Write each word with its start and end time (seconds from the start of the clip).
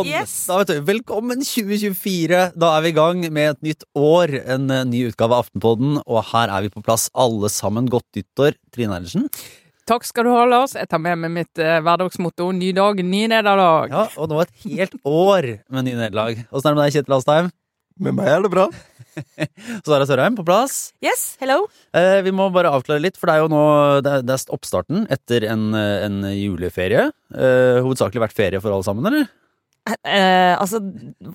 sånn! 0.00 0.10
Yes. 0.10 0.34
Da 0.48 0.58
vet 0.60 0.72
du, 0.72 0.82
Velkommen 0.88 1.42
2024! 1.44 2.42
Da 2.58 2.74
er 2.76 2.84
vi 2.84 2.92
i 2.92 2.96
gang 2.96 3.24
med 3.28 3.54
et 3.54 3.62
nytt 3.70 3.86
år. 3.98 4.32
En 4.56 4.70
eh, 4.72 4.84
ny 4.88 5.04
utgave 5.10 5.36
av 5.36 5.46
Aftenpodden, 5.46 5.98
og 6.06 6.22
her 6.32 6.52
er 6.52 6.66
vi 6.66 6.72
på 6.72 6.84
plass 6.84 7.08
alle 7.12 7.50
sammen. 7.52 7.90
Godt 7.90 8.08
nyttår, 8.16 8.56
Trine 8.74 8.96
Eilertsen. 8.98 9.28
Takk 9.90 10.06
skal 10.06 10.28
du 10.28 10.32
ha, 10.34 10.44
Lars. 10.46 10.76
Jeg 10.78 10.86
tar 10.90 11.02
med 11.02 11.18
meg 11.24 11.34
mitt 11.40 11.60
eh, 11.62 11.80
hverdagsmotto. 11.82 12.50
Ny 12.56 12.72
dag, 12.76 13.00
ny 13.02 13.24
nederlag. 13.32 13.90
Ja, 13.90 14.06
og 14.16 14.30
nå 14.30 14.42
et 14.44 14.52
helt 14.66 14.94
år 15.02 15.56
med 15.68 15.88
ny 15.88 15.96
nederlag. 15.96 16.44
Åssen 16.50 16.70
er 16.70 16.76
det 16.76 16.78
med 16.78 16.86
deg, 16.86 16.98
Kjetil 16.98 17.18
Astheim? 17.18 17.50
Med 18.00 18.16
meg 18.16 18.30
er 18.32 18.44
det 18.44 18.52
bra. 18.52 18.68
Sara 19.86 20.06
Sørheim 20.08 20.36
på 20.38 20.44
plass. 20.46 20.92
Yes, 21.04 21.34
hello. 21.42 21.64
Eh, 21.96 22.20
vi 22.24 22.32
må 22.32 22.46
bare 22.54 22.70
avklare 22.72 23.02
litt, 23.02 23.18
for 23.20 23.28
det 23.28 23.34
er 23.34 23.42
jo 23.42 23.50
nå 23.52 23.64
det 24.04 24.14
er, 24.14 24.24
det 24.24 24.36
er 24.36 24.54
oppstarten 24.56 25.04
etter 25.12 25.44
en, 25.50 25.66
eh, 25.76 26.06
en 26.06 26.22
juleferie. 26.32 27.10
Eh, 27.34 27.80
hovedsakelig 27.82 28.24
vært 28.24 28.38
ferie 28.38 28.62
for 28.62 28.72
alle 28.72 28.86
sammen, 28.86 29.10
eller? 29.10 29.28
Eh, 30.04 30.54
altså, 30.60 30.80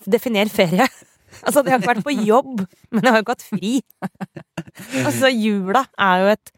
definer 0.09 0.51
ferie. 0.53 0.87
Altså, 1.43 1.65
jeg 1.65 1.73
har 1.73 1.81
ikke 1.81 1.89
vært 1.89 2.05
på 2.05 2.13
jobb, 2.23 2.61
men 2.95 3.03
jeg 3.03 3.11
har 3.11 3.17
jo 3.19 3.23
ikke 3.25 3.33
hatt 3.33 3.43
fri. 3.43 3.71
Altså, 5.05 5.27
jula 5.33 5.81
er 5.99 6.21
jo 6.21 6.29
et 6.31 6.51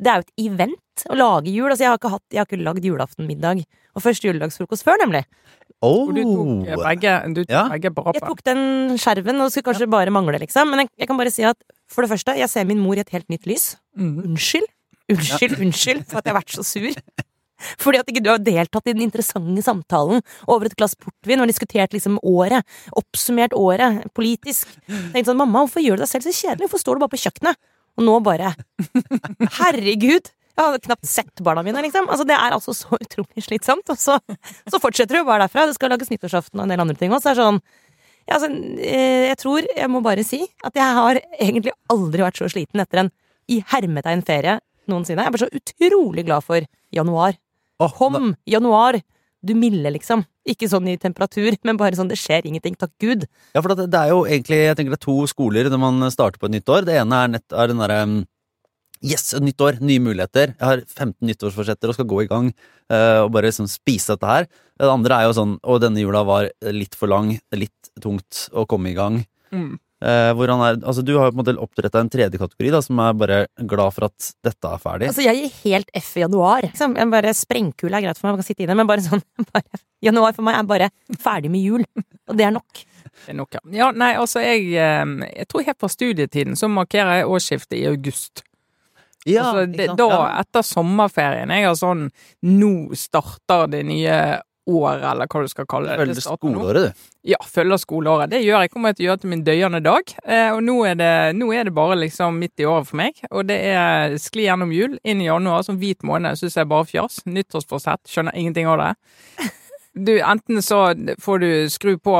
Det 0.00 0.08
er 0.08 0.22
jo 0.22 0.24
et 0.24 0.32
event 0.46 1.02
å 1.12 1.16
lage 1.18 1.52
jul. 1.52 1.68
Altså, 1.68 1.84
jeg 1.84 1.90
har 1.92 1.98
ikke, 2.00 2.12
hatt, 2.14 2.24
jeg 2.32 2.40
har 2.40 2.48
ikke 2.48 2.62
lagd 2.64 2.86
julaftenmiddag. 2.88 3.60
Og 3.92 4.04
første 4.06 4.30
juledagsfrokost 4.30 4.86
før, 4.86 4.96
nemlig. 5.02 5.20
Oh. 5.84 6.08
Du 6.14 6.22
tok 6.22 6.70
eh, 6.70 6.78
begge, 6.80 7.12
du 7.34 7.42
tok 7.42 7.52
Ja. 7.52 7.66
begge 7.74 7.92
på 7.92 8.06
Jeg 8.16 8.24
tok 8.24 8.40
den 8.48 8.62
skjerven, 9.02 9.36
og 9.42 9.50
det 9.50 9.52
skulle 9.52 9.68
kanskje 9.68 9.90
bare 9.92 10.14
mangle, 10.14 10.40
liksom. 10.40 10.72
Men 10.72 10.84
jeg, 10.86 10.92
jeg 11.04 11.10
kan 11.10 11.20
bare 11.20 11.34
si 11.34 11.44
at 11.44 11.58
for 11.92 12.06
det 12.06 12.12
første, 12.14 12.38
jeg 12.40 12.48
ser 12.48 12.64
min 12.70 12.80
mor 12.80 12.96
i 12.96 13.04
et 13.04 13.12
helt 13.12 13.28
nytt 13.28 13.44
lys. 13.50 13.74
Mm. 13.98 14.16
Unnskyld. 14.30 14.68
Unnskyld, 15.12 15.58
unnskyld 15.60 16.04
for 16.08 16.22
at 16.22 16.24
jeg 16.24 16.32
har 16.32 16.40
vært 16.40 16.56
så 16.56 16.64
sur. 16.64 16.96
Fordi 17.82 18.00
at 18.02 18.10
ikke 18.10 18.24
du 18.24 18.30
har 18.32 18.42
deltatt 18.42 18.90
i 18.90 18.94
den 18.96 19.04
interessante 19.06 19.64
samtalen 19.64 20.22
over 20.46 20.68
et 20.68 20.76
glass 20.78 20.96
portvin 20.98 21.42
og 21.44 21.50
diskutert 21.50 21.94
liksom 21.96 22.18
året. 22.22 22.66
Oppsummert 22.98 23.56
året 23.56 24.04
politisk. 24.16 24.70
Tenkte 24.88 25.30
sånn, 25.30 25.40
mamma, 25.40 25.64
hvorfor 25.64 25.84
gjør 25.84 26.00
du 26.00 26.06
deg 26.06 26.12
selv 26.12 26.28
så 26.28 26.36
kjedelig? 26.36 26.68
Hvorfor 26.68 26.84
står 26.84 26.98
du 26.98 27.04
bare 27.04 27.14
på 27.14 27.22
kjøkkenet? 27.24 27.60
Og 28.00 28.06
nå 28.06 28.20
bare 28.24 28.54
Herregud! 29.58 30.32
Jeg 30.52 30.68
hadde 30.68 30.82
knapt 30.84 31.08
sett 31.08 31.40
barna 31.44 31.62
mine, 31.64 31.80
liksom. 31.80 32.10
Altså, 32.12 32.26
det 32.28 32.36
er 32.36 32.52
altså 32.52 32.74
så 32.76 32.98
utrolig 33.00 33.44
slitsomt. 33.44 33.88
Og 33.88 33.96
så, 33.96 34.18
så 34.68 34.80
fortsetter 34.82 35.16
du 35.16 35.24
bare 35.24 35.46
derfra. 35.46 35.64
Det 35.68 35.78
skal 35.78 35.94
lages 35.94 36.12
nyttårsaften 36.12 36.60
og 36.60 36.66
en 36.66 36.74
del 36.74 36.82
andre 36.84 36.96
ting 36.98 37.14
også. 37.14 37.30
Så 37.30 37.32
er 37.32 37.40
sånn 37.40 37.62
ja, 38.22 38.36
altså, 38.36 38.50
eh, 38.78 39.28
jeg 39.32 39.38
tror 39.40 39.66
jeg 39.66 39.90
må 39.90 40.02
bare 40.04 40.22
si 40.26 40.44
at 40.62 40.76
jeg 40.78 40.98
har 40.98 41.18
egentlig 41.40 41.72
aldri 41.90 42.22
vært 42.22 42.38
så 42.38 42.50
sliten 42.52 42.82
etter 42.84 43.02
en 43.02 43.10
i 43.50 43.58
hermetegn 43.72 44.22
ferie 44.26 44.60
noensinne. 44.90 45.24
Jeg 45.24 45.32
er 45.32 45.34
bare 45.34 45.46
så 45.48 45.58
utrolig 45.58 46.26
glad 46.28 46.46
for 46.46 46.68
januar. 46.94 47.34
Åh, 47.80 47.88
da- 47.88 47.96
Kom, 47.96 48.34
januar! 48.46 49.00
Du 49.42 49.54
milde, 49.58 49.90
liksom. 49.90 50.20
Ikke 50.46 50.68
sånn 50.70 50.86
i 50.86 50.96
temperatur, 50.96 51.56
men 51.66 51.76
bare 51.76 51.96
sånn 51.98 52.06
det 52.10 52.18
skjer 52.20 52.44
ingenting. 52.46 52.76
Takk 52.78 52.92
Gud. 53.02 53.24
Ja, 53.56 53.60
for 53.60 53.74
det, 53.74 53.88
det 53.90 53.98
er 53.98 54.12
jo 54.12 54.20
egentlig 54.22 54.58
jeg 54.60 54.76
tenker 54.78 54.94
det 54.94 55.00
er 55.00 55.06
to 55.06 55.16
skoler 55.26 55.66
når 55.70 55.80
man 55.82 56.10
starter 56.14 56.38
på 56.38 56.46
et 56.46 56.54
nytt 56.54 56.70
år. 56.70 56.86
Det 56.86 56.94
ene 57.00 57.18
er, 57.24 57.32
nett, 57.34 57.46
er 57.50 57.66
den 57.72 57.82
derre 57.82 58.02
um, 58.06 58.20
Yes, 59.02 59.32
nytt 59.42 59.58
år, 59.58 59.80
nye 59.82 59.98
muligheter. 59.98 60.52
Jeg 60.54 60.62
har 60.62 60.84
15 60.86 61.26
nyttårsforsetter 61.26 61.90
og 61.90 61.96
skal 61.96 62.06
gå 62.06 62.20
i 62.22 62.28
gang 62.30 62.52
uh, 62.54 63.24
og 63.24 63.32
bare 63.34 63.48
liksom 63.50 63.66
spise 63.66 64.14
dette 64.14 64.28
her. 64.30 64.46
Det 64.78 64.86
andre 64.86 65.18
er 65.18 65.26
jo 65.26 65.34
sånn 65.34 65.56
Og 65.66 65.80
denne 65.82 65.98
jula 66.04 66.22
var 66.26 66.46
litt 66.70 66.94
for 66.94 67.10
lang, 67.10 67.32
litt 67.50 67.90
tungt 68.00 68.44
å 68.54 68.62
komme 68.70 68.92
i 68.92 68.94
gang. 68.94 69.24
Mm. 69.50 69.74
Eh, 70.02 70.32
hvor 70.34 70.50
han 70.50 70.62
er, 70.66 70.78
altså 70.82 71.02
Du 71.06 71.12
har 71.14 71.28
jo 71.28 71.32
på 71.34 71.36
en 71.36 71.40
måte 71.44 71.52
oppdretta 71.62 72.00
en 72.02 72.10
tredje 72.10 72.40
kategori 72.40 72.72
da, 72.74 72.80
som 72.82 72.98
er 73.04 73.18
bare 73.18 73.38
glad 73.70 73.94
for 73.94 74.08
at 74.08 74.30
dette 74.42 74.70
er 74.74 74.80
ferdig. 74.82 75.10
Altså, 75.12 75.22
jeg 75.22 75.38
gir 75.38 75.58
helt 75.60 75.92
F 76.00 76.08
i 76.18 76.24
januar. 76.24 76.64
Liksom. 76.66 76.96
Jeg 76.98 77.12
bare 77.12 77.34
Sprengkule 77.38 77.98
er 77.98 78.06
greit 78.06 78.18
for 78.18 78.26
meg, 78.26 78.34
man 78.34 78.42
kan 78.42 78.48
sitte 78.48 78.64
i 78.64 78.70
det, 78.70 78.78
men 78.78 78.88
bare 78.90 79.04
sånn 79.04 79.22
bare, 79.52 79.82
Januar 80.02 80.34
for 80.34 80.46
meg 80.46 80.58
er 80.58 80.70
bare 80.72 80.88
ferdig 81.22 81.52
med 81.54 81.62
jul. 81.62 81.86
Og 82.30 82.38
det 82.38 82.48
er 82.48 82.54
nok. 82.56 82.84
Det 83.12 83.30
er 83.30 83.38
nok, 83.38 83.54
ja. 83.54 83.62
ja. 83.78 83.90
Nei, 83.94 84.14
altså, 84.18 84.42
jeg, 84.42 84.72
eh, 84.74 85.28
jeg 85.28 85.50
tror 85.52 85.68
helt 85.68 85.82
fra 85.84 85.92
studietiden 85.92 86.58
så 86.58 86.70
markerer 86.72 87.20
jeg 87.20 87.34
årsskiftet 87.36 87.78
i 87.78 87.86
august. 87.92 88.42
ja, 89.22 89.44
altså, 89.52 89.68
ikke 89.68 89.78
det, 89.78 89.90
da, 90.00 90.22
etter 90.40 90.66
sommerferien, 90.66 91.52
jeg 91.54 91.68
har 91.68 91.76
sånn 91.78 92.08
Nå 92.42 92.72
starter 92.98 93.68
det 93.70 93.84
nye 93.86 94.16
året, 94.66 95.02
eller 95.10 95.26
hva 95.26 95.42
du 95.42 95.50
skal 95.50 95.66
kalle 95.66 95.90
det. 95.90 95.98
Følger 95.98 96.22
skoleåret, 96.22 96.84
du. 96.84 97.08
Ja, 97.32 97.38
følger 97.46 97.80
skoleåret. 97.80 98.30
Det 98.30 98.42
gjør 98.42 98.64
jeg 98.64 98.72
kommer 98.72 98.92
jeg 98.92 98.98
til 98.98 99.04
å 99.04 99.08
gjøre 99.10 99.22
til 99.22 99.32
min 99.32 99.44
døyende 99.46 99.80
dag. 99.82 100.14
Eh, 100.22 100.50
og 100.54 100.62
nå 100.66 100.76
er, 100.86 100.96
det, 100.98 101.10
nå 101.38 101.50
er 101.54 101.66
det 101.66 101.74
bare 101.74 101.98
liksom 101.98 102.38
midt 102.42 102.62
i 102.62 102.68
året 102.68 102.90
for 102.90 103.00
meg. 103.02 103.18
Og 103.30 103.48
det 103.50 103.58
er 103.72 104.16
skli 104.22 104.46
gjennom 104.46 104.74
jul, 104.74 104.96
inn 105.02 105.22
i 105.22 105.28
januar, 105.28 105.66
som 105.66 105.80
hvit 105.82 106.06
måned, 106.06 106.38
syns 106.38 106.58
jeg 106.60 106.70
bare 106.70 106.88
fjas. 106.88 107.20
Nyttårsforsett, 107.26 108.06
skjønner 108.10 108.38
ingenting 108.38 108.70
av 108.70 108.80
det. 108.82 108.94
Du, 109.92 110.14
enten 110.24 110.62
så 110.64 110.86
får 111.20 111.42
du 111.42 111.50
skru 111.68 111.96
på 112.00 112.16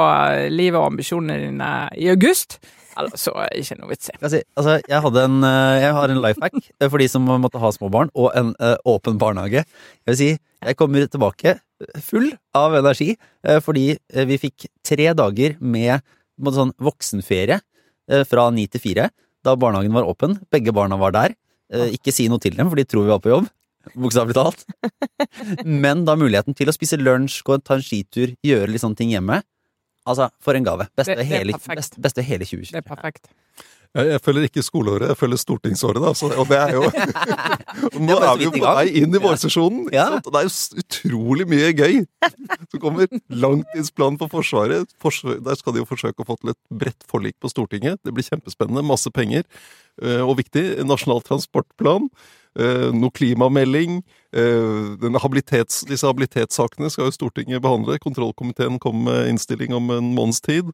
livet 0.52 0.76
og 0.76 0.90
ambisjonene 0.90 1.38
dine 1.46 1.72
i 1.96 2.10
august, 2.12 2.58
eller 3.00 3.16
så 3.16 3.32
er 3.40 3.48
det 3.48 3.62
ikke 3.62 3.78
noe 3.78 3.88
vits 3.94 4.10
i. 4.12 4.16
Altså, 4.20 4.74
jeg, 4.76 4.98
hadde 5.06 5.22
en, 5.24 5.38
eh, 5.48 5.78
jeg 5.86 5.94
har 5.96 6.12
en 6.12 6.20
life 6.20 6.42
hack 6.44 6.58
eh, 6.60 6.90
for 6.90 7.00
de 7.00 7.08
som 7.08 7.24
måtte 7.24 7.62
ha 7.62 7.70
små 7.72 7.88
barn, 7.94 8.12
og 8.12 8.34
en 8.36 8.52
åpen 8.84 9.16
barnehage. 9.22 9.64
Jeg 10.04 10.12
vil 10.12 10.20
si, 10.20 10.32
jeg 10.36 10.76
kommer 10.76 11.08
tilbake 11.08 11.56
full 12.04 12.30
av 12.58 12.74
energi, 12.78 13.16
eh, 13.46 13.60
fordi 13.64 13.90
eh, 13.96 14.24
vi 14.28 14.38
fikk 14.38 14.66
tre 14.86 15.10
dager 15.18 15.56
med 15.60 16.02
sånn 16.42 16.72
voksenferie 16.82 17.60
eh, 18.10 18.24
fra 18.28 18.48
ni 18.54 18.66
til 18.70 18.80
fire, 18.82 19.08
da 19.44 19.56
barnehagen 19.58 19.92
var 19.94 20.06
åpen. 20.08 20.38
Begge 20.52 20.72
barna 20.74 20.98
var 21.00 21.12
der. 21.16 21.34
Eh, 21.72 21.92
ikke 21.96 22.12
si 22.14 22.28
noe 22.30 22.38
til 22.42 22.54
dem, 22.58 22.68
for 22.70 22.78
de 22.78 22.84
tror 22.88 23.06
vi 23.06 23.12
var 23.14 23.22
på 23.24 23.32
jobb. 23.32 23.48
Bokstavelig 23.98 24.34
talt. 24.38 24.60
Men 25.66 26.04
da 26.06 26.14
muligheten 26.18 26.54
til 26.54 26.70
å 26.70 26.74
spise 26.74 26.98
lunsj, 27.00 27.40
gå 27.46 27.56
ta 27.66 27.74
en 27.78 27.82
skitur, 27.82 28.34
gjøre 28.46 28.70
litt 28.70 28.82
sånne 28.84 28.98
ting 29.00 29.10
hjemme. 29.14 29.40
Altså, 30.06 30.28
for 30.42 30.54
en 30.58 30.64
gave. 30.66 30.88
Beste, 30.98 31.14
Det- 31.14 31.22
det 31.22 31.26
hele, 31.30 31.52
beste, 31.76 32.00
beste 32.02 32.22
hele 32.26 32.46
2020. 32.46 32.72
Det 32.74 32.82
er 32.82 32.88
perfekt. 32.88 33.28
Jeg, 33.92 34.06
jeg 34.08 34.20
følger 34.24 34.46
ikke 34.48 34.62
skoleåret, 34.64 35.10
jeg 35.12 35.18
følger 35.20 35.40
stortingsåret. 35.42 36.00
Da, 36.00 36.12
så, 36.16 36.30
og 36.40 36.46
det 36.48 36.56
er 36.56 36.70
jo 36.78 36.84
Nå 38.06 38.16
er 38.24 38.38
vi 38.40 38.46
jo 38.46 38.52
på 38.54 38.62
vei 38.64 38.86
inn 39.02 39.12
i 39.12 39.20
vårsesjonen. 39.20 39.90
Ja. 39.92 40.06
Ja. 40.14 40.20
Det 40.24 40.32
er 40.40 40.46
jo 40.48 40.80
utrolig 40.82 41.46
mye 41.50 41.68
gøy 41.76 41.98
som 42.72 42.80
kommer. 42.80 43.10
Langtidsplanen 43.28 44.16
for 44.22 44.32
Forsvaret. 44.32 44.88
Forsvar, 45.02 45.36
der 45.44 45.58
skal 45.60 45.76
de 45.76 45.82
jo 45.82 45.88
forsøke 45.90 46.24
å 46.24 46.28
få 46.30 46.38
til 46.40 46.54
et 46.54 46.60
bredt 46.72 47.04
forlik 47.10 47.36
på 47.42 47.50
Stortinget. 47.52 48.00
Det 48.00 48.14
blir 48.16 48.24
kjempespennende. 48.30 48.84
Masse 48.88 49.12
penger. 49.12 49.44
eh, 50.00 50.24
Og 50.24 50.38
viktig. 50.40 50.64
Nasjonal 50.88 51.20
transportplan. 51.28 52.08
eh, 52.56 52.88
Noe 52.96 53.12
klimamelding. 53.12 54.00
eh, 54.32 55.20
habilitets, 55.20 55.84
disse 55.84 56.08
habilitetssakene 56.08 56.88
skal 56.90 57.10
jo 57.10 57.16
Stortinget 57.18 57.60
behandle. 57.60 58.00
Kontrollkomiteen 58.00 58.80
kommer 58.80 59.12
med 59.12 59.34
innstilling 59.34 59.76
om 59.76 59.90
en 59.90 60.14
måneds 60.16 60.40
tid. 60.40 60.72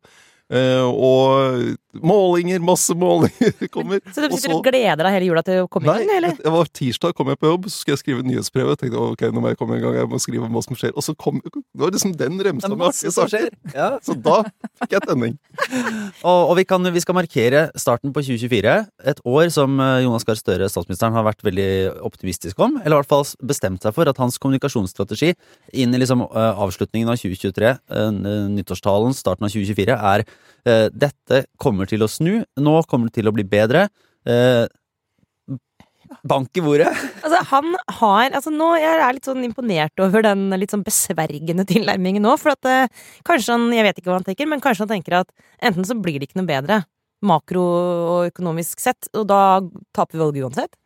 Og 0.49 1.77
målinger, 2.05 2.63
masse 2.65 2.95
målinger 2.99 3.69
kommer. 3.75 4.03
Så 4.13 4.25
du 4.25 4.37
sitter 4.37 4.57
og 4.57 4.65
gleder 4.67 5.03
deg 5.05 5.17
hele 5.19 5.31
jula 5.31 5.45
til 5.47 5.65
å 5.65 5.69
komme 5.73 5.91
Nei, 5.91 6.05
inn, 6.07 6.15
eller? 6.19 6.39
det 6.39 6.55
var 6.55 6.71
tirsdag 6.81 7.17
kom 7.19 7.33
jeg 7.33 7.41
på 7.41 7.51
jobb, 7.51 7.69
så 7.71 7.83
skulle 7.83 7.99
jeg 7.99 8.05
skrive 8.05 8.27
nyhetsbrevet. 8.27 8.83
Tenkte 8.83 9.03
ok, 9.03 9.27
nå 9.35 9.43
må 9.45 9.53
jeg 9.53 9.61
komme 9.61 9.79
i 9.79 9.83
gang, 9.85 9.99
jeg 9.99 10.11
må 10.11 10.23
skrive 10.23 10.49
om 10.49 10.55
hva 10.55 10.65
som 10.65 10.79
skjer. 10.79 10.95
Og 10.95 11.05
så 11.05 11.17
kom 11.19 11.43
det 11.43 11.83
var 11.83 11.93
liksom 11.95 12.15
den 12.19 12.39
Det 12.39 12.47
remsa 12.47 12.71
med 12.73 12.87
artige 12.89 13.13
saker. 13.15 13.49
Ja. 13.75 13.89
Så 14.07 14.15
da 14.23 14.41
fikk 14.81 14.95
jeg 14.97 15.05
tenning. 15.07 15.37
Og, 16.29 16.51
og 16.51 16.55
vi, 16.59 16.65
kan, 16.67 16.83
vi 16.93 17.01
skal 17.03 17.17
markere 17.17 17.61
starten 17.79 18.13
på 18.15 18.23
2024. 18.25 18.75
Et 19.13 19.21
år 19.29 19.51
som 19.55 19.79
eh, 19.83 20.01
Jonas 20.05 20.27
Gahr 20.27 20.39
Støre, 20.39 20.69
statsministeren, 20.71 21.15
har 21.15 21.27
vært 21.27 21.45
veldig 21.47 21.69
optimistisk 22.07 22.59
om. 22.65 22.79
Eller 22.83 22.97
i 22.97 23.01
hvert 23.03 23.11
fall 23.11 23.27
bestemt 23.47 23.85
seg 23.85 23.95
for 23.97 24.11
at 24.11 24.19
hans 24.21 24.39
kommunikasjonsstrategi 24.43 25.33
inn 25.79 25.95
i 25.95 26.01
liksom 26.03 26.25
eh, 26.27 26.63
avslutningen 26.65 27.13
av 27.13 27.21
2023, 27.21 27.71
eh, 27.71 28.11
nyttårstalen, 28.57 29.17
starten 29.17 29.49
av 29.49 29.55
2024, 29.55 29.99
er 30.13 30.29
dette 30.69 31.39
kommer 31.57 31.88
til 31.89 32.05
å 32.05 32.11
snu. 32.11 32.43
Nå 32.61 32.75
kommer 32.91 33.09
det 33.09 33.19
til 33.21 33.31
å 33.31 33.35
bli 33.35 33.47
bedre. 33.49 33.87
Eh, 34.29 34.67
bank 36.29 36.57
i 36.57 36.65
bordet. 36.65 36.93
Altså, 37.29 37.41
han 37.51 37.75
har 37.99 38.31
altså 38.33 38.51
nå, 38.55 38.69
Jeg 38.81 39.01
er 39.05 39.13
litt 39.13 39.27
sånn 39.29 39.43
imponert 39.45 40.01
over 40.01 40.23
den 40.25 40.47
litt 40.57 40.73
sånn 40.73 40.85
besvergende 40.87 41.67
tilnærmingen 41.69 42.25
nå. 42.25 42.37
For 42.41 42.55
at 42.55 42.69
eh, 42.69 43.09
kanskje 43.29 43.57
han 43.57 43.67
Jeg 43.77 43.89
vet 43.89 43.99
ikke 44.01 44.13
hva 44.13 44.21
han 44.21 44.29
tenker, 44.29 44.49
men 44.49 44.63
kanskje 44.65 44.87
han 44.87 44.95
tenker 44.95 45.21
at 45.21 45.35
enten 45.61 45.85
så 45.85 45.99
blir 45.99 46.19
det 46.19 46.31
ikke 46.31 46.41
noe 46.41 46.49
bedre 46.49 46.83
makro 47.27 47.63
og 47.65 48.29
økonomisk 48.29 48.79
sett, 48.79 49.09
og 49.17 49.27
da 49.27 49.61
taper 49.97 50.15
vi 50.15 50.23
valget 50.23 50.45
uansett. 50.47 50.77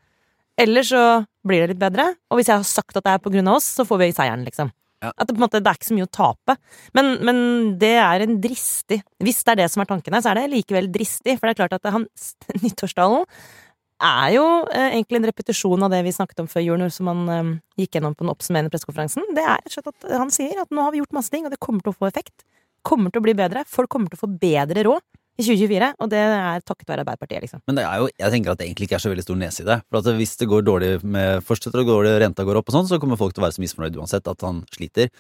Eller 0.61 0.87
så 0.87 1.03
blir 1.47 1.62
det 1.62 1.75
litt 1.75 1.82
bedre, 1.82 2.12
og 2.31 2.38
hvis 2.38 2.49
jeg 2.50 2.61
har 2.61 2.69
sagt 2.69 2.97
at 2.97 3.05
det 3.05 3.15
er 3.15 3.23
på 3.25 3.32
grunn 3.32 3.50
av 3.50 3.59
oss, 3.59 3.69
så 3.77 3.87
får 3.88 4.00
vi 4.00 4.09
seieren, 4.17 4.44
liksom. 4.47 4.73
At 5.03 5.27
det 5.27 5.35
på 5.35 5.41
en 5.41 5.47
måte 5.47 5.61
det 5.63 5.71
er 5.71 5.79
ikke 5.81 5.89
så 5.91 5.97
mye 5.97 6.07
å 6.07 6.15
tape. 6.15 6.57
Men, 6.97 7.11
men 7.27 7.41
det 7.81 7.97
er 7.99 8.23
en 8.23 8.37
dristig 8.43 9.01
Hvis 9.23 9.43
det 9.43 9.55
er 9.55 9.61
det 9.65 9.69
som 9.73 9.83
er 9.83 9.91
tanken 9.91 10.15
her, 10.15 10.23
så 10.23 10.31
er 10.33 10.41
det 10.41 10.53
likevel 10.53 10.89
dristig. 10.95 11.37
For 11.39 11.49
det 11.49 11.57
er 11.57 11.61
klart 11.65 11.77
at 11.79 11.93
han 11.95 12.07
nyttårstalen 12.65 13.27
er 14.03 14.33
jo 14.35 14.47
eh, 14.75 14.97
egentlig 14.97 15.21
en 15.21 15.29
repetisjon 15.31 15.87
av 15.87 15.93
det 15.93 16.01
vi 16.03 16.15
snakket 16.15 16.43
om 16.43 16.49
før 16.51 16.65
jul, 16.65 16.83
som 16.91 17.11
han 17.13 17.21
eh, 17.31 17.51
gikk 17.83 17.99
gjennom 17.99 18.17
på 18.17 18.27
den 18.27 18.33
oppsummerende 18.33 18.73
pressekonferansen. 18.73 19.29
Det 19.37 19.45
er 19.45 19.61
rett 19.61 19.71
og 19.71 19.77
slett 19.77 19.93
at 19.93 20.09
han 20.19 20.33
sier 20.35 20.63
at 20.63 20.75
nå 20.75 20.83
har 20.83 20.95
vi 20.95 21.03
gjort 21.03 21.15
masse 21.15 21.31
ting, 21.31 21.47
og 21.47 21.55
det 21.55 21.61
kommer 21.63 21.85
til 21.85 21.95
å 21.95 21.99
få 22.01 22.09
effekt. 22.11 22.47
Kommer 22.87 23.15
til 23.15 23.23
å 23.23 23.27
bli 23.29 23.37
bedre. 23.39 23.63
Folk 23.71 23.93
kommer 23.95 24.11
til 24.11 24.19
å 24.19 24.25
få 24.25 24.33
bedre 24.43 24.87
råd 24.89 25.07
i 25.43 25.47
2024, 25.50 25.93
og 25.99 26.11
det 26.12 26.23
er 26.23 26.65
takket 26.65 26.89
være 26.89 27.05
Arbeiderpartiet, 27.05 27.44
liksom. 27.44 27.62
Men 27.69 27.79
det 27.79 27.87
er 27.89 28.03
jo, 28.03 28.11
jeg 28.23 28.35
tenker 28.35 28.55
at 28.55 28.61
det 28.61 28.69
egentlig 28.69 28.89
ikke 28.89 28.99
er 28.99 29.05
så 29.05 29.12
veldig 29.12 29.27
stor 29.27 29.41
nese 29.43 29.65
i 29.65 29.69
det. 29.69 29.79
For 29.91 30.00
at 30.00 30.21
hvis 30.21 30.37
det 30.41 30.50
går 30.50 30.67
dårlig 30.67 30.93
med 31.05 31.47
fortsetter 31.47 31.83
å 31.83 31.87
gå 31.87 31.97
dårlig, 31.99 32.15
renta 32.23 32.47
går 32.49 32.62
opp 32.62 32.71
og 32.71 32.79
sånn, 32.79 32.91
så 32.91 33.00
kommer 33.03 33.21
folk 33.21 33.35
til 33.37 33.44
å 33.44 33.49
være 33.49 33.59
så 33.59 33.65
misfornøyd 33.65 33.99
uansett 34.00 34.31
at 34.31 34.47
han 34.47 34.62
sliter. 34.75 35.11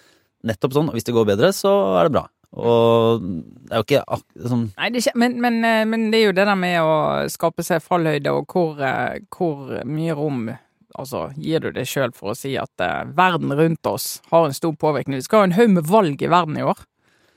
Nettopp 0.46 0.78
sånn. 0.78 0.88
Og 0.90 0.98
hvis 0.98 1.06
det 1.06 1.16
går 1.16 1.28
bedre, 1.34 1.52
så 1.56 1.72
er 2.00 2.08
det 2.08 2.16
bra. 2.16 2.26
Og 2.52 3.22
det 3.24 3.72
er 3.72 3.80
jo 3.80 3.86
ikke 3.86 4.02
ak 4.12 4.24
sånn 4.36 4.66
Nei, 4.76 4.90
det 4.92 4.98
er 4.98 5.04
ikke, 5.06 5.20
men, 5.22 5.38
men, 5.40 5.54
eh, 5.64 5.84
men 5.88 6.10
det 6.12 6.18
er 6.18 6.26
jo 6.26 6.34
det 6.36 6.44
der 6.44 6.58
med 6.58 6.84
å 6.84 6.96
skape 7.32 7.64
seg 7.64 7.80
fallhøyde, 7.80 8.34
og 8.36 8.52
hvor, 8.52 8.76
eh, 8.84 9.22
hvor 9.32 9.78
mye 9.88 10.16
rom 10.18 10.50
altså, 10.98 11.30
gir 11.40 11.64
du 11.64 11.70
deg 11.72 11.88
sjøl 11.88 12.12
for 12.16 12.32
å 12.32 12.36
si 12.36 12.52
at 12.60 12.84
eh, 12.84 13.08
verden 13.16 13.54
rundt 13.56 13.88
oss 13.88 14.18
har 14.32 14.46
en 14.46 14.56
stor 14.56 14.74
påvirkning. 14.76 15.20
Vi 15.22 15.28
skal 15.28 15.44
ha 15.44 15.48
en 15.48 15.56
haug 15.56 15.72
med 15.78 15.88
valg 15.88 16.20
i 16.22 16.32
verden 16.32 16.60
i 16.60 16.66
år. 16.66 16.84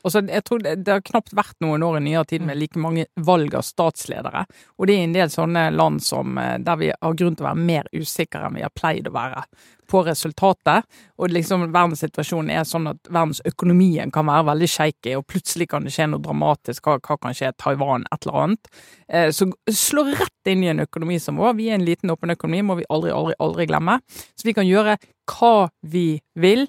Altså, 0.05 0.21
jeg 0.29 0.45
tror 0.45 0.61
det, 0.61 0.75
det 0.85 0.93
har 0.93 1.05
knapt 1.05 1.33
vært 1.33 1.55
noen 1.65 1.83
år 1.85 1.97
i 1.97 2.03
nyere 2.05 2.27
tid 2.29 2.43
med 2.45 2.59
like 2.59 2.79
mange 2.81 3.07
valg 3.25 3.55
av 3.57 3.65
statsledere. 3.65 4.45
Og 4.77 4.89
det 4.89 4.97
er 4.97 5.07
en 5.07 5.15
del 5.15 5.31
sånne 5.33 5.63
land 5.73 6.03
som, 6.05 6.37
eh, 6.37 6.57
der 6.61 6.77
vi 6.81 6.91
har 6.93 7.17
grunn 7.17 7.37
til 7.37 7.45
å 7.45 7.49
være 7.49 7.65
mer 7.71 7.89
usikre 7.95 8.45
enn 8.45 8.59
vi 8.59 8.65
har 8.65 8.73
pleid 8.75 9.09
å 9.09 9.15
være 9.15 9.45
på 9.89 10.03
resultatet. 10.05 10.85
Og 11.17 11.33
liksom 11.33 11.65
verdenssituasjonen 11.65 12.53
er 12.53 12.67
sånn 12.67 12.89
at 12.91 13.09
verdensøkonomien 13.09 14.13
kan 14.13 14.29
være 14.29 14.47
veldig 14.51 14.69
shaky, 14.69 15.15
og 15.17 15.27
plutselig 15.31 15.69
kan 15.71 15.85
det 15.85 15.93
skje 15.95 16.09
noe 16.11 16.23
dramatisk. 16.23 16.85
Hva, 16.85 16.99
hva 17.01 17.19
kan 17.21 17.37
skje? 17.37 17.53
Taiwan, 17.61 18.05
et 18.13 18.25
eller 18.25 18.41
annet. 18.43 18.71
Eh, 19.09 19.29
så 19.35 19.49
slå 19.69 20.05
rett 20.11 20.53
inn 20.53 20.63
i 20.65 20.71
en 20.73 20.85
økonomi 20.85 21.19
som 21.21 21.41
vår. 21.41 21.57
Vi 21.57 21.69
er 21.71 21.79
en 21.79 21.87
liten 21.87 22.13
åpen 22.13 22.33
økonomi, 22.33 22.63
må 22.65 22.79
vi 22.81 22.89
aldri, 22.93 23.13
aldri, 23.15 23.37
aldri 23.41 23.69
glemme. 23.69 23.99
Så 24.37 24.49
vi 24.49 24.55
kan 24.57 24.69
gjøre 24.69 24.99
hva 25.33 25.69
vi 25.81 26.07
vil. 26.37 26.67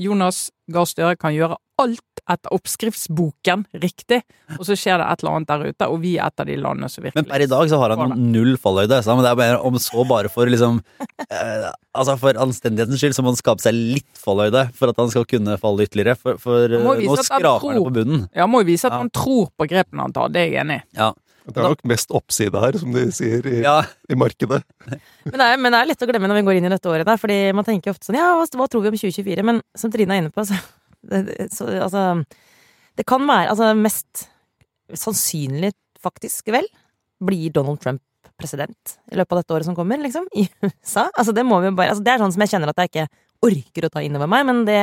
Jonas 0.00 0.48
Gahr 0.72 0.86
Støre 0.88 1.16
kan 1.20 1.34
gjøre 1.36 1.58
alt 1.80 2.00
etter 2.30 2.52
oppskriftsboken 2.54 3.62
riktig, 3.82 4.20
og 4.58 4.62
så 4.68 4.76
skjer 4.78 5.00
det 5.00 5.06
et 5.08 5.22
eller 5.22 5.36
annet 5.38 5.48
der 5.50 5.62
ute, 5.72 5.86
og 5.88 6.00
vi 6.02 6.12
er 6.20 6.28
et 6.28 6.42
av 6.42 6.46
de 6.50 6.56
landene 6.60 6.90
som 6.92 7.02
virkelig 7.02 7.18
Men 7.22 7.28
per 7.30 7.44
i 7.44 7.48
dag 7.50 7.70
så 7.72 7.78
har 7.80 7.94
han 7.96 8.12
jo 8.12 8.18
null 8.34 8.52
fallhøyde. 8.60 8.98
Men 9.08 9.22
det 9.24 9.30
er 9.32 9.38
bare 9.40 9.56
om 9.70 9.78
så 9.82 10.04
bare 10.08 10.30
for 10.32 10.50
liksom 10.52 10.78
eh, 11.26 11.70
Altså 11.96 12.14
for 12.20 12.38
anstendighetens 12.44 13.00
skyld 13.02 13.16
så 13.16 13.24
må 13.24 13.32
han 13.32 13.40
skape 13.40 13.64
seg 13.64 13.74
litt 13.74 14.20
fallhøyde 14.20 14.66
for 14.76 14.92
at 14.92 15.00
han 15.00 15.10
skal 15.10 15.26
kunne 15.32 15.56
falle 15.62 15.88
ytterligere. 15.88 16.14
For, 16.20 16.38
for 16.42 16.68
eh, 16.70 16.84
nå 16.84 17.16
skraper 17.24 17.72
han 17.74 17.82
på 17.88 17.94
bunnen. 17.96 18.28
Ja, 18.36 18.46
må 18.46 18.62
jo 18.62 18.70
vise 18.70 18.86
at 18.86 18.94
Ja. 18.94 19.00
han 19.02 19.10
tror 19.16 19.48
på 19.58 19.66
grepene 19.72 20.06
han 20.06 20.14
tar, 20.14 20.28
det 20.30 20.44
er 20.44 20.52
jeg 20.52 20.60
enig 20.66 20.78
i. 20.82 20.86
Ja. 21.00 21.10
Det 21.54 21.60
er 21.62 21.68
nok 21.72 21.82
mest 21.90 22.10
oppside 22.16 22.60
her, 22.62 22.78
som 22.80 22.92
de 22.94 23.04
sier 23.14 23.46
i, 23.50 23.56
ja. 23.64 23.76
i 24.10 24.16
markedet. 24.18 24.60
Men 25.30 25.36
det, 25.36 25.46
er, 25.46 25.56
men 25.60 25.72
det 25.74 25.80
er 25.80 25.88
lett 25.90 26.02
å 26.02 26.08
glemme 26.10 26.28
når 26.30 26.40
vi 26.40 26.44
går 26.48 26.58
inn 26.60 26.68
i 26.68 26.72
dette 26.72 26.88
året, 26.90 27.06
der, 27.08 27.18
fordi 27.20 27.38
man 27.56 27.66
tenker 27.66 27.92
ofte 27.94 28.08
sånn 28.08 28.18
Ja, 28.18 28.30
hva, 28.38 28.46
hva 28.58 28.68
tror 28.72 28.84
vi 28.86 28.92
om 28.92 28.98
2024? 29.00 29.44
Men 29.46 29.60
som 29.78 29.92
Trine 29.92 30.16
er 30.16 30.22
inne 30.24 30.32
på, 30.34 30.44
så, 30.48 30.56
det, 31.10 31.22
det- 31.28 31.48
så 31.54 31.68
Altså, 31.80 32.04
det 32.98 33.06
kan 33.08 33.24
være 33.28 33.52
Altså, 33.52 33.70
mest 33.78 34.26
sannsynlig, 34.98 35.72
faktisk, 36.02 36.48
vel, 36.54 36.66
blir 37.22 37.52
Donald 37.54 37.80
Trump 37.82 38.02
president 38.40 38.94
i 39.12 39.18
løpet 39.20 39.34
av 39.36 39.40
dette 39.42 39.54
året 39.56 39.68
som 39.68 39.76
kommer, 39.76 40.00
liksom, 40.00 40.24
i 40.34 40.46
USA. 40.66 41.08
Altså, 41.12 41.34
det 41.36 41.44
må 41.46 41.58
vi 41.60 41.68
jo 41.70 41.76
bare 41.78 41.92
Altså, 41.92 42.04
det 42.06 42.14
er 42.14 42.22
sånn 42.24 42.32
som 42.34 42.44
jeg 42.46 42.54
kjenner 42.54 42.72
at 42.72 42.80
jeg 42.80 42.92
ikke 42.92 43.08
orker 43.50 43.86
å 43.88 43.92
ta 43.92 44.02
inn 44.04 44.16
over 44.18 44.28
meg, 44.30 44.46
men 44.48 44.62
det 44.68 44.80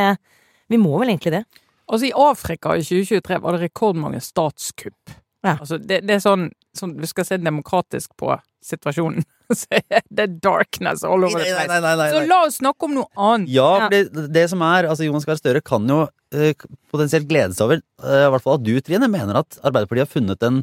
Vi 0.69 0.77
må 0.81 0.97
vel 0.99 1.11
egentlig 1.13 1.31
det. 1.39 1.43
Altså, 1.87 2.09
i 2.09 2.13
Afrika 2.19 2.73
i 2.75 2.83
2023 2.83 3.37
var 3.43 3.55
det 3.55 3.61
rekordmange 3.69 4.19
statskupp. 4.21 5.13
Ja. 5.47 5.55
Altså, 5.61 5.79
det, 5.79 6.01
det 6.07 6.17
er 6.17 6.21
sånn, 6.23 6.49
sånn 6.77 6.95
Du 6.99 7.07
skal 7.09 7.25
se 7.27 7.37
demokratisk 7.41 8.13
på 8.19 8.35
situasjonen. 8.67 9.23
Det 9.47 10.23
er 10.25 10.31
darkness 10.43 11.05
all 11.07 11.23
over 11.23 11.39
the 11.39 11.45
place. 11.53 11.67
nei, 11.71 11.93
nei, 11.95 12.07
Så 12.11 12.23
la 12.27 12.39
oss 12.49 12.57
snakke 12.59 12.87
om 12.89 12.97
noe 12.97 13.07
annet. 13.15 13.51
Ja, 13.53 13.67
Ja. 13.85 13.87
det, 13.93 14.25
det 14.35 14.43
som 14.51 14.63
er 14.65 14.89
altså 14.89 15.07
Jonas 15.07 15.23
Gahr 15.29 15.39
Støre 15.39 15.61
kan 15.63 15.87
jo 15.87 16.01
uh, 16.09 16.65
potensielt 16.91 17.29
glede 17.29 17.55
seg 17.55 17.69
over, 17.69 17.79
uh, 18.03 18.25
i 18.25 18.31
hvert 18.33 18.43
fall 18.43 18.57
at 18.59 18.65
du, 18.67 18.73
Trine, 18.83 19.07
mener 19.13 19.39
at 19.39 19.59
Arbeiderpartiet 19.63 20.03
har 20.03 20.11
funnet 20.11 20.43
en, 20.43 20.59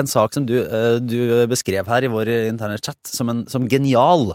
en 0.00 0.08
sak 0.08 0.32
som 0.32 0.46
du, 0.48 0.54
uh, 0.64 0.96
du 1.02 1.44
beskrev 1.50 1.90
her 1.92 2.08
i 2.08 2.12
vår 2.12 2.32
interne 2.46 2.80
chat 2.80 2.96
som, 3.10 3.28
en, 3.32 3.44
som 3.52 3.68
genial. 3.68 4.30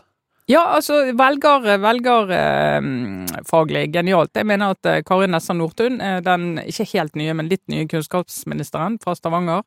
Ja, 0.52 0.62
altså, 0.76 0.98
velger, 1.16 1.64
velger 1.80 2.32
eh, 2.36 2.88
faglig 3.48 3.86
genialt. 3.94 4.34
Jeg 4.36 4.48
mener 4.50 4.74
at 4.76 4.88
eh, 4.90 5.02
Kari 5.08 5.30
Nessa 5.32 5.56
Nordtun, 5.56 6.02
eh, 6.04 6.20
den 6.26 6.58
ikke 6.66 6.90
helt 6.96 7.16
nye, 7.20 7.36
men 7.38 7.52
litt 7.52 7.64
nye 7.72 7.88
kunnskapsministeren 7.88 8.98
fra 9.04 9.16
Stavanger, 9.16 9.64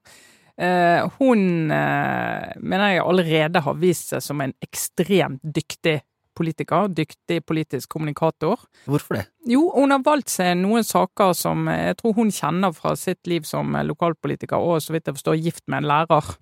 eh, 0.60 1.06
hun 1.20 1.46
mener 1.70 2.92
jeg 2.92 3.04
allerede 3.04 3.64
har 3.64 3.78
vist 3.80 4.12
seg 4.12 4.24
som 4.26 4.44
en 4.44 4.52
ekstremt 4.64 5.40
dyktig 5.56 6.02
politiker, 6.36 6.90
dyktig 6.90 7.40
politisk 7.46 7.94
kommunikator. 7.94 8.60
Hvorfor 8.90 9.20
det? 9.20 9.26
Jo, 9.48 9.68
hun 9.72 9.94
har 9.94 10.04
valgt 10.04 10.34
seg 10.34 10.56
noen 10.58 10.84
saker 10.84 11.32
som 11.38 11.68
jeg 11.70 11.96
tror 12.00 12.16
hun 12.18 12.32
kjenner 12.34 12.74
fra 12.76 12.96
sitt 12.98 13.22
liv 13.30 13.46
som 13.48 13.72
lokalpolitiker, 13.88 14.58
og 14.58 14.82
så 14.82 14.96
vidt 14.96 15.08
jeg 15.08 15.16
forstår 15.20 15.40
gift 15.46 15.64
med 15.64 15.84
en 15.84 15.92
lærer. 15.94 16.34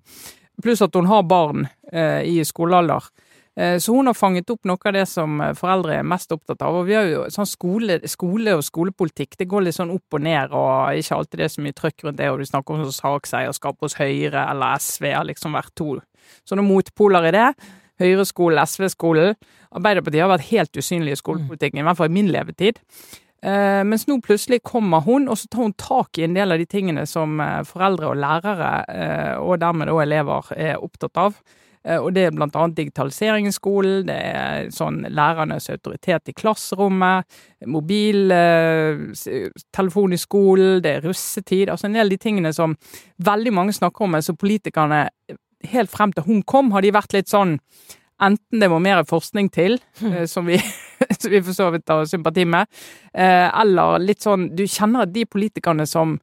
Pluss 0.63 0.83
at 0.83 0.97
hun 0.97 1.07
har 1.09 1.23
barn 1.29 1.69
eh, 1.93 2.25
i 2.27 2.41
skolealder. 2.45 3.07
Eh, 3.55 3.77
Så 3.77 3.93
hun 3.93 4.07
har 4.07 4.13
fanget 4.17 4.49
opp 4.49 4.65
noe 4.65 4.81
av 4.85 4.95
det 4.95 5.05
som 5.09 5.41
eh, 5.41 5.53
foreldre 5.53 5.99
er 5.99 6.07
mest 6.07 6.31
opptatt 6.33 6.61
av. 6.65 6.79
Og 6.79 6.87
vi 6.87 6.95
har 6.97 7.05
jo 7.05 7.25
sånn 7.33 7.49
skole, 7.49 7.99
skole 8.09 8.55
og 8.57 8.63
skolepolitikk, 8.65 9.37
det 9.37 9.47
går 9.49 9.67
litt 9.67 9.77
sånn 9.77 9.93
opp 9.93 10.17
og 10.17 10.25
ned, 10.25 10.55
og 10.57 10.97
ikke 10.97 11.19
alltid 11.19 11.37
det 11.39 11.45
er 11.45 11.53
så 11.53 11.65
mye 11.65 11.77
trøkk 11.77 12.07
rundt 12.07 12.17
det, 12.17 12.31
og 12.31 12.41
du 12.41 12.49
snakker 12.49 12.73
om 12.73 12.83
sånn 12.87 12.97
sakseierskap 12.97 13.77
hos 13.85 13.97
Høyre 14.01 14.47
eller 14.49 14.81
SV 14.81 15.11
har 15.13 15.29
liksom 15.29 15.53
vært 15.53 15.73
to 15.77 15.99
sånne 16.49 16.65
motpoler 16.65 17.29
i 17.29 17.33
det. 17.35 17.49
Høyreskolen, 18.01 18.57
SV-skolen. 18.65 19.35
Arbeiderpartiet 19.75 20.23
har 20.23 20.31
vært 20.31 20.49
helt 20.49 20.79
usynlig 20.79 21.13
i 21.13 21.19
skolepolitikken, 21.19 21.83
i 21.83 21.85
hvert 21.85 21.99
fall 21.99 22.09
i 22.09 22.15
min 22.15 22.31
levetid. 22.33 22.79
Eh, 23.43 23.83
mens 23.85 24.07
nå 24.07 24.17
plutselig 24.23 24.63
kommer 24.65 25.03
hun, 25.05 25.27
og 25.29 25.37
så 25.37 25.49
tar 25.51 25.67
hun 25.67 25.75
tak 25.77 26.17
i 26.17 26.23
en 26.25 26.33
del 26.33 26.55
av 26.55 26.57
de 26.57 26.65
tingene 26.65 27.05
som 27.05 27.37
foreldre 27.69 28.09
og 28.09 28.17
lærere, 28.17 28.71
og 29.43 29.59
dermed 29.61 29.91
også 29.91 30.07
elever, 30.07 30.55
er 30.57 30.81
opptatt 30.81 31.21
av. 31.21 31.37
Eh, 31.83 31.99
og 31.99 32.13
det 32.15 32.23
er 32.27 32.31
blant 32.35 32.55
annet 32.55 32.77
digitalisering 32.77 33.47
i 33.47 33.55
skolen, 33.55 34.07
det 34.07 34.15
er 34.15 34.69
sånn 34.73 35.05
lærernes 35.11 35.69
autoritet 35.73 36.29
i 36.31 36.33
klasserommet, 36.37 37.25
mobiltelefon 37.67 40.13
i 40.13 40.21
skolen, 40.21 40.83
det 40.83 40.91
er 40.97 41.01
russetid, 41.07 41.69
altså 41.69 41.85
en 41.89 41.95
del 41.97 42.07
av 42.07 42.13
de 42.13 42.23
tingene 42.23 42.51
som 42.55 42.77
veldig 43.23 43.53
mange 43.55 43.73
snakker 43.75 44.01
om, 44.05 44.11
men 44.15 44.25
som 44.25 44.39
politikerne 44.39 45.01
helt 45.71 45.91
frem 45.91 46.11
til 46.13 46.27
hun 46.27 46.41
kom, 46.47 46.71
har 46.75 46.81
de 46.83 46.95
vært 46.95 47.13
litt 47.15 47.29
sånn 47.31 47.53
Enten 48.23 48.61
det 48.61 48.69
må 48.69 48.77
mer 48.79 49.03
forskning 49.09 49.49
til, 49.51 49.79
eh, 50.05 50.25
som 50.29 50.45
vi, 50.47 50.57
som 51.19 51.31
vi 51.33 51.41
for 51.43 51.53
så 51.57 51.71
vidt 51.73 51.89
har 51.89 52.05
sympati 52.07 52.45
med, 52.47 52.65
eh, 53.11 53.49
eller 53.49 53.99
litt 53.99 54.21
sånn 54.23 54.55
Du 54.55 54.63
kjenner 54.69 55.01
at 55.03 55.11
de 55.11 55.25
politikerne 55.25 55.85
som 55.89 56.19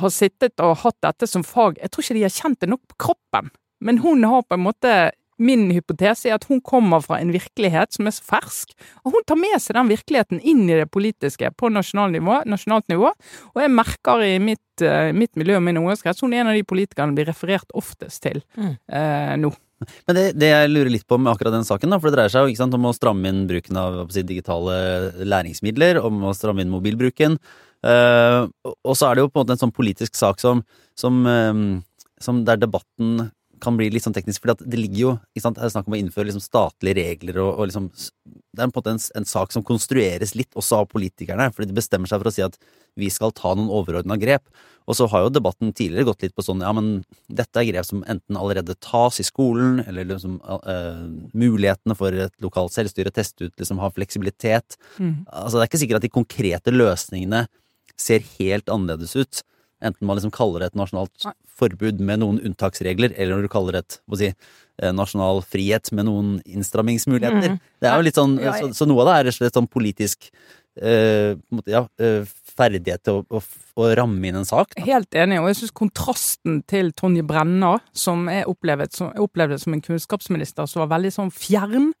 har 0.00 0.10
sittet 0.14 0.60
og 0.64 0.78
hatt 0.84 0.98
dette 1.02 1.26
som 1.28 1.44
fag, 1.46 1.78
jeg 1.78 1.90
tror 1.92 2.02
ikke 2.04 2.16
de 2.16 2.24
har 2.24 2.34
kjent 2.34 2.60
det 2.62 2.70
nok 2.70 2.82
på 2.92 2.96
kroppen. 3.06 3.50
Men 3.80 3.98
hun 4.04 4.24
har 4.28 4.44
på 4.44 4.58
en 4.58 4.66
måte 4.68 4.98
Min 5.40 5.70
hypotese 5.72 6.28
er 6.28 6.34
at 6.36 6.44
hun 6.50 6.58
kommer 6.60 7.00
fra 7.00 7.16
en 7.16 7.30
virkelighet 7.32 7.94
som 7.96 8.04
er 8.04 8.12
så 8.12 8.20
fersk, 8.28 8.74
og 9.08 9.14
hun 9.14 9.22
tar 9.24 9.38
med 9.40 9.54
seg 9.56 9.72
den 9.78 9.88
virkeligheten 9.88 10.42
inn 10.44 10.66
i 10.66 10.76
det 10.82 10.90
politiske 10.92 11.48
på 11.56 11.70
nasjonalt 11.72 12.12
nivå. 12.12 12.42
Nasjonalt 12.44 12.84
nivå. 12.92 13.08
Og 13.54 13.62
jeg 13.62 13.72
merker 13.72 14.20
i 14.26 14.34
mitt, 14.36 14.84
eh, 14.84 15.14
mitt 15.16 15.32
miljø 15.40 15.56
og 15.56 15.64
min 15.64 15.80
ungdomskrets 15.80 16.20
hun 16.20 16.36
er 16.36 16.42
en 16.42 16.52
av 16.52 16.58
de 16.58 16.66
politikerne 16.68 17.16
blir 17.16 17.30
referert 17.32 17.72
oftest 17.72 18.20
til 18.20 18.42
Mm. 18.52 18.76
eh, 18.92 19.36
nå. 19.40 19.54
Men 20.06 20.14
det, 20.18 20.26
det 20.36 20.52
jeg 20.52 20.70
lurer 20.74 20.92
litt 20.92 21.08
på 21.08 21.16
med 21.16 21.32
akkurat 21.32 21.56
den 21.56 21.64
saken, 21.64 21.88
da, 21.88 21.96
for 21.98 22.10
det 22.10 22.18
dreier 22.18 22.28
seg 22.36 22.44
jo 22.44 22.52
ikke 22.52 22.60
sant, 22.60 22.74
om 22.76 22.84
å 22.84 22.92
stramme 22.92 23.32
inn 23.32 23.46
bruken 23.48 23.80
av 23.80 24.12
si, 24.12 24.20
digitale 24.28 25.24
læringsmidler, 25.24 26.04
om 26.04 26.20
å 26.28 26.36
stramme 26.36 26.60
inn 26.60 26.68
mobilbruken. 26.76 27.38
eh, 27.82 28.44
og 28.84 28.92
så 28.92 29.08
er 29.08 29.14
det 29.14 29.24
jo 29.24 29.32
på 29.32 29.40
en 29.40 29.46
måte 29.46 29.56
en 29.56 29.64
sånn 29.64 29.72
politisk 29.72 30.14
sak 30.20 30.38
som, 30.38 30.60
som, 30.94 31.24
eh, 31.24 31.80
som 32.20 32.44
der 32.44 32.60
debatten 32.60 33.30
kan 33.62 33.76
bli 33.78 33.88
litt 33.92 34.04
sånn 34.06 34.16
teknisk, 34.16 34.42
for 34.42 34.56
det 34.58 34.78
ligger 34.78 35.00
jo 35.00 35.12
ikke 35.34 35.44
sant, 35.44 35.58
Det 35.58 35.66
er 35.66 35.74
snakk 35.74 35.88
om 35.90 35.96
å 35.96 36.00
innføre 36.00 36.28
liksom 36.28 36.44
statlige 36.44 36.98
regler 37.00 37.40
og, 37.42 37.50
og 37.60 37.70
liksom 37.70 37.88
Det 37.92 38.62
er 38.62 38.66
på 38.66 38.68
en 38.68 38.74
måte 38.80 38.94
en, 38.96 39.02
en 39.20 39.28
sak 39.28 39.54
som 39.54 39.64
konstrueres 39.66 40.34
litt 40.38 40.50
også 40.58 40.82
av 40.82 40.90
politikerne, 40.90 41.50
fordi 41.54 41.70
de 41.70 41.78
bestemmer 41.78 42.10
seg 42.10 42.22
for 42.22 42.30
å 42.30 42.34
si 42.34 42.44
at 42.44 42.58
vi 42.98 43.08
skal 43.12 43.32
ta 43.36 43.52
noen 43.54 43.70
overordna 43.70 44.16
grep. 44.18 44.42
Og 44.90 44.96
så 44.98 45.06
har 45.12 45.22
jo 45.22 45.32
debatten 45.32 45.70
tidligere 45.76 46.08
gått 46.08 46.24
litt 46.24 46.34
på 46.34 46.42
sånn 46.42 46.64
ja, 46.64 46.72
men 46.74 47.04
dette 47.30 47.60
er 47.60 47.68
grep 47.68 47.86
som 47.86 48.02
enten 48.10 48.38
allerede 48.38 48.74
tas 48.82 49.20
i 49.22 49.26
skolen, 49.26 49.78
eller 49.86 50.08
liksom 50.08 50.40
uh, 50.42 51.04
mulighetene 51.36 51.94
for 51.98 52.16
et 52.26 52.34
lokalt 52.42 52.74
selvstyre, 52.74 53.12
teste 53.14 53.46
ut, 53.46 53.54
liksom 53.60 53.78
ha 53.82 53.92
fleksibilitet. 53.94 54.78
Mm. 54.98 55.28
Altså 55.28 55.58
det 55.58 55.62
er 55.62 55.70
ikke 55.70 55.82
sikkert 55.84 56.00
at 56.00 56.08
de 56.08 56.14
konkrete 56.16 56.74
løsningene 56.74 57.44
ser 58.00 58.26
helt 58.40 58.72
annerledes 58.72 59.14
ut. 59.14 59.44
Enten 59.80 60.06
man 60.06 60.18
liksom 60.18 60.32
kaller 60.34 60.62
det 60.62 60.70
et 60.70 60.78
nasjonalt 60.78 61.28
forbud 61.60 62.00
med 62.04 62.20
noen 62.22 62.40
unntaksregler, 62.44 63.14
eller 63.16 63.36
når 63.38 63.46
du 63.46 63.52
kaller 63.52 63.78
det 63.78 63.84
et 63.84 63.98
si, 64.20 64.30
eh, 64.82 64.92
nasjonal 64.92 65.42
frihet 65.46 65.92
med 65.96 66.08
noen 66.08 66.32
innstrammingsmuligheter. 66.44 67.56
Mm. 67.56 67.60
Det 67.80 67.88
er 67.90 67.96
jo 67.96 68.06
litt 68.08 68.20
sånn, 68.20 68.36
så, 68.40 68.72
så 68.76 68.88
noe 68.88 69.04
av 69.04 69.10
det 69.10 69.14
er 69.16 69.28
rett 69.28 69.36
og 69.36 69.40
slett 69.40 69.60
sånn 69.60 69.70
politisk 69.72 70.30
eh, 70.80 71.32
ja, 71.70 71.84
eh, 72.00 72.28
ferdighet 72.60 73.04
til 73.06 73.20
å, 73.20 73.38
å, 73.38 73.42
å 73.80 73.90
ramme 73.98 74.28
inn 74.28 74.40
en 74.40 74.48
sak. 74.48 74.74
Da. 74.76 74.84
Helt 74.86 75.16
enig, 75.16 75.40
og 75.40 75.50
jeg 75.50 75.60
syns 75.62 75.76
kontrasten 75.76 76.60
til 76.70 76.92
Tonje 76.96 77.24
Brenna, 77.26 77.76
som 77.96 78.28
jeg 78.30 78.48
opplevde, 78.50 78.90
som, 78.96 79.14
som 79.64 79.76
en 79.76 79.84
kunnskapsminister 79.84 80.68
som 80.70 80.84
var 80.84 80.92
veldig 80.96 81.14
sånn 81.16 81.32
fjern 81.34 81.92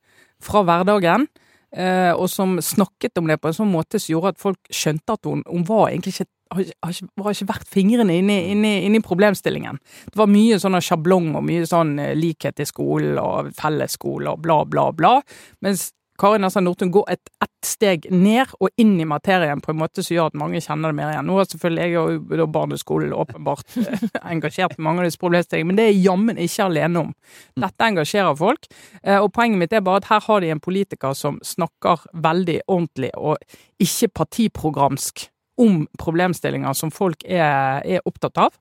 fra 0.42 0.64
hverdagen, 0.66 1.28
eh, 1.76 2.12
og 2.12 2.28
som 2.32 2.58
snakket 2.64 3.20
om 3.20 3.30
det 3.30 3.40
på 3.40 3.50
en 3.50 3.58
sånn 3.62 3.72
måte 3.72 4.00
som 4.00 4.16
gjorde 4.16 4.34
at 4.34 4.42
folk 4.42 4.74
skjønte 4.74 5.16
at 5.16 5.28
hun, 5.28 5.44
hun 5.48 5.66
var 5.68 5.90
egentlig 5.90 6.16
ikke 6.16 6.32
har 6.52 6.64
har 6.84 6.94
har 7.24 7.30
ikke 7.36 7.46
vært 7.52 7.68
fingrene 7.70 8.16
inne, 8.18 8.36
i- 8.40 8.50
inne, 8.52 8.96
i- 8.96 9.00
problemstillingen. 9.06 9.78
Det 10.10 10.16
var 10.16 10.26
mye 10.26 10.58
sånn 10.58 10.80
sjablong 10.80 11.34
og 11.36 11.44
mye 11.44 11.62
sånn 11.66 11.98
eh, 12.00 12.14
likhet 12.14 12.60
i 12.60 12.64
skolen 12.68 13.18
og 13.18 13.52
fellesskole 13.54 14.28
og 14.32 14.42
bla, 14.42 14.64
bla, 14.64 14.90
bla. 14.92 15.20
Mens 15.62 15.92
Karin 16.20 16.42
Nessa 16.42 16.60
Nordtun 16.60 16.90
går 16.92 17.04
et 17.08 17.30
ett 17.40 17.64
steg 17.64 18.10
ned 18.12 18.50
og 18.60 18.68
inn 18.76 19.00
i 19.00 19.06
materien 19.08 19.62
på 19.64 19.70
en 19.72 19.78
måte 19.80 20.02
som 20.04 20.12
gjør 20.14 20.26
at 20.26 20.34
mange 20.34 20.60
kjenner 20.60 20.90
det 20.92 20.96
mer 20.98 21.14
igjen. 21.14 21.24
Nå 21.24 21.38
har 21.38 21.46
selvfølgelig 21.48 21.86
jeg 21.86 22.42
og 22.44 22.52
barneskolen 22.52 23.14
åpenbart 23.16 23.64
eh, 23.80 24.04
engasjert 24.34 24.76
i 24.78 24.82
mange 24.82 25.00
av 25.00 25.08
disse 25.08 25.16
problemstillingene, 25.22 25.66
men 25.72 25.76
det 25.80 25.86
er 25.86 25.92
jeg 25.94 26.04
jammen 26.10 26.36
ikke 26.36 26.66
alene 26.66 27.00
om. 27.06 27.14
Dette 27.56 27.88
engasjerer 27.88 28.36
folk, 28.36 28.68
eh, 29.02 29.16
og 29.16 29.32
poenget 29.32 29.58
mitt 29.62 29.72
er 29.72 29.80
bare 29.80 30.02
at 30.02 30.10
her 30.12 30.20
har 30.20 30.40
de 30.44 30.50
en 30.52 30.60
politiker 30.60 31.14
som 31.16 31.40
snakker 31.40 32.04
veldig 32.12 32.60
ordentlig 32.68 33.14
og 33.16 33.38
ikke 33.80 34.12
partiprogramsk 34.20 35.30
om 35.60 35.82
problemstillinger 36.00 36.76
som 36.76 36.92
folk 36.94 37.24
er, 37.28 37.84
er 37.84 38.06
opptatt 38.08 38.40
av. 38.48 38.56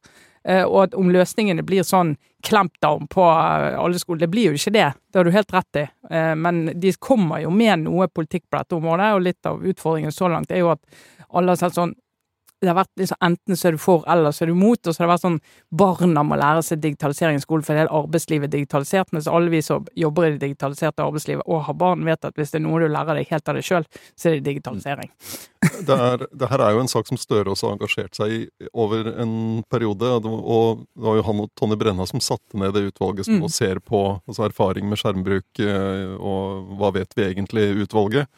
Eh, 0.47 0.63
og 0.63 0.83
at 0.85 0.95
om 0.97 1.11
løsningene 1.11 1.63
blir 1.67 1.83
sånn 1.83 2.15
clampdown 2.47 3.09
på 3.11 3.23
eh, 3.27 3.75
alle 3.79 3.99
skoler, 3.99 4.23
det 4.23 4.31
blir 4.31 4.49
jo 4.49 4.59
ikke 4.59 4.75
det. 4.75 4.87
Det 5.11 5.19
har 5.19 5.27
du 5.27 5.35
helt 5.35 5.53
rett 5.53 5.81
i. 5.81 5.85
Eh, 6.11 6.33
men 6.39 6.65
de 6.79 6.93
kommer 6.99 7.43
jo 7.43 7.51
med 7.53 7.85
noe 7.85 8.07
politikk 8.07 8.47
på 8.47 8.61
dette 8.61 8.77
området, 8.77 9.09
og 9.15 9.25
litt 9.25 9.49
av 9.49 9.65
utfordringen 9.65 10.15
så 10.15 10.31
langt 10.31 10.51
er 10.51 10.63
jo 10.63 10.71
at 10.73 11.01
alle 11.29 11.53
har 11.53 11.61
sett 11.61 11.75
sånn 11.77 11.95
det 12.61 12.69
har 12.71 12.77
vært 12.81 12.91
liksom, 12.99 13.17
Enten 13.23 13.57
så 13.57 13.69
er 13.69 13.75
du 13.75 13.81
for, 13.81 14.03
eller 14.11 14.33
så 14.35 14.43
er 14.43 14.51
du 14.51 14.57
mot. 14.59 14.79
Og 14.79 14.95
så 14.95 15.01
har 15.01 15.07
det 15.07 15.13
vært 15.13 15.25
sånn 15.25 15.39
Barna 15.81 16.23
må 16.27 16.39
lære 16.39 16.63
seg 16.65 16.81
digitalisering 16.83 17.39
i 17.39 17.43
skolen, 17.43 17.63
for 17.65 17.79
hele 17.79 17.93
arbeidslivet 18.01 18.49
er 18.49 18.57
digitalisert. 18.57 19.13
Mens 19.15 19.29
alle 19.31 19.51
vi 19.53 19.61
som 19.65 19.87
jobber 19.97 20.27
i 20.27 20.33
det 20.35 20.41
digitaliserte 20.43 21.05
arbeidslivet 21.05 21.47
og 21.47 21.63
har 21.67 21.77
barn, 21.79 22.03
vet 22.07 22.27
at 22.27 22.35
hvis 22.39 22.53
det 22.53 22.59
er 22.59 22.65
noe 22.65 22.81
du 22.83 22.89
lærer 22.91 23.19
deg 23.19 23.31
helt 23.31 23.51
av 23.51 23.59
deg 23.59 23.67
sjøl, 23.67 23.87
så 24.15 24.29
er 24.29 24.37
det 24.37 24.47
digitalisering. 24.49 25.13
Det, 25.59 25.95
er, 25.95 26.25
det, 26.31 26.49
her 26.51 26.63
er 26.63 26.75
jo 26.75 26.83
en 26.83 26.91
sak 26.91 27.07
som 27.09 27.19
Støre 27.19 27.51
også 27.51 27.69
har 27.69 27.77
engasjert 27.77 28.19
seg 28.19 28.35
i 28.35 28.69
over 28.73 29.07
en 29.19 29.33
periode. 29.71 30.11
Og 30.19 30.85
det 30.93 31.07
var 31.07 31.19
jo 31.19 31.25
han 31.29 31.43
og 31.45 31.51
Tonje 31.59 31.79
Brenna 31.79 32.07
som 32.09 32.23
satte 32.23 32.59
ned 32.59 32.75
det 32.75 32.89
utvalget 32.91 33.27
som 33.27 33.39
mm. 33.39 33.43
nå 33.43 33.51
ser 33.53 33.83
på 33.83 34.03
altså 34.19 34.47
erfaring 34.47 34.87
med 34.89 34.99
skjermbruk 34.99 35.63
eh, 35.63 36.15
og 36.19 36.75
hva 36.79 36.93
vet 36.95 37.15
vi 37.15 37.27
egentlig-utvalget. 37.29 38.31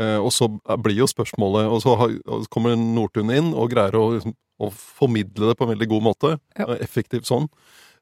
Eh, 0.00 0.18
og 0.18 0.32
så 0.32 0.48
blir 0.80 1.02
jo 1.02 1.04
spørsmålet 1.10 1.66
Og 1.68 1.82
så 1.84 2.46
kommer 2.48 2.78
Northun 2.80 3.28
inn 3.34 3.50
og 3.52 3.74
greier 3.74 3.98
å, 3.98 4.06
liksom, 4.14 4.32
å, 4.56 4.70
formidle 4.72 5.50
det 5.50 5.56
på 5.58 5.66
en 5.66 5.72
veldig 5.74 5.88
god 5.90 6.06
måte. 6.06 6.30
Ja. 6.56 6.70
Eh, 6.70 6.80
effektivt 6.86 7.28
sånn. 7.28 7.50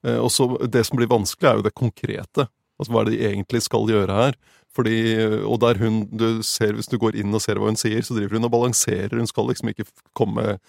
Eh, 0.06 0.18
og 0.18 0.30
så 0.34 0.52
Det 0.70 0.84
som 0.86 1.00
blir 1.00 1.10
vanskelig, 1.10 1.48
er 1.50 1.58
jo 1.58 1.66
det 1.66 1.74
konkrete. 1.74 2.46
Altså 2.78 2.94
Hva 2.94 3.02
er 3.02 3.10
det 3.10 3.18
de 3.18 3.26
egentlig 3.32 3.62
skal 3.66 3.90
gjøre 3.90 4.20
her? 4.20 4.38
Fordi, 4.70 4.98
og 5.42 5.58
der 5.64 5.80
hun, 5.82 6.04
du 6.14 6.44
ser, 6.46 6.76
Hvis 6.78 6.86
du 6.86 6.96
går 6.98 7.18
inn 7.18 7.34
og 7.34 7.42
ser 7.42 7.58
hva 7.58 7.72
hun 7.72 7.80
sier, 7.80 8.04
så 8.06 8.14
driver 8.14 8.38
hun 8.38 8.46
og 8.46 8.54
balanserer. 8.54 9.18
Hun 9.18 9.26
skal 9.26 9.50
liksom 9.50 9.72
ikke 9.72 9.88
komme 10.14 10.60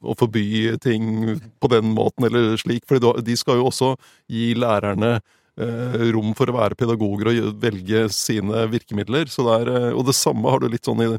og 0.00 0.16
forby 0.16 0.78
ting 0.80 1.36
på 1.60 1.68
den 1.68 1.92
måten 1.92 2.24
eller 2.24 2.56
slik. 2.56 2.86
For 2.88 3.02
de 3.20 3.36
skal 3.36 3.60
jo 3.60 3.68
også 3.68 3.92
gi 4.30 4.54
lærerne 4.56 5.18
rom 5.56 6.32
for 6.38 6.48
å 6.48 6.56
være 6.56 6.78
pedagoger 6.80 7.28
og 7.32 7.56
velge 7.60 8.06
sine 8.14 8.66
virkemidler. 8.72 9.28
Det 9.28 9.56
er, 9.56 9.68
eh, 9.68 9.90
og 9.92 10.06
det 10.08 10.16
samme 10.16 10.48
har 10.50 10.62
du 10.62 10.68
litt 10.72 10.88
sånn 10.88 11.02
i 11.04 11.10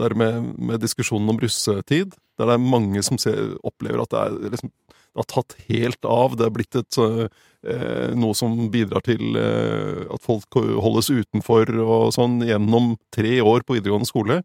der 0.00 0.14
med, 0.16 0.54
med 0.58 0.80
diskusjonen 0.80 1.28
om 1.28 1.40
russetid. 1.40 2.14
Der 2.40 2.48
det 2.48 2.56
er 2.56 2.64
mange 2.64 3.02
som 3.04 3.18
ser, 3.20 3.56
opplever 3.64 4.02
at 4.02 4.12
det, 4.12 4.20
er, 4.20 4.52
liksom, 4.54 4.72
det 5.12 5.20
har 5.20 5.28
tatt 5.28 5.56
helt 5.68 6.08
av. 6.08 6.36
Det 6.36 6.46
er 6.46 6.54
blitt 6.56 6.78
et, 6.80 6.98
eh, 6.98 8.12
noe 8.16 8.36
som 8.36 8.56
bidrar 8.72 9.04
til 9.04 9.36
eh, 9.36 10.04
at 10.12 10.24
folk 10.24 10.56
holdes 10.56 11.12
utenfor 11.12 11.72
og 11.84 12.12
sånn 12.16 12.40
gjennom 12.48 12.96
tre 13.14 13.38
år 13.40 13.66
på 13.66 13.76
videregående 13.76 14.08
skole. 14.08 14.40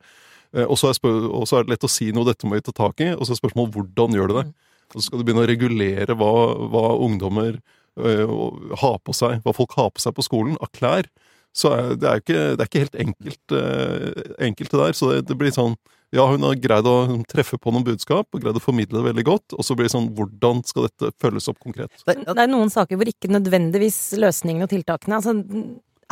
Eh, 0.56 0.66
og 0.68 0.78
så 0.80 0.92
er, 0.92 1.64
det 1.64 1.74
lett 1.74 1.88
å 1.88 1.92
si 1.92 2.12
noe, 2.12 2.28
dette 2.28 2.48
må 2.48 2.60
vi 2.60 2.66
ta 2.68 2.76
tak 2.76 3.04
i. 3.04 3.14
Og 3.16 3.24
så 3.24 3.36
er 3.36 3.42
spørsmålet 3.42 3.76
hvordan 3.76 4.20
gjør 4.20 4.32
du 4.32 4.38
det? 4.42 4.48
Mm. 4.50 4.56
Og 4.94 5.02
så 5.02 5.08
skal 5.08 5.20
du 5.20 5.28
begynne 5.28 5.44
å 5.44 5.50
regulere 5.50 6.16
hva, 6.18 6.32
hva 6.72 6.86
ungdommer 7.04 7.58
Eh, 7.98 8.30
har 8.78 8.98
på 9.02 9.14
seg, 9.16 9.40
hva 9.42 9.54
folk 9.58 9.74
har 9.78 9.90
på 9.90 10.02
seg 10.04 10.14
på 10.14 10.26
skolen 10.26 10.58
av 10.62 10.70
klær. 10.76 11.08
Så 11.56 11.72
det 11.98 12.06
er 12.06 12.20
ikke, 12.22 12.42
det 12.54 12.62
er 12.62 12.68
ikke 12.70 12.82
helt 12.84 12.98
enkelt, 13.02 13.54
uh, 13.58 14.34
enkelt 14.46 14.74
det 14.74 14.82
der. 14.82 14.94
Så 14.94 15.08
det, 15.10 15.22
det, 15.26 15.38
blir 15.40 15.54
sånn 15.56 15.74
Ja, 16.14 16.28
hun 16.30 16.46
har 16.46 16.60
greid 16.62 16.86
å 16.88 17.24
treffe 17.28 17.58
på 17.58 17.72
noen 17.74 17.84
budskap 17.88 18.30
og 18.30 18.44
greid 18.44 18.60
å 18.60 18.62
formidle 18.62 19.00
det 19.00 19.08
veldig 19.08 19.24
godt. 19.26 19.56
Og 19.58 19.66
så 19.66 19.74
blir 19.74 19.88
det 19.88 19.96
sånn 19.96 20.12
Hvordan 20.14 20.62
skal 20.68 20.86
dette 20.86 21.10
følges 21.18 21.50
opp 21.50 21.58
konkret? 21.64 21.90
Det, 22.06 22.20
er 22.30 22.52
noen 22.52 22.70
saker 22.70 23.00
hvor 23.00 23.10
ikke 23.10 23.32
nødvendigvis 23.34 23.98
løsningene 24.22 24.68
og 24.68 24.76
tiltakene 24.76 25.18
altså, 25.18 25.34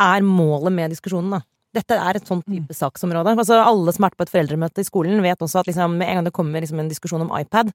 er 0.01 0.25
målet 0.25 0.73
med 0.73 0.95
diskusjonen, 0.95 1.37
da. 1.37 1.45
Dette 1.75 1.99
er 1.99 2.17
et 2.17 2.25
sånn 2.25 2.41
type 2.41 2.71
mm. 2.71 2.79
saksområde. 2.79 3.35
Altså, 3.35 3.59
alle 3.61 3.93
som 3.93 4.07
har 4.07 4.15
vært 4.15 4.23
på 4.23 4.25
et 4.25 4.33
foreldremøte 4.33 4.81
i 4.81 4.87
skolen, 4.87 5.21
vet 5.21 5.45
også 5.45 5.61
at 5.61 5.69
liksom, 5.69 5.99
med 5.99 6.09
en 6.09 6.21
gang 6.21 6.31
det 6.31 6.33
kommer 6.33 6.63
liksom, 6.63 6.81
en 6.81 6.89
diskusjon 6.89 7.27
om 7.27 7.33
iPad, 7.37 7.69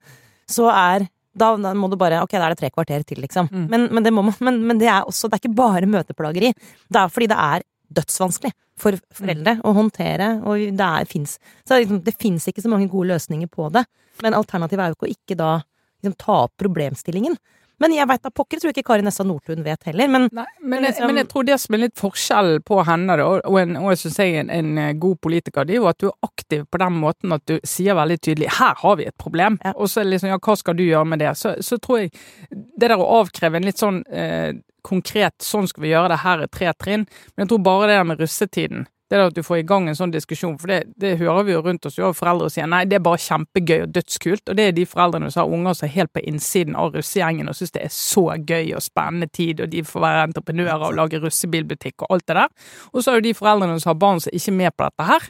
så 0.48 0.68
er 0.72 1.08
da, 1.36 1.52
da, 1.56 1.72
må 1.78 1.88
du 1.90 1.96
bare 1.98 2.22
Ok, 2.24 2.32
da 2.34 2.48
er 2.48 2.54
det 2.54 2.60
tre 2.62 2.70
kvarter 2.74 3.04
til, 3.06 3.20
liksom. 3.22 3.48
Mm. 3.52 3.66
Men, 3.70 3.86
men, 3.94 4.06
det 4.06 4.12
man, 4.14 4.32
men, 4.40 4.62
men, 4.66 4.80
det 4.80 4.88
er 4.90 5.06
også 5.06 5.28
Det 5.28 5.38
er 5.38 5.44
ikke 5.44 5.60
bare 5.60 5.90
møteplageri. 5.90 6.50
Det 6.90 7.00
er 7.00 7.12
fordi 7.12 7.30
det 7.30 7.38
er 7.38 7.66
dødsvanskelig 8.00 8.52
for 8.80 8.96
foreldre 9.14 9.56
mm. 9.58 9.64
å 9.66 9.72
håndtere, 9.76 10.28
og 10.46 10.60
det 10.78 10.86
er, 10.86 11.08
fins 11.10 11.36
Så 11.66 11.80
liksom, 11.80 12.02
det 12.06 12.14
fins 12.18 12.46
ikke 12.48 12.62
så 12.64 12.70
mange 12.72 12.88
gode 12.90 13.10
løsninger 13.12 13.50
på 13.50 13.68
det. 13.74 13.84
Men 14.24 14.36
alternativet 14.38 14.84
er 14.84 14.92
jo 14.92 14.98
ikke 14.98 15.08
å 15.08 15.14
ikke 15.14 15.38
da 15.38 15.50
liksom, 15.58 16.16
ta 16.20 16.36
opp 16.46 16.54
problemstillingen. 16.60 17.36
Men 17.80 17.94
jeg 17.96 18.08
veit 18.10 18.22
da 18.22 18.30
pokker, 18.34 18.60
tror 18.60 18.74
ikke 18.74 18.84
Kari 18.90 19.04
Nessa 19.04 19.24
Nordtun 19.24 19.64
vet 19.64 19.88
heller. 19.88 20.10
Men, 20.12 20.28
Nei, 20.36 20.46
men, 20.60 20.84
liksom, 20.84 21.06
men, 21.08 21.20
jeg 21.22 21.30
tror 21.30 21.46
det 21.48 21.56
som 21.62 21.76
er 21.76 21.82
litt 21.86 21.96
forskjell 21.98 22.50
på 22.66 22.82
henne, 22.88 23.16
da, 23.16 23.28
og, 23.38 23.56
en, 23.60 23.78
og 23.80 23.92
jeg 23.94 24.02
syns 24.02 24.18
jeg 24.20 24.36
en, 24.42 24.52
en, 24.54 24.72
eh, 24.82 24.92
god 25.00 25.20
politiker, 25.24 25.66
det 25.68 25.78
er 25.78 25.80
jo 25.80 25.88
at 25.90 26.00
du 26.02 26.08
er 26.10 26.28
aktiv 26.28 26.66
på 26.68 26.82
den 26.82 26.98
måten 27.00 27.36
at 27.36 27.46
du 27.48 27.56
sier 27.64 27.96
veldig 27.96 28.18
tydelig 28.20 28.50
'her 28.58 28.82
har 28.82 28.96
vi 29.00 29.08
et 29.08 29.16
problem', 29.16 29.58
ja. 29.64 29.72
og 29.74 29.88
så 29.88 30.04
liksom 30.04 30.28
'ja, 30.28 30.38
hva 30.38 30.56
skal 30.56 30.76
du 30.76 30.84
gjøre 30.84 31.08
med 31.08 31.22
det'? 31.24 31.34
Så, 31.34 31.56
så 31.64 31.78
tror 31.78 32.00
jeg 32.00 32.12
det 32.50 32.88
der 32.88 33.00
å 33.00 33.10
avkreve 33.20 33.56
en 33.56 33.68
litt 33.68 33.80
sånn 33.80 34.04
eh, 34.12 34.52
konkret 34.82 35.40
'sånn 35.40 35.68
skal 35.68 35.82
vi 35.82 35.94
gjøre 35.94 36.12
det, 36.12 36.24
her 36.24 36.44
er 36.44 36.52
tre 36.52 36.72
trinn', 36.72 37.08
men 37.36 37.46
jeg 37.46 37.48
tror 37.48 37.64
bare 37.64 37.88
det 37.88 37.96
der 37.96 38.04
med 38.04 38.20
russetiden 38.20 38.86
det 39.10 39.18
er 39.18 39.24
at 39.26 39.34
du 39.34 39.42
får 39.42 39.60
i 39.60 39.66
gang 39.66 39.88
en 39.90 39.96
sånn 39.98 40.12
diskusjon, 40.14 40.56
for 40.60 40.70
det, 40.70 40.80
det 41.02 41.16
hører 41.18 41.46
vi 41.48 41.54
jo 41.56 41.62
rundt 41.64 41.86
oss 41.88 41.98
jo, 41.98 42.12
foreldre 42.14 42.50
sier 42.54 42.68
nei, 42.70 42.84
det 42.86 43.00
er 43.00 43.04
bare 43.04 43.18
kjempegøy 43.18 43.80
og 43.84 43.94
dødskult, 43.96 44.44
og 44.46 44.58
det 44.58 44.68
er 44.68 44.76
de 44.76 44.84
foreldrene 44.86 45.30
som 45.34 45.42
har 45.42 45.54
unger 45.56 45.78
som 45.78 45.88
er 45.88 45.94
helt 45.96 46.12
på 46.14 46.22
innsiden 46.30 46.78
av 46.78 46.94
russegjengen 46.94 47.50
og 47.50 47.58
syns 47.58 47.74
det 47.74 47.82
er 47.88 47.94
så 47.94 48.24
gøy 48.38 48.70
og 48.78 48.84
spennende 48.86 49.26
tid, 49.26 49.64
og 49.64 49.72
de 49.72 49.82
får 49.86 50.04
være 50.06 50.28
entreprenører 50.28 50.86
og 50.92 51.00
lage 51.00 51.22
russebilbutikk 51.24 52.06
og 52.06 52.14
alt 52.14 52.28
det 52.30 52.38
der, 52.38 52.54
og 52.92 53.02
så 53.02 53.10
er 53.10 53.18
jo 53.18 53.26
de 53.26 53.34
foreldrene 53.40 53.80
som 53.82 53.92
har 53.92 53.98
barn 54.06 54.22
som 54.22 54.38
ikke 54.38 54.54
er 54.54 54.58
med 54.62 54.76
på 54.76 54.86
dette 54.86 55.10
her, 55.10 55.28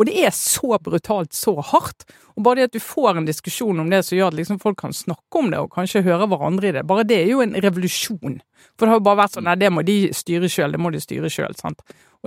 og 0.00 0.06
det 0.08 0.16
er 0.24 0.34
så 0.34 0.78
brutalt, 0.80 1.34
så 1.36 1.52
hardt. 1.60 2.06
Og 2.38 2.44
bare 2.46 2.60
det 2.60 2.70
at 2.70 2.76
du 2.78 2.80
får 2.80 3.18
en 3.18 3.26
diskusjon 3.28 3.82
om 3.82 3.90
det 3.92 3.98
som 4.06 4.16
gjør 4.16 4.30
at 4.30 4.38
liksom 4.38 4.60
folk 4.62 4.78
kan 4.80 4.94
snakke 4.96 5.42
om 5.42 5.50
det, 5.52 5.60
og 5.60 5.74
kanskje 5.74 6.04
høre 6.06 6.28
hverandre 6.30 6.70
i 6.70 6.74
det, 6.78 6.86
bare 6.88 7.04
det 7.04 7.18
er 7.20 7.32
jo 7.34 7.42
en 7.44 7.52
revolusjon. 7.52 8.38
For 8.78 8.86
det 8.86 8.94
har 8.94 9.00
jo 9.00 9.06
bare 9.10 9.20
vært 9.24 9.36
sånn 9.36 9.44
nei, 9.48 9.58
det 9.60 9.72
må 9.72 9.84
de 9.84 9.98
styre 10.16 10.48
sjøl, 10.48 10.72
det 10.72 10.80
må 10.80 10.92
de 10.94 11.02
styre 11.02 11.28
sjøl. 11.32 11.56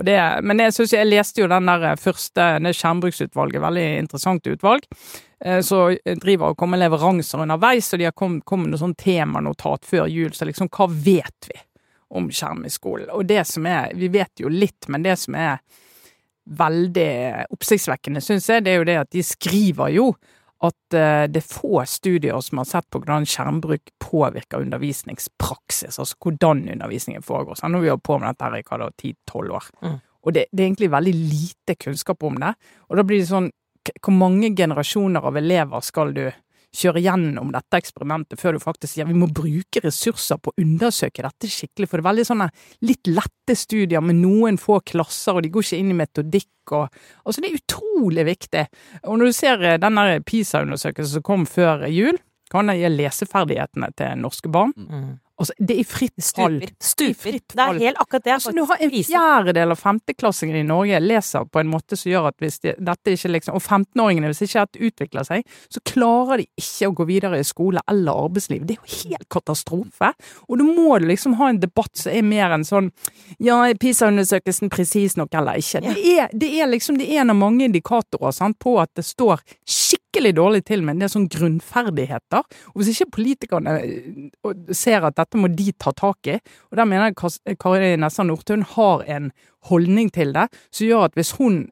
Det, 0.02 0.18
men 0.42 0.58
jeg 0.58 0.74
synes 0.74 0.92
jeg 0.96 1.06
leste 1.06 1.44
jo 1.44 1.46
den 1.50 1.68
der 1.70 2.00
første 2.02 2.46
det 2.64 2.72
skjermbruksutvalget, 2.74 3.62
veldig 3.62 3.84
interessant 4.00 4.48
utvalg. 4.50 4.88
Eh, 5.44 5.60
så 5.62 5.84
driver 6.18 6.50
og 6.50 6.58
kommer 6.58 6.80
leveranser 6.82 7.44
underveis, 7.44 7.92
og 7.94 8.02
de 8.02 8.08
har 8.08 8.16
kommet 8.18 8.42
kom 8.48 8.64
med 8.64 8.74
noe 8.74 8.82
sånn 8.82 8.96
temanotat 8.98 9.86
før 9.86 10.10
jul. 10.10 10.32
Så 10.34 10.48
liksom, 10.48 10.70
hva 10.74 10.88
vet 10.90 11.50
vi 11.50 11.60
om 12.14 12.26
skjerm 12.26 12.64
i 12.66 12.74
skolen? 12.74 13.12
Og 13.14 13.26
det 13.28 13.44
som 13.46 13.66
er 13.70 13.94
Vi 13.94 14.10
vet 14.10 14.42
jo 14.42 14.50
litt, 14.50 14.88
men 14.88 15.06
det 15.06 15.16
som 15.20 15.38
er 15.38 15.62
veldig 16.44 17.46
oppsiktsvekkende, 17.54 18.20
syns 18.20 18.50
jeg, 18.50 18.64
det 18.64 18.74
er 18.74 18.82
jo 18.82 18.88
det 18.88 18.98
at 19.00 19.12
de 19.14 19.22
skriver 19.24 19.94
jo 19.94 20.10
at 20.64 20.96
uh, 20.96 21.24
det 21.30 21.40
er 21.40 21.46
få 21.46 21.82
studier 21.88 22.40
som 22.44 22.60
har 22.60 22.68
sett 22.70 22.88
på 22.92 23.00
hvordan 23.02 23.26
skjermbruk 23.28 23.92
påvirker 24.02 24.64
undervisningspraksis, 24.64 25.98
altså 25.98 26.18
hvordan 26.22 26.64
undervisningen 26.76 27.24
foregår. 27.24 27.58
Så 27.58 27.68
nå 27.68 27.80
har 27.80 27.86
vi 27.86 27.92
holdt 27.92 28.06
på 28.06 28.18
med 28.20 28.32
dette 28.32 28.48
her 28.48 28.58
i 28.58 28.66
hva 28.68 28.80
da, 28.84 28.90
10-12 29.00 29.56
år. 29.58 29.68
Mm. 29.84 29.98
Og 30.24 30.32
det, 30.32 30.46
det, 30.50 30.62
er 30.62 30.70
egentlig 30.70 30.92
veldig 30.94 31.14
lite 31.14 31.76
kunnskap 31.76 32.24
om 32.24 32.40
det. 32.40 32.54
Og 32.88 32.98
da 32.98 33.04
blir 33.06 33.20
det 33.20 33.28
sånn 33.28 33.52
Hvor 34.00 34.14
mange 34.16 34.48
generasjoner 34.56 35.26
av 35.28 35.36
elever 35.36 35.82
skal 35.84 36.14
du 36.16 36.22
kjøre 36.74 37.02
gjennom 37.04 37.52
dette 37.54 37.78
eksperimentet 37.80 38.40
før 38.40 38.56
du 38.56 38.62
faktisk 38.62 38.94
sier 38.94 39.08
vi 39.08 39.16
må 39.18 39.28
bruke 39.32 39.82
ressurser 39.84 40.40
på 40.42 40.52
å 40.52 40.64
undersøke 40.64 41.24
dette 41.24 41.50
skikkelig, 41.50 41.88
for 41.88 42.00
det 42.00 42.04
er 42.04 42.10
veldig 42.10 42.26
sånne 42.30 42.50
litt 42.88 43.10
lette 43.10 43.56
studier 43.58 44.04
med 44.04 44.20
noen 44.20 44.58
få 44.60 44.80
klasser, 44.86 45.36
og 45.36 45.44
de 45.44 45.52
går 45.54 45.66
ikke 45.66 45.80
inn 45.82 45.94
i 45.94 45.98
metodikk 46.02 46.50
og 46.72 46.86
Altså, 47.24 47.42
det 47.42 47.48
er 47.50 47.58
utrolig 47.58 48.22
viktig. 48.24 48.62
Og 49.10 49.18
når 49.20 49.28
du 49.28 49.34
ser 49.36 49.64
eh, 49.64 49.80
denne 49.80 50.04
PISA-undersøkelsen 50.24 51.18
som 51.18 51.24
kom 51.26 51.44
før 51.48 51.84
jul, 51.92 52.16
kan 52.52 52.70
det 52.70 52.78
gi 52.78 52.90
leseferdighetene 52.92 53.90
til 53.98 54.22
norske 54.22 54.48
barn. 54.52 54.72
Mm. 54.76 55.10
Altså, 55.34 55.54
det 55.58 55.74
er 55.74 55.80
i 55.82 55.86
fritt 55.88 56.22
fall. 56.22 56.60
Stuper. 56.62 56.74
Stuper. 56.78 57.38
Det 57.50 57.64
er 57.64 57.78
helt 57.82 57.98
akkurat 57.98 58.24
det. 58.24 58.32
Altså, 58.36 58.52
du 58.54 58.62
har 58.70 58.82
en 58.84 58.92
fjerdedel 58.94 59.74
av 59.74 59.80
femteklassingene 59.80 60.60
i 60.62 60.66
Norge 60.68 61.00
leser 61.02 61.48
på 61.50 61.58
en 61.58 61.72
måte 61.72 61.98
som 61.98 62.12
gjør 62.12 62.28
at 62.30 62.36
hvis 62.42 62.60
de, 62.62 62.74
dette 62.78 63.16
ikke 63.16 63.32
liksom 63.34 63.58
Og 63.58 63.62
15-åringene, 63.62 64.30
hvis 64.30 64.44
ikke 64.46 64.62
dette 64.62 64.84
utvikler 64.86 65.26
seg, 65.26 65.56
så 65.74 65.82
klarer 65.90 66.42
de 66.42 66.46
ikke 66.60 66.90
å 66.90 66.94
gå 67.00 67.08
videre 67.08 67.40
i 67.42 67.46
skole 67.46 67.82
eller 67.90 68.20
arbeidsliv. 68.28 68.62
Det 68.68 68.76
er 68.76 68.80
jo 68.84 69.00
helt 69.08 69.28
katastrofe. 69.34 70.12
Og 70.46 70.62
da 70.62 70.68
må 70.68 71.00
du 71.02 71.08
liksom 71.10 71.34
ha 71.40 71.50
en 71.50 71.60
debatt 71.62 71.92
som 71.98 72.14
er 72.14 72.22
mer 72.26 72.54
enn 72.54 72.66
sånn 72.66 72.92
Ja, 73.42 73.58
er 73.66 73.78
PISA-undersøkelsen 73.80 74.70
presis 74.70 75.18
nok 75.18 75.34
eller 75.34 75.58
ikke? 75.58 75.82
Det 75.82 76.14
er, 76.14 76.30
det 76.30 76.52
er 76.62 76.70
liksom 76.70 77.00
det 77.00 77.10
er 77.10 77.24
en 77.24 77.34
av 77.34 77.40
mange 77.40 77.66
indikatorer 77.66 78.34
sant, 78.34 78.60
på 78.62 78.76
at 78.82 78.92
det 78.94 79.06
står 79.06 79.42
skikkelig 79.66 80.34
dårlig 80.38 80.62
til 80.68 80.84
med 80.86 80.96
en 80.96 81.04
del 81.04 81.10
sånn 81.10 81.28
grunnferdigheter. 81.32 82.44
Og 82.72 82.80
hvis 82.80 82.92
ikke 82.94 83.16
politikerne 83.18 83.76
eh, 83.82 84.54
ser 84.76 85.02
at 85.08 85.18
dette 85.18 85.23
må 85.32 85.50
de 85.52 85.72
ta 85.80 85.92
tak 85.96 86.30
i. 86.30 86.38
Og 86.70 86.78
der 86.78 86.88
mener 86.88 87.10
jeg 87.10 87.58
Kari 87.60 87.94
Nessa 88.00 88.26
Nordtun 88.26 88.66
har 88.74 89.04
en 89.10 89.30
holdning 89.70 90.10
til 90.12 90.34
det 90.36 90.50
som 90.68 90.86
gjør 90.86 91.08
at 91.08 91.16
hvis 91.18 91.34
hun 91.38 91.64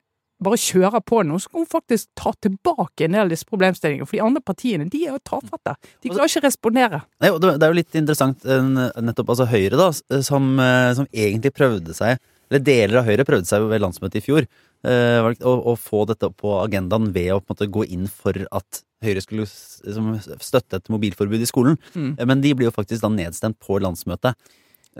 bare 0.43 0.59
kjører 0.59 1.03
på 1.07 1.21
nå, 1.23 1.39
så 1.39 1.51
kan 1.53 1.63
hun 1.63 1.71
faktisk 1.71 2.09
ta 2.19 2.33
tilbake 2.43 3.07
en 3.07 3.15
del 3.15 3.27
av 3.27 3.31
disse 3.31 3.47
problemstillingene. 3.47 4.09
For 4.09 4.19
de 4.19 4.25
andre 4.25 4.43
partiene 4.43 4.89
de 4.91 5.05
er 5.07 5.15
jo 5.15 5.21
tafatte. 5.23 5.77
De 6.03 6.11
klarer 6.11 6.31
ikke 6.31 6.43
å 6.43 6.47
respondere. 6.49 7.03
Det 7.23 7.31
er 7.31 7.69
jo 7.69 7.79
litt 7.79 7.99
interessant 7.99 8.47
eh, 8.47 8.73
nettopp 9.07 9.35
altså 9.35 9.47
Høyre, 9.53 9.79
da, 9.79 10.21
som, 10.27 10.53
eh, 10.59 10.91
som 10.99 11.09
egentlig 11.13 11.55
prøvde 11.55 11.95
seg 11.97 12.19
Eller 12.51 12.65
deler 12.67 13.01
av 13.01 13.07
Høyre 13.09 13.25
prøvde 13.29 13.49
seg 13.49 13.65
ved 13.71 13.81
landsmøtet 13.85 14.21
i 14.21 14.25
fjor 14.27 14.49
eh, 14.89 15.29
å, 15.49 15.75
få 15.79 16.05
dette 16.11 16.31
på 16.39 16.57
agendaen 16.61 17.11
ved 17.15 17.33
å 17.35 17.41
på 17.41 17.53
en 17.53 17.55
måte 17.57 17.71
gå 17.73 17.87
inn 17.97 18.09
for 18.11 18.37
at 18.51 18.83
Høyre 19.03 19.19
skulle 19.19 19.49
støtte 19.49 20.79
et 20.79 20.91
mobilforbud 20.93 21.43
i 21.43 21.49
skolen. 21.49 21.79
Mm. 21.95 22.13
Eh, 22.15 22.27
Men 22.29 22.43
de 22.45 22.53
blir 22.55 22.71
jo 22.71 22.75
faktisk 22.75 23.03
da 23.03 23.11
nedstemt 23.11 23.59
på 23.63 23.81
landsmøtet. 23.83 24.39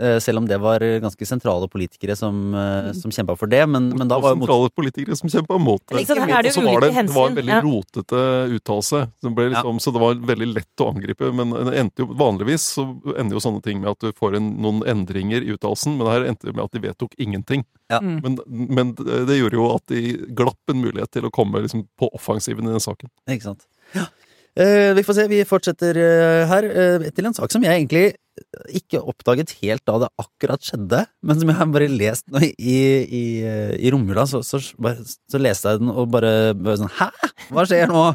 Eh, 0.01 0.19
Selv 0.19 0.37
om 0.37 0.47
det 0.47 0.57
var 0.57 0.81
ganske 0.99 1.25
sentrale 1.25 1.67
politikere 1.69 2.15
som, 2.15 2.53
eh, 2.55 2.91
som 2.97 3.11
kjempa 3.11 3.35
for 3.37 3.47
det. 3.47 3.61
Men, 3.69 3.89
men 3.89 4.07
da 4.09 4.17
var 4.19 4.33
jo 4.33 4.39
mot... 4.41 4.47
sentrale 4.47 4.71
politikere 4.73 5.17
som 5.19 5.29
kjempa 5.29 5.57
mot 5.61 5.81
det. 5.85 5.99
Liksom, 5.99 6.21
er 6.23 6.41
det 6.41 6.49
Og 6.49 6.55
så 6.55 6.63
var 6.65 6.81
det, 6.81 6.89
det 6.95 7.13
var 7.13 7.29
en 7.29 7.37
veldig 7.37 7.53
ja. 7.53 7.59
rotete 7.61 8.23
uttalelse. 8.57 9.01
Det 9.21 9.33
liksom, 9.53 9.81
så 9.83 9.93
det 9.93 10.01
var 10.01 10.23
veldig 10.31 10.47
lett 10.55 10.81
å 10.81 10.89
angripe. 10.95 11.29
Men 11.37 11.53
det 11.53 11.75
endte 11.83 12.05
jo, 12.05 12.09
vanligvis 12.17 12.65
så 12.79 12.87
ender 13.13 13.37
jo 13.37 13.43
sånne 13.45 13.61
ting 13.65 13.83
med 13.83 13.91
at 13.93 14.01
du 14.01 14.17
får 14.17 14.39
en, 14.39 14.49
noen 14.65 14.81
endringer 14.95 15.45
i 15.45 15.53
uttalelsen, 15.53 15.99
men 15.99 16.07
det 16.07 16.15
her 16.15 16.27
endte 16.31 16.49
jo 16.49 16.55
med 16.57 16.65
at 16.65 16.73
de 16.73 16.83
vedtok 16.87 17.13
ingenting. 17.21 17.67
Ja. 17.93 18.01
Mm. 18.01 18.17
Men, 18.25 18.41
men 18.49 18.95
det 18.97 19.37
gjorde 19.37 19.61
jo 19.61 19.69
at 19.75 19.85
de 19.93 20.17
glapp 20.33 20.73
en 20.73 20.81
mulighet 20.81 21.13
til 21.13 21.29
å 21.29 21.33
komme 21.33 21.61
liksom, 21.61 21.85
på 22.01 22.09
offensiven 22.17 22.65
i 22.65 22.73
den 22.73 22.81
saken. 22.81 23.13
Ikke 23.29 23.51
sant. 23.51 23.67
Ja. 23.93 24.09
Eh, 24.57 24.89
vi 24.97 25.05
får 25.05 25.21
se. 25.21 25.29
Vi 25.29 25.45
fortsetter 25.45 26.01
her 26.49 26.69
til 27.13 27.29
en 27.29 27.37
sak 27.37 27.53
som 27.53 27.65
jeg 27.65 27.77
egentlig 27.77 28.07
ikke 28.73 29.01
oppdaget 29.01 29.51
helt 29.61 29.83
da 29.85 29.99
det 30.03 30.09
akkurat 30.21 30.63
skjedde, 30.65 31.03
men 31.21 31.39
som 31.39 31.49
jeg 31.51 31.57
har 31.59 31.71
bare 31.73 31.87
lest 31.91 32.25
nå 32.33 32.41
i, 32.43 32.77
i, 33.05 33.23
i 33.77 33.91
romjula. 33.93 34.25
Så, 34.29 34.41
så, 34.47 34.59
så 34.63 35.41
leste 35.41 35.73
jeg 35.75 35.83
den 35.83 35.91
og 35.93 36.09
bare, 36.13 36.53
bare 36.57 36.79
sånn 36.81 36.93
Hæ?! 36.99 37.09
Hva 37.53 37.65
skjer 37.69 37.91
nå?! 37.91 38.05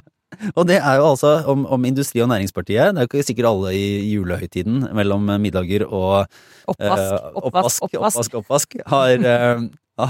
Og 0.53 0.67
det 0.69 0.77
er 0.77 0.99
jo 1.01 1.07
altså 1.09 1.31
om, 1.49 1.63
om 1.73 1.85
Industri- 1.89 2.21
og 2.21 2.29
Næringspartiet. 2.29 2.93
Det 2.93 3.01
er 3.01 3.07
jo 3.07 3.09
ikke 3.09 3.25
sikkert 3.31 3.47
alle 3.49 3.71
i 3.73 3.85
julehøytiden 4.13 4.83
mellom 4.95 5.25
middager 5.41 5.87
og 5.89 6.27
Oppvask, 6.69 7.01
Eh, 7.01 7.39
oppvask, 7.41 7.87
oppvask. 7.87 7.95
oppvask, 7.97 8.35
oppvask, 8.43 8.77
har, 8.93 9.25
eh, 9.25 9.63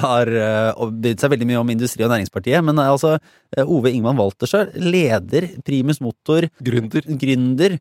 har 0.02 0.32
eh, 0.40 0.82
brydd 0.98 1.22
seg 1.22 1.30
veldig 1.36 1.46
mye 1.52 1.60
om 1.62 1.70
Industri- 1.70 2.02
og 2.02 2.10
Næringspartiet. 2.10 2.64
Men 2.66 2.82
altså, 2.82 3.14
eh, 3.54 3.62
Ove 3.62 3.92
Ingman 3.94 4.18
Waltersjø, 4.18 4.64
leder 4.82 5.46
Primus 5.62 6.02
Motor, 6.02 6.48
Gründer. 6.66 7.06
gründer 7.22 7.78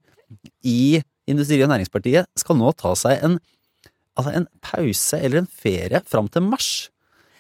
i 0.63 1.01
Industri- 1.27 1.62
og 1.63 1.69
Næringspartiet, 1.74 2.27
skal 2.39 2.55
nå 2.60 2.72
ta 2.79 2.93
seg 2.96 3.24
en, 3.27 3.39
altså 4.17 4.34
en 4.38 4.48
pause 4.63 5.19
eller 5.19 5.43
en 5.43 5.50
ferie 5.51 6.01
fram 6.07 6.29
til 6.31 6.46
mars. 6.48 6.69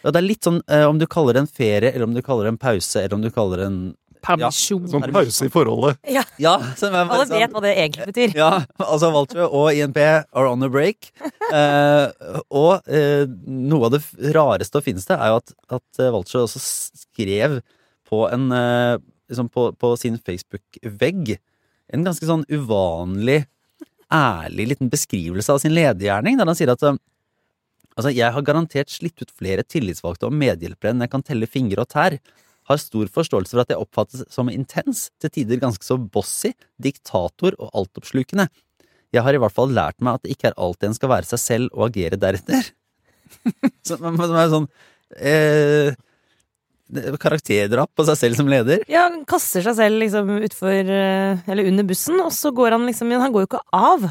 Og 0.05 0.13
det 0.13 0.19
er 0.21 0.27
litt 0.27 0.43
sånn 0.45 0.61
eh, 0.71 0.85
om 0.87 0.99
du 1.01 1.07
kaller 1.09 1.33
det 1.37 1.45
en 1.45 1.49
ferie, 1.51 1.89
eller 1.93 2.05
om 2.07 2.13
du 2.15 2.21
kaller 2.21 2.47
det 2.47 2.53
en 2.55 2.59
pause, 2.61 2.99
eller 3.01 3.15
om 3.17 3.23
du 3.23 3.31
kaller 3.33 3.63
det 3.63 3.69
en 3.71 3.79
Permisjon. 4.27 4.87
Sånn 4.89 5.03
pause 5.13 5.45
i 5.45 5.51
forholdet. 5.53 5.99
Ja, 6.09 6.23
Ja, 6.41 6.55
som 6.75 6.89
er 6.89 7.05
bare 7.05 7.19
alle 7.21 7.25
sånn- 7.29 7.37
vet 7.39 7.51
hva 7.53 7.61
det 7.63 7.73
egentlig 7.77 8.07
betyr. 8.09 8.33
Ja, 8.35 8.49
altså 8.81 9.11
Walter 9.13 9.45
og 9.45 9.69
INP 9.71 9.99
are 10.01 10.49
on 10.49 10.63
a 10.65 10.69
break. 10.73 11.11
Eh, 11.53 12.07
og 12.51 12.81
eh, 12.91 13.23
noe 13.47 13.85
av 13.87 13.93
det 13.93 14.01
rareste 14.35 14.81
og 14.81 14.83
fineste 14.83 15.15
er 15.15 15.31
jo 15.31 15.37
at, 15.39 15.53
at 15.77 16.01
eh, 16.01 16.09
Walter 16.11 16.41
også 16.43 16.59
skrev 16.59 17.59
på 18.09 18.23
en 18.33 18.49
eh, 18.57 18.97
liksom 19.29 19.47
på, 19.53 19.69
på 19.79 19.93
sin 20.01 20.17
Facebook-vegg 20.19 21.37
en 21.93 22.03
ganske 22.03 22.27
sånn 22.27 22.43
uvanlig, 22.51 23.45
ærlig 24.13 24.69
liten 24.71 24.91
beskrivelse 24.91 25.53
av 25.53 25.61
sin 25.63 25.75
ledergjerning, 25.75 26.37
der 26.39 26.49
han 26.49 26.57
sier 26.57 26.73
at 26.73 26.83
eh, 26.87 26.99
Altså, 27.97 28.11
jeg 28.13 28.29
har 28.29 28.43
garantert 28.45 28.91
slitt 28.93 29.17
ut 29.23 29.31
flere 29.33 29.63
tillitsvalgte 29.65 30.27
og 30.27 30.35
medhjelpere 30.37 30.91
enn 30.93 30.99
jeg 31.01 31.09
kan 31.09 31.23
telle 31.25 31.47
fingre 31.49 31.81
og 31.81 31.89
tær. 31.89 32.13
Har 32.69 32.77
stor 32.77 33.09
forståelse 33.09 33.55
for 33.55 33.63
at 33.63 33.71
jeg 33.73 33.81
oppfattes 33.81 34.21
som 34.29 34.51
intens, 34.53 35.07
til 35.17 35.31
tider 35.33 35.57
ganske 35.63 35.81
så 35.81 35.97
bossy, 35.97 36.51
diktator 36.77 37.57
og 37.57 37.71
altoppslukende. 37.73 38.45
Jeg 39.15 39.25
har 39.25 39.33
i 39.33 39.41
hvert 39.41 39.55
fall 39.55 39.73
lært 39.73 39.97
meg 39.97 40.19
at 40.19 40.27
det 40.27 40.35
ikke 40.35 40.51
er 40.51 40.59
alltid 40.61 40.91
en 40.91 40.97
skal 40.99 41.13
være 41.15 41.29
seg 41.31 41.41
selv 41.41 41.73
og 41.73 41.87
agere 41.87 42.21
deretter. 42.21 42.69
Så, 43.87 43.97
men, 43.97 44.13
men, 44.13 44.35
er 44.37 44.53
sånn 44.53 44.69
eh, 45.17 45.97
Karakterdrap 47.19 47.91
på 47.97 48.05
seg 48.07 48.19
selv 48.19 48.39
som 48.39 48.47
leder. 48.51 48.83
Ja, 48.91 49.07
han 49.09 49.25
kaster 49.27 49.65
seg 49.65 49.75
selv 49.75 49.99
liksom 49.99 50.29
utfor 50.39 50.71
eh, 50.71 51.41
Eller 51.49 51.67
under 51.67 51.87
bussen, 51.87 52.15
og 52.23 52.31
så 52.31 52.53
går 52.55 52.77
han 52.77 52.87
liksom 52.87 53.09
Men 53.11 53.23
han 53.25 53.35
går 53.35 53.43
jo 53.43 53.49
ikke 53.51 53.65
av. 53.75 54.07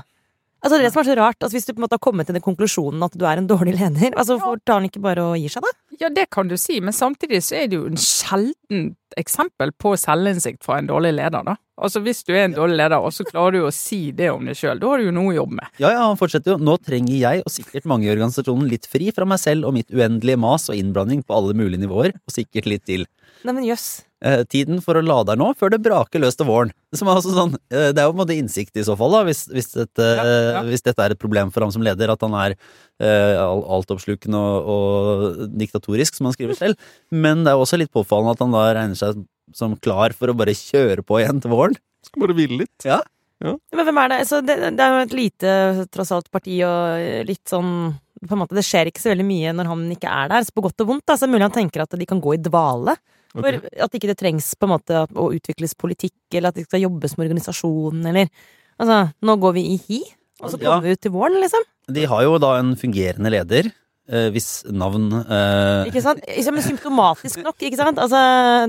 Altså 0.67 0.81
det 0.83 0.91
som 0.91 1.01
er 1.03 1.09
så 1.09 1.17
rart, 1.17 1.39
altså 1.41 1.57
Hvis 1.57 1.69
du 1.69 1.73
på 1.73 1.81
en 1.81 1.87
måte 1.87 1.97
har 1.97 2.03
kommet 2.03 2.29
til 2.29 2.37
den 2.37 2.45
konklusjonen 2.45 3.05
at 3.07 3.17
du 3.17 3.25
er 3.29 3.41
en 3.41 3.49
dårlig 3.49 3.77
leder, 3.79 4.13
altså 4.17 4.37
hvorfor 4.37 4.61
tar 4.67 4.81
han 4.81 4.89
ikke 4.91 5.03
bare 5.05 5.25
og 5.25 5.37
gir 5.41 5.53
seg, 5.53 5.65
da? 5.65 5.73
Ja, 6.01 6.11
det 6.13 6.27
kan 6.35 6.49
du 6.51 6.57
si, 6.61 6.81
men 6.85 6.93
samtidig 6.93 7.43
så 7.47 7.57
er 7.63 7.69
det 7.73 7.79
jo 7.79 7.87
en 7.89 7.97
sjelden 8.01 8.95
eksempel 9.17 9.71
på 9.81 9.95
selvinnsikt 9.97 10.65
fra 10.67 10.77
en 10.81 10.89
dårlig 10.91 11.15
leder, 11.17 11.45
da. 11.47 11.55
Altså 11.81 12.01
hvis 12.05 12.23
du 12.25 12.33
er 12.35 12.47
en 12.47 12.57
dårlig 12.57 12.77
leder, 12.81 13.01
og 13.05 13.13
så 13.13 13.25
klarer 13.29 13.53
du 13.57 13.67
å 13.69 13.73
si 13.73 14.11
det 14.17 14.31
om 14.33 14.45
deg 14.49 14.57
sjøl, 14.59 14.81
da 14.81 14.91
har 14.93 15.01
du 15.01 15.07
jo 15.09 15.15
noe 15.17 15.33
å 15.33 15.37
jobbe 15.39 15.59
med. 15.61 15.71
Ja, 15.81 15.91
ja, 15.95 16.03
han 16.09 16.19
fortsetter 16.21 16.55
jo. 16.55 16.59
Nå 16.65 16.77
trenger 16.85 17.17
jeg, 17.17 17.45
og 17.47 17.53
sikkert 17.53 17.89
mange 17.89 18.09
i 18.09 18.13
organisasjonen, 18.13 18.69
litt 18.73 18.89
fri 18.89 19.09
fra 19.17 19.29
meg 19.29 19.41
selv 19.41 19.69
og 19.69 19.77
mitt 19.77 19.93
uendelige 19.93 20.41
mas 20.41 20.69
og 20.73 20.77
innblanding 20.81 21.23
på 21.25 21.37
alle 21.37 21.57
mulige 21.57 21.85
nivåer, 21.85 22.17
og 22.17 22.33
sikkert 22.37 22.69
litt 22.73 22.85
til. 22.89 23.07
Neimen 23.45 23.65
jøss. 23.69 23.87
Yes. 24.01 24.03
Eh, 24.27 24.41
tiden 24.49 24.79
for 24.81 24.97
å 24.97 25.03
lade 25.05 25.35
er 25.35 25.37
nå, 25.37 25.51
før 25.61 25.75
det 25.75 25.83
braker 25.85 26.23
løs 26.23 26.39
til 26.41 26.49
våren. 26.49 26.71
Som 26.97 27.11
er 27.13 27.19
altså 27.19 27.35
sånn, 27.37 27.53
eh, 27.69 27.91
det 27.93 28.01
er 28.01 28.07
jo 28.09 28.15
på 28.15 28.17
en 28.17 28.23
måte 28.23 28.37
innsikt 28.41 28.79
i 28.81 28.85
så 28.89 28.95
fall, 28.97 29.13
da, 29.13 29.21
hvis, 29.29 29.43
hvis, 29.53 29.69
dette, 29.77 30.07
Ja, 30.17 30.25
ja. 30.57 30.63
hvis 30.65 30.81
dette 30.87 31.05
er 31.05 31.13
et 31.13 31.21
problem 31.21 31.53
for 31.53 31.61
ham 31.67 31.71
som 31.75 31.85
leder, 31.85 32.09
at 32.15 32.25
han 32.25 32.33
er 32.41 32.55
eh, 32.57 33.37
al- 33.37 33.67
altoppslukende 33.77 34.41
og, 34.41 34.65
og 34.73 35.59
diktatorisk, 35.87 36.15
som 36.17 36.27
han 36.27 36.35
skriver 36.35 36.57
selv. 36.57 36.77
Men 37.11 37.45
det 37.45 37.53
er 37.53 37.61
også 37.61 37.79
litt 37.79 37.93
påfallende 37.93 38.35
at 38.35 38.43
han 38.43 38.53
da 38.55 38.65
regner 38.75 38.97
seg 38.99 39.25
som 39.55 39.77
klar 39.79 40.13
for 40.13 40.29
å 40.29 40.37
bare 40.37 40.55
kjøre 40.55 41.05
på 41.07 41.21
igjen 41.21 41.41
til 41.41 41.51
våren. 41.51 41.77
Skal 42.05 42.23
bare 42.25 42.35
hvile 42.37 42.59
litt. 42.65 42.85
Ja. 42.85 43.01
Men 43.43 43.85
hvem 43.85 43.99
er 44.01 44.09
det? 44.09 44.21
Så 44.27 44.41
det, 44.45 44.57
det 44.77 44.81
er 44.83 44.95
jo 44.97 45.05
et 45.05 45.15
lite, 45.15 45.53
tross 45.93 46.11
alt, 46.13 46.31
parti 46.33 46.59
og 46.67 47.27
litt 47.29 47.45
sånn 47.47 47.95
på 48.27 48.33
en 48.33 48.41
måte, 48.41 48.57
Det 48.57 48.65
skjer 48.65 48.89
ikke 48.89 49.03
så 49.03 49.11
veldig 49.13 49.27
mye 49.29 49.53
når 49.53 49.69
han 49.69 49.83
ikke 49.93 50.09
er 50.09 50.31
der, 50.33 50.43
så 50.43 50.55
på 50.57 50.63
godt 50.65 50.81
og 50.81 50.89
vondt. 50.89 51.05
Da, 51.07 51.15
så 51.15 51.27
er 51.27 51.29
det 51.29 51.35
mulig 51.35 51.45
han 51.47 51.53
tenker 51.59 51.83
at 51.85 51.97
de 52.01 52.07
kan 52.09 52.23
gå 52.25 52.33
i 52.35 52.41
dvale. 52.41 52.97
For 53.37 53.59
At 53.85 53.93
ikke 53.93 54.09
det 54.09 54.17
trengs 54.17 54.55
på 54.57 54.65
en 54.65 54.73
måte 54.73 55.03
å 55.05 55.27
utvikles 55.37 55.77
politikk, 55.77 56.15
eller 56.33 56.49
at 56.49 56.57
det 56.57 56.65
skal 56.65 56.81
jobbes 56.87 57.17
med 57.19 57.29
organisasjonen, 57.29 58.07
eller 58.09 58.31
Altså, 58.77 59.07
nå 59.25 59.35
går 59.41 59.55
vi 59.57 59.63
i 59.73 59.77
hi, 59.87 59.99
og 60.43 60.51
så 60.53 60.59
Ja. 60.61 60.75
kommer 60.75 60.83
vi 60.85 60.91
ut 60.93 61.01
til 61.01 61.13
våren, 61.15 61.41
liksom. 61.41 61.63
De 61.89 62.03
har 62.05 62.23
jo 62.27 62.37
da 62.37 62.59
en 62.59 62.75
fungerende 62.77 63.31
leder, 63.33 63.71
hvis 64.07 64.63
navn 64.71 65.09
eh, 65.19 65.89
Ikke 65.91 66.03
sant? 66.05 66.21
Men 66.55 66.63
symptomatisk 66.63 67.41
nok, 67.43 67.57
ikke 67.59 67.79
sant? 67.81 67.99
Altså, 67.99 68.21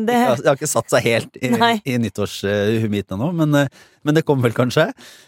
det 0.01 0.15
Det 0.41 0.49
har 0.49 0.57
ikke 0.57 0.69
satt 0.71 0.89
seg 0.89 1.05
helt 1.05 1.37
i, 1.37 1.51
Nei. 1.53 1.75
i 1.85 1.97
nyttårshumitet 2.01 3.13
ennå, 3.13 3.29
men, 3.37 3.53
eh, 3.61 3.69
men 4.07 4.17
det 4.17 4.25
kommer 4.25 4.47
vel 4.47 4.57
kanskje. 4.57 4.87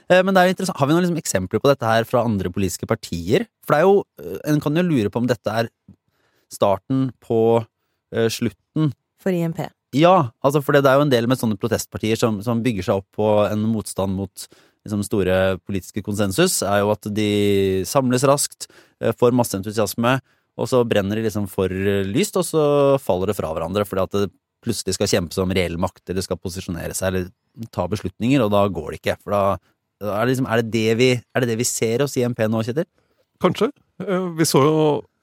Eh, 0.10 0.24
Men 0.24 0.34
det 0.34 0.42
er 0.42 0.54
interessant. 0.56 0.80
Har 0.80 0.90
vi 0.90 0.96
noen 0.96 1.06
liksom 1.06 1.22
eksempler 1.22 1.62
på 1.62 1.70
dette 1.70 1.86
her 1.86 2.08
fra 2.10 2.24
andre 2.26 2.50
politiske 2.50 2.90
partier? 2.90 3.46
For 3.66 3.76
det 3.76 3.82
er 3.82 3.86
jo, 3.86 4.04
eh, 4.24 4.40
En 4.50 4.62
kan 4.64 4.76
jo 4.76 4.86
lure 4.88 5.10
på 5.14 5.22
om 5.22 5.28
dette 5.30 5.46
er 5.62 5.70
starten 6.50 7.12
på 7.22 7.62
uh, 7.62 8.30
slutten. 8.34 8.94
For 9.22 9.30
IMP. 9.30 9.60
Ja, 9.94 10.32
altså 10.46 10.64
for 10.64 10.74
det 10.74 10.86
er 10.86 10.98
jo 10.98 11.06
en 11.06 11.12
del 11.14 11.28
med 11.30 11.38
sånne 11.38 11.58
protestpartier 11.58 12.18
som, 12.18 12.42
som 12.46 12.62
bygger 12.66 12.86
seg 12.86 13.02
opp 13.02 13.08
på 13.18 13.30
en 13.50 13.68
motstand 13.70 14.14
mot 14.18 14.48
liksom, 14.86 15.04
store 15.06 15.38
politiske 15.66 16.04
konsensus, 16.06 16.62
er 16.66 16.84
jo 16.84 16.92
at 16.94 17.10
de 17.16 17.30
samles 17.90 18.26
raskt, 18.28 18.70
eh, 19.02 19.16
får 19.16 19.36
masse 19.36 19.58
entusiasme, 19.58 20.20
og 20.60 20.68
så 20.68 20.84
brenner 20.88 21.20
de 21.20 21.26
liksom 21.28 21.48
for 21.52 21.72
lyst, 21.72 22.36
og 22.40 22.46
så 22.48 22.64
faller 23.00 23.32
det 23.32 23.38
fra 23.38 23.52
hverandre 23.56 23.86
fordi 23.88 24.04
at 24.04 24.18
det 24.18 24.32
plutselig 24.66 24.98
skal 24.98 25.08
kjempes 25.08 25.40
om 25.40 25.54
reell 25.56 25.78
makt, 25.80 26.04
eller 26.12 26.26
skal 26.26 26.40
posisjonere 26.42 26.96
seg, 26.98 27.14
eller 27.14 27.70
ta 27.72 27.86
beslutninger, 27.88 28.44
og 28.44 28.52
da 28.52 28.66
går 28.68 28.92
det 28.92 29.00
ikke. 29.00 29.16
For 29.24 29.36
da 29.36 29.44
er 30.04 30.26
det, 30.26 30.34
liksom, 30.34 30.50
er, 30.52 30.64
det 30.64 30.72
det 30.74 30.98
vi, 31.00 31.10
er 31.16 31.44
det 31.44 31.52
det 31.54 31.60
vi 31.62 31.68
ser 31.68 32.04
hos 32.04 32.18
IMP 32.20 32.44
nå, 32.48 32.64
Kjetil? 32.68 32.88
Kanskje. 33.40 33.72
Eh, 34.04 34.28
Vi 34.36 34.48
så 34.48 34.64
jo 34.64 34.76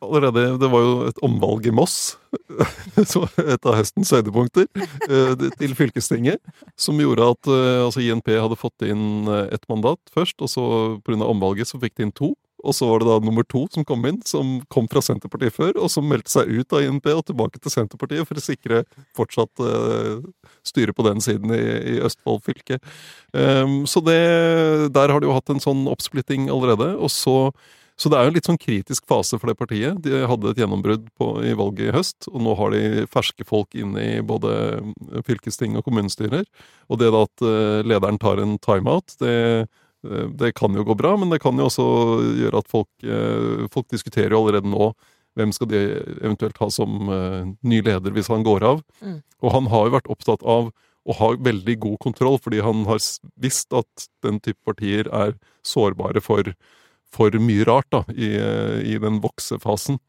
allerede 0.06 0.58
Det 0.60 0.70
var 0.72 0.84
jo 0.84 0.94
et 1.10 1.20
omvalg 1.26 1.66
i 1.68 1.74
Moss, 1.74 2.16
et 3.02 3.66
av 3.66 3.76
høstens 3.76 4.12
høydepunkter, 4.14 4.66
eh, 5.08 5.46
til 5.58 5.76
fylkestinget, 5.78 6.40
som 6.78 7.00
gjorde 7.00 7.30
at 7.34 7.52
eh, 7.52 7.84
altså 7.84 8.04
INP 8.04 8.32
hadde 8.34 8.58
fått 8.60 8.86
inn 8.86 9.28
eh, 9.28 9.52
ett 9.56 9.66
mandat 9.72 10.00
først, 10.14 10.38
og 10.40 10.52
så 10.52 10.66
pga. 11.06 11.22
omvalget 11.26 11.70
så 11.70 11.80
fikk 11.82 11.96
de 11.96 12.08
inn 12.08 12.16
to. 12.16 12.34
Og 12.66 12.74
så 12.74 12.88
var 12.88 13.02
det 13.02 13.08
da 13.08 13.16
nummer 13.22 13.44
to 13.46 13.64
som 13.72 13.84
kom 13.86 14.04
inn, 14.08 14.18
som 14.26 14.56
kom 14.72 14.88
fra 14.90 15.02
Senterpartiet 15.04 15.54
før, 15.54 15.76
og 15.78 15.90
som 15.92 16.06
meldte 16.08 16.32
seg 16.32 16.50
ut 16.50 16.74
av 16.74 16.82
INP 16.82 17.08
og 17.12 17.24
tilbake 17.28 17.60
til 17.60 17.72
Senterpartiet 17.72 18.26
for 18.26 18.40
å 18.40 18.42
sikre 18.42 18.82
fortsatt 19.16 19.62
uh, 19.62 20.24
styre 20.66 20.94
på 20.96 21.06
den 21.06 21.22
siden 21.22 21.52
i, 21.54 21.62
i 21.94 21.96
Østfold 22.06 22.42
fylke. 22.46 22.80
Um, 23.36 23.84
så 23.86 24.02
det, 24.04 24.18
der 24.96 25.12
har 25.12 25.22
de 25.22 25.30
jo 25.30 25.36
hatt 25.36 25.52
en 25.52 25.62
sånn 25.62 25.84
oppsplitting 25.92 26.48
allerede. 26.52 26.94
Og 26.96 27.12
så, 27.12 27.36
så 27.96 28.10
det 28.12 28.18
er 28.18 28.26
jo 28.26 28.32
en 28.32 28.36
litt 28.36 28.48
sånn 28.48 28.60
kritisk 28.60 29.06
fase 29.08 29.38
for 29.40 29.48
det 29.48 29.56
partiet. 29.56 29.96
De 30.04 30.26
hadde 30.28 30.50
et 30.52 30.60
gjennombrudd 30.60 31.06
på, 31.16 31.30
i 31.48 31.54
valget 31.56 31.88
i 31.88 31.96
høst, 31.96 32.28
og 32.28 32.42
nå 32.44 32.52
har 32.58 32.74
de 32.74 33.06
ferske 33.08 33.46
folk 33.48 33.72
inne 33.78 34.04
i 34.04 34.20
både 34.20 34.52
fylkesting 35.24 35.78
og 35.78 35.86
kommunestyrer. 35.88 36.44
Og 36.92 37.00
det 37.00 37.08
da 37.14 37.24
at 37.24 37.46
eh, 37.48 37.80
lederen 37.88 38.20
tar 38.20 38.42
en 38.42 38.58
timeout, 38.60 39.16
det 39.22 39.36
Eh, 40.04 40.28
Det 40.28 40.52
kan 40.52 40.74
jo 40.74 40.84
gå 40.84 40.94
bra, 40.94 41.16
men 41.16 41.30
det 41.30 41.40
kan 41.42 41.56
jo 41.58 41.68
også 41.68 41.86
gjøre 42.42 42.62
at 42.62 42.70
folk, 42.70 42.90
eh, 43.02 43.66
folk 43.72 43.88
diskuterer 43.90 44.34
jo 44.34 44.44
allerede 44.44 44.70
nå 44.70 44.92
hvem 45.36 45.52
skal 45.52 45.68
de 45.68 45.80
eventuelt 46.22 46.56
ha 46.58 46.70
som 46.72 47.10
eh, 47.12 47.44
ny 47.62 47.82
leder 47.82 48.14
hvis 48.14 48.30
han 48.32 48.44
går 48.46 48.64
av. 48.64 48.82
Mm. 49.02 49.20
Og 49.42 49.52
han 49.52 49.66
har 49.72 49.86
jo 49.86 49.96
vært 49.98 50.10
opptatt 50.12 50.42
av 50.42 50.70
å 51.06 51.14
ha 51.20 51.28
veldig 51.38 51.76
god 51.78 51.98
kontroll, 52.02 52.38
fordi 52.42 52.62
han 52.64 52.84
har 52.88 52.98
visst 53.38 53.72
at 53.76 54.08
den 54.26 54.40
type 54.40 54.58
partier 54.66 55.06
er 55.12 55.36
sårbare 55.62 56.22
for, 56.24 56.48
for 57.14 57.36
mye 57.40 57.64
rart 57.68 57.88
da, 57.94 58.02
i, 58.12 58.32
i 58.94 58.98
den 59.02 59.20
voksefasen. 59.24 60.00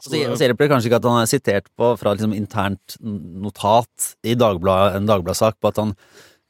Så, 0.00 0.14
så 0.14 0.46
hjelper 0.46 0.64
det 0.64 0.70
kanskje 0.72 0.88
ikke 0.88 0.98
at 1.02 1.06
han 1.10 1.20
er 1.20 1.28
sitert 1.28 1.66
på 1.76 1.92
fra 2.00 2.14
liksom 2.16 2.32
internt 2.32 2.96
notat 3.00 4.14
i 4.24 4.32
Dagbladet, 4.38 4.96
en 4.96 5.08
Dagbladet-sak 5.10 5.58
på 5.60 5.68
at 5.68 5.80
han 5.82 5.92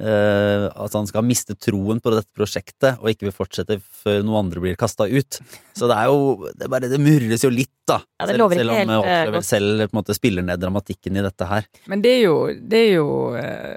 eh, 0.01 0.67
at 0.69 0.97
han 0.97 1.09
skal 1.09 1.27
miste 1.27 1.57
troen 1.61 2.01
på 2.03 2.13
dette 2.15 2.29
prosjektet 2.37 3.01
og 3.01 3.11
ikke 3.13 3.29
vil 3.29 3.37
fortsette 3.37 3.79
før 3.81 4.25
noen 4.25 4.47
andre 4.47 4.63
blir 4.65 4.79
kasta 4.81 5.07
ut. 5.11 5.41
Så 5.77 5.89
det 5.91 5.97
er 5.97 6.11
jo 6.11 6.49
det, 6.49 6.67
er 6.67 6.73
bare, 6.73 6.91
det 6.91 7.01
murres 7.01 7.45
jo 7.45 7.53
litt, 7.53 7.73
da. 7.89 8.01
Ja, 8.21 8.27
det 8.29 8.35
selv, 8.35 8.43
lover 8.43 8.61
selv 8.61 8.75
om 8.75 8.93
helt, 8.95 9.11
eh, 9.11 9.41
selv 9.47 9.85
på 9.85 9.95
en 9.95 10.01
måte 10.01 10.17
spiller 10.17 10.47
ned 10.47 10.63
dramatikken 10.63 11.19
i 11.21 11.25
dette 11.25 11.49
her. 11.51 11.67
Men 11.91 12.05
det 12.05 12.15
er 12.19 12.23
jo, 12.25 12.37
det 12.51 12.83
er 12.87 12.93
jo 12.99 13.09
eh, 13.39 13.77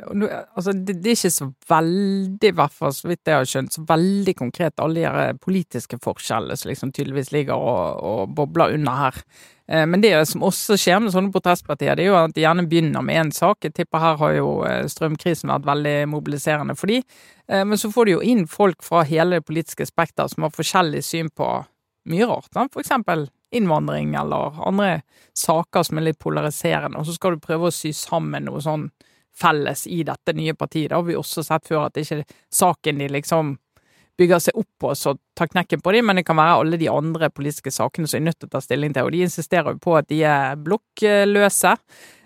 Altså, 0.53 0.73
det, 0.73 0.99
det 1.03 1.13
er 1.13 1.17
ikke 1.17 1.33
så 1.33 1.47
veldig, 1.69 2.49
i 2.49 2.57
hvert 2.57 2.75
fall 2.75 2.93
så 2.95 3.09
vidt 3.09 3.29
jeg 3.29 3.39
har 3.39 3.49
skjønt, 3.49 3.75
så 3.75 3.85
veldig 3.89 4.35
konkret 4.37 4.83
alle 4.83 5.07
de 5.07 5.41
politiske 5.41 5.97
forskjellene 6.03 6.57
som 6.59 6.71
liksom 6.71 6.93
tydeligvis 6.95 7.33
ligger 7.35 7.57
og, 7.57 8.03
og 8.03 8.35
bobler 8.37 8.75
under 8.77 8.99
her. 9.05 9.23
Eh, 9.67 9.85
Men 9.85 10.01
det 10.01 10.13
som 10.27 10.43
også 10.43 10.77
skjer 10.77 10.99
med 10.99 11.13
sånne 11.13 11.31
protestpartier, 11.31 11.95
det 11.95 12.05
er 12.05 12.11
jo 12.11 12.17
at 12.19 12.33
de 12.35 12.43
gjerne 12.43 12.67
begynner 12.67 13.03
med 13.05 13.15
én 13.25 13.31
sak. 13.33 13.63
Jeg 13.63 13.73
tipper 13.73 13.99
her 13.99 14.17
har 14.17 14.33
jo 14.37 14.49
eh, 14.67 14.85
strømkrisen 14.91 15.51
vært 15.51 15.67
veldig 15.69 15.95
mobiliserende 16.11 16.75
for 16.75 16.87
de. 16.87 17.01
Eh, 17.47 17.63
Men 17.63 17.77
så 17.77 17.91
får 17.91 18.05
de 18.05 18.17
jo 18.17 18.21
inn 18.21 18.47
folk 18.47 18.83
fra 18.83 19.03
hele 19.03 19.39
det 19.39 19.45
politiske 19.47 19.85
spekter 19.85 20.27
som 20.27 20.43
har 20.43 20.51
forskjellig 20.51 21.03
syn 21.03 21.29
på 21.29 21.47
mye 22.11 22.27
rart. 22.27 22.51
For 22.73 22.81
eksempel 22.83 23.29
innvandring 23.53 24.15
eller 24.15 24.57
andre 24.67 25.01
saker 25.37 25.83
som 25.83 25.97
er 25.97 26.09
litt 26.09 26.19
polariserende, 26.19 26.97
og 26.97 27.05
så 27.05 27.13
skal 27.13 27.35
du 27.35 27.43
prøve 27.43 27.69
å 27.69 27.73
sy 27.73 27.93
sammen 27.93 28.47
noe 28.49 28.61
sånn 28.61 28.89
felles 29.33 29.87
i 29.87 30.03
dette 30.05 30.33
nye 30.33 30.53
partiet. 30.53 30.89
Det 30.89 30.97
har 30.97 31.05
vi 31.05 31.15
også 31.17 31.43
sett 31.45 31.67
før, 31.69 31.87
at 31.87 31.95
det 31.95 32.03
ikke 32.05 32.19
er 32.21 32.35
saken 32.53 33.01
de 33.01 33.07
liksom 33.13 33.55
bygger 34.19 34.41
seg 34.43 34.57
opp 34.59 34.69
på 34.81 34.91
og 34.93 35.21
tar 35.37 35.49
knekken 35.51 35.81
på 35.83 35.93
dem, 35.95 36.07
men 36.09 36.19
det 36.19 36.25
kan 36.27 36.37
være 36.37 36.57
alle 36.61 36.79
de 36.81 36.89
andre 36.91 37.29
politiske 37.33 37.73
sakene 37.73 38.09
som 38.09 38.19
er 38.19 38.27
nødt 38.29 38.39
til 38.41 38.51
å 38.51 38.55
ta 38.55 38.61
stilling 38.63 38.93
til, 38.93 39.07
og 39.07 39.15
de 39.15 39.23
insisterer 39.25 39.73
jo 39.73 39.81
på 39.81 39.95
at 39.99 40.09
de 40.11 40.21
er 40.27 40.59
blokkløse. 40.61 41.73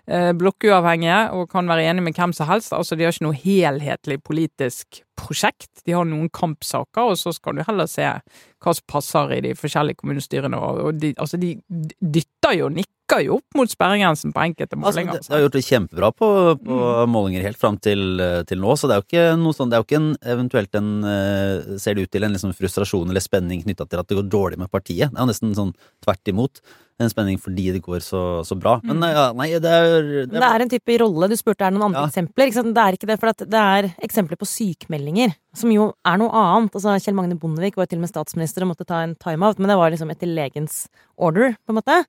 Eh, 0.08 0.32
Blokkuavhengige 0.38 1.20
og 1.36 1.50
kan 1.52 1.70
være 1.70 1.88
enige 1.90 2.08
med 2.08 2.18
hvem 2.18 2.34
som 2.36 2.50
helst. 2.50 2.74
Altså, 2.76 2.96
De 2.96 3.06
har 3.06 3.16
ikke 3.16 3.28
noe 3.28 3.38
helhetlig 3.44 4.22
politisk 4.24 5.02
prosjekt. 5.18 5.82
De 5.86 5.96
har 5.96 6.06
noen 6.08 6.30
kampsaker, 6.30 7.14
og 7.14 7.18
så 7.20 7.34
skal 7.36 7.58
du 7.58 7.66
heller 7.68 7.90
se 7.90 8.06
hva 8.06 8.74
som 8.74 8.86
passer 8.90 9.34
i 9.38 9.42
de 9.46 9.56
forskjellige 9.58 10.00
kommunestyrene. 10.02 10.60
Og 10.60 11.02
de, 11.02 11.14
altså, 11.18 11.40
de 11.42 11.56
dytter 11.68 12.58
jo, 12.60 12.70
nikker 12.74 13.24
jo 13.24 13.38
opp 13.38 13.58
mot 13.58 13.72
sperregrensen 13.72 14.34
på 14.36 14.44
enkelte 14.44 14.76
Altså, 14.78 15.00
målinger. 15.00 15.18
Altså, 15.18 15.32
de 15.32 15.36
har 15.36 15.44
gjort 15.46 15.58
det 15.58 15.66
kjempebra 15.68 16.10
på, 16.12 16.30
på 16.62 16.80
målinger 17.10 17.46
helt 17.48 17.60
fram 17.62 17.78
til, 17.82 18.22
til 18.50 18.62
nå, 18.62 18.74
så 18.76 18.90
det 18.90 18.98
er 18.98 19.02
jo 19.02 19.08
ikke 19.08 19.28
noe 19.42 19.56
sånn 19.56 19.72
Det 19.72 19.78
er 19.78 19.84
jo 19.84 19.88
ikke 19.88 20.02
en 20.02 20.10
eventuelt 20.34 20.76
en 20.80 20.90
eh, 21.08 21.78
Ser 21.80 21.96
det 21.96 22.08
ut 22.08 22.12
til 22.14 22.28
en 22.28 22.36
liksom 22.36 22.52
frustrasjon 22.58 23.14
eller 23.14 23.24
spenning 23.24 23.64
knytta 23.64 23.88
til 23.88 24.02
at 24.04 24.10
det 24.10 24.20
går 24.20 24.28
dårlig 24.34 24.60
med 24.60 24.72
partiet. 24.74 25.14
Det 25.14 25.18
er 25.18 25.24
jo 25.24 25.32
nesten 25.32 25.56
sånn 25.58 25.74
tvert 26.04 26.34
imot. 26.34 26.62
En 26.98 27.12
spenning 27.12 27.38
fordi 27.38 27.68
det 27.76 27.84
går 27.86 28.00
så, 28.02 28.20
så 28.48 28.56
bra. 28.58 28.80
Men 28.82 29.04
ja, 29.06 29.28
nei, 29.38 29.52
det 29.62 29.70
er 29.70 29.92
det 30.02 30.24
er 30.24 30.42
det 30.42 30.48
er 30.48 30.64
en 30.64 30.72
type 30.72 30.96
rolle. 31.04 31.28
Du 31.30 31.36
spurte 31.38 31.62
er 31.62 31.70
det 31.70 31.78
noen 31.78 31.92
andre 31.92 32.08
Ja. 32.08 32.10
eksempler. 32.10 32.50
Det 32.74 32.84
er 32.84 32.98
ikke 32.98 33.10
det, 33.12 33.18
for 33.22 33.46
det 33.46 33.60
er 33.62 33.90
eksempler 34.08 34.40
på 34.42 34.48
sykemeldinger, 34.50 35.36
som 35.54 35.70
jo 35.70 35.92
er 36.04 36.18
noe 36.18 36.34
annet. 36.34 36.74
Altså, 36.74 36.96
Kjell 37.04 37.14
Magne 37.20 37.38
Bondevik 37.38 37.78
var 37.78 37.86
jo 37.86 37.92
til 37.94 38.00
og 38.02 38.08
med 38.08 38.10
statsminister 38.10 38.66
og 38.66 38.72
måtte 38.74 38.88
ta 38.90 39.04
en 39.06 39.14
timeout, 39.22 39.60
men 39.62 39.70
det 39.70 39.78
var 39.78 39.94
liksom 39.94 40.10
etter 40.10 40.32
legens 40.32 40.88
order, 41.22 41.54
på 41.68 41.76
en 41.76 41.78
måte. 41.78 42.00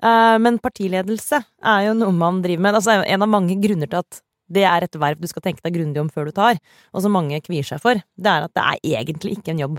Eh, 0.00 0.38
men 0.40 0.56
partiledelse 0.58 1.42
er 1.60 1.84
jo 1.90 1.92
noe 2.00 2.16
man 2.16 2.40
driver 2.40 2.64
med. 2.64 2.80
Altså, 2.80 2.96
en 3.04 3.22
av 3.22 3.28
mange 3.28 3.60
grunner 3.60 3.92
til 3.92 4.00
at 4.00 4.22
det 4.50 4.64
er 4.64 4.82
et 4.88 4.96
verv 4.98 5.20
du 5.20 5.28
skal 5.28 5.44
tenke 5.44 5.60
deg 5.62 5.76
grundig 5.76 6.00
om 6.00 6.08
før 6.08 6.30
du 6.30 6.32
tar, 6.32 6.56
og 6.94 7.04
som 7.04 7.12
mange 7.12 7.38
kvier 7.44 7.62
seg 7.68 7.78
for, 7.84 8.00
det 8.16 8.32
er 8.32 8.48
at 8.48 8.56
det 8.56 8.64
er 8.64 9.04
egentlig 9.04 9.36
ikke 9.36 9.52
en 9.52 9.60
jobb 9.66 9.78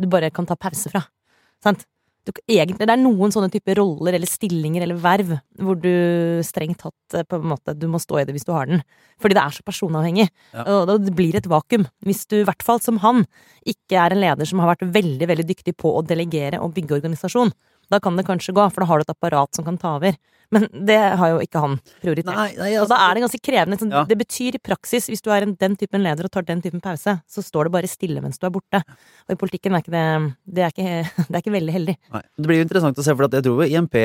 du 0.00 0.08
bare 0.08 0.30
kan 0.32 0.46
ta 0.46 0.56
pause 0.56 0.88
fra. 0.90 1.04
Sant? 1.62 1.84
Du, 2.28 2.32
egentlig, 2.44 2.84
det 2.84 2.92
er 2.92 3.00
noen 3.00 3.32
sånne 3.32 3.48
typer 3.52 3.78
roller 3.80 4.18
eller 4.18 4.28
stillinger 4.28 4.84
eller 4.84 4.98
verv 5.00 5.30
hvor 5.64 5.78
du 5.80 5.88
strengt 6.44 6.82
tatt 6.82 7.16
eh, 7.16 7.24
på 7.24 7.38
en 7.38 7.48
måte 7.54 7.72
du 7.72 7.86
må 7.88 8.00
stå 8.02 8.20
i 8.20 8.26
det 8.28 8.34
hvis 8.36 8.44
du 8.44 8.52
har 8.52 8.68
den. 8.68 8.82
Fordi 9.22 9.38
det 9.38 9.44
er 9.44 9.56
så 9.56 9.64
personavhengig. 9.64 10.28
Ja. 10.52 10.66
Og 10.74 10.92
det 11.06 11.14
blir 11.16 11.38
et 11.38 11.48
vakuum. 11.48 11.86
Hvis 12.04 12.26
du, 12.28 12.42
i 12.42 12.46
hvert 12.48 12.64
fall 12.66 12.82
som 12.84 13.00
han, 13.04 13.24
ikke 13.64 13.96
er 14.02 14.12
en 14.12 14.22
leder 14.22 14.48
som 14.48 14.60
har 14.60 14.74
vært 14.74 14.84
veldig 14.92 15.30
veldig 15.32 15.48
dyktig 15.48 15.78
på 15.80 15.94
å 15.96 16.04
delegere 16.04 16.60
og 16.60 16.74
bygge 16.76 16.98
organisasjon, 17.00 17.54
da 17.88 18.00
kan 18.04 18.18
det 18.18 18.26
kanskje 18.28 18.52
gå, 18.52 18.66
for 18.68 18.84
da 18.84 18.90
har 18.90 19.00
du 19.00 19.06
et 19.06 19.14
apparat 19.14 19.56
som 19.56 19.64
kan 19.64 19.80
ta 19.80 19.96
over. 19.96 20.18
Men 20.54 20.64
det 20.72 20.98
har 21.20 21.32
jo 21.34 21.40
ikke 21.44 21.60
han 21.60 21.76
prioritert. 22.00 22.32
Nei, 22.32 22.52
nei, 22.56 22.70
Og 22.76 22.84
altså, 22.84 22.94
da 22.94 23.00
er 23.04 23.16
det 23.18 23.24
ganske 23.26 23.40
krevende. 23.44 23.78
Sånn, 23.80 23.92
Ja. 23.92 24.04
Det 24.08 24.16
betyr 24.16 24.56
i 24.56 24.62
praksis, 24.62 25.08
hvis 25.10 25.22
du 25.24 25.30
er 25.34 25.44
en, 25.44 25.54
den 25.60 25.76
typen 25.76 26.02
leder 26.02 26.24
og 26.24 26.32
tar 26.32 26.46
den 26.48 26.62
typen 26.64 26.80
pause, 26.80 27.18
så 27.28 27.44
står 27.44 27.68
det 27.68 27.74
bare 27.74 27.90
stille 27.90 28.22
mens 28.24 28.38
du 28.38 28.46
er 28.46 28.54
borte. 28.54 28.82
Og 29.28 29.36
i 29.36 29.40
politikken 29.40 29.76
er 29.76 29.84
ikke 29.84 29.92
det 29.92 30.06
Det 30.48 30.64
er 30.64 30.72
ikke, 30.72 30.88
det 31.28 31.34
er 31.34 31.42
ikke 31.42 31.56
veldig 31.56 31.76
heldig. 31.76 31.96
Nei. 32.16 32.22
Det 32.38 32.48
blir 32.48 32.60
jo 32.62 32.66
interessant 32.68 32.98
å 32.98 33.04
se, 33.04 33.14
for 33.14 33.28
jeg 33.28 33.44
tror 33.44 33.62
jo 33.62 33.68
IMP 33.68 33.96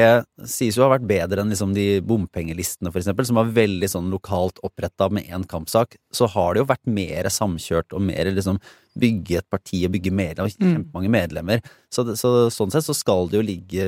sies 0.45 0.75
jo 0.75 0.84
å 0.84 0.89
ha 0.89 0.97
vært 0.97 1.08
bedre 1.08 1.43
enn 1.43 1.53
liksom 1.53 1.73
de 1.73 1.88
bompengelistene, 2.01 2.91
for 2.91 2.99
eksempel, 2.99 3.25
som 3.25 3.39
var 3.39 3.51
veldig 3.53 3.89
sånn 3.89 4.12
lokalt 4.12 4.60
oppretta 4.63 5.10
med 5.13 5.29
én 5.32 5.47
kampsak. 5.47 5.95
Så 6.12 6.27
har 6.36 6.53
det 6.53 6.63
jo 6.63 6.71
vært 6.71 6.88
mer 6.89 7.29
samkjørt 7.32 7.93
og 7.95 8.01
mer 8.03 8.32
liksom 8.34 8.60
bygge 8.99 9.39
et 9.39 9.47
parti 9.49 9.79
og 9.88 9.93
bygge 9.95 10.12
medlemmer, 10.13 10.53
kjempemange 10.53 11.10
medlemmer. 11.10 11.63
Så, 11.93 12.06
så 12.17 12.49
sånn 12.53 12.73
sett 12.73 12.86
så 12.86 12.93
skal 12.93 13.29
det 13.29 13.39
jo 13.39 13.45
ligge 13.45 13.86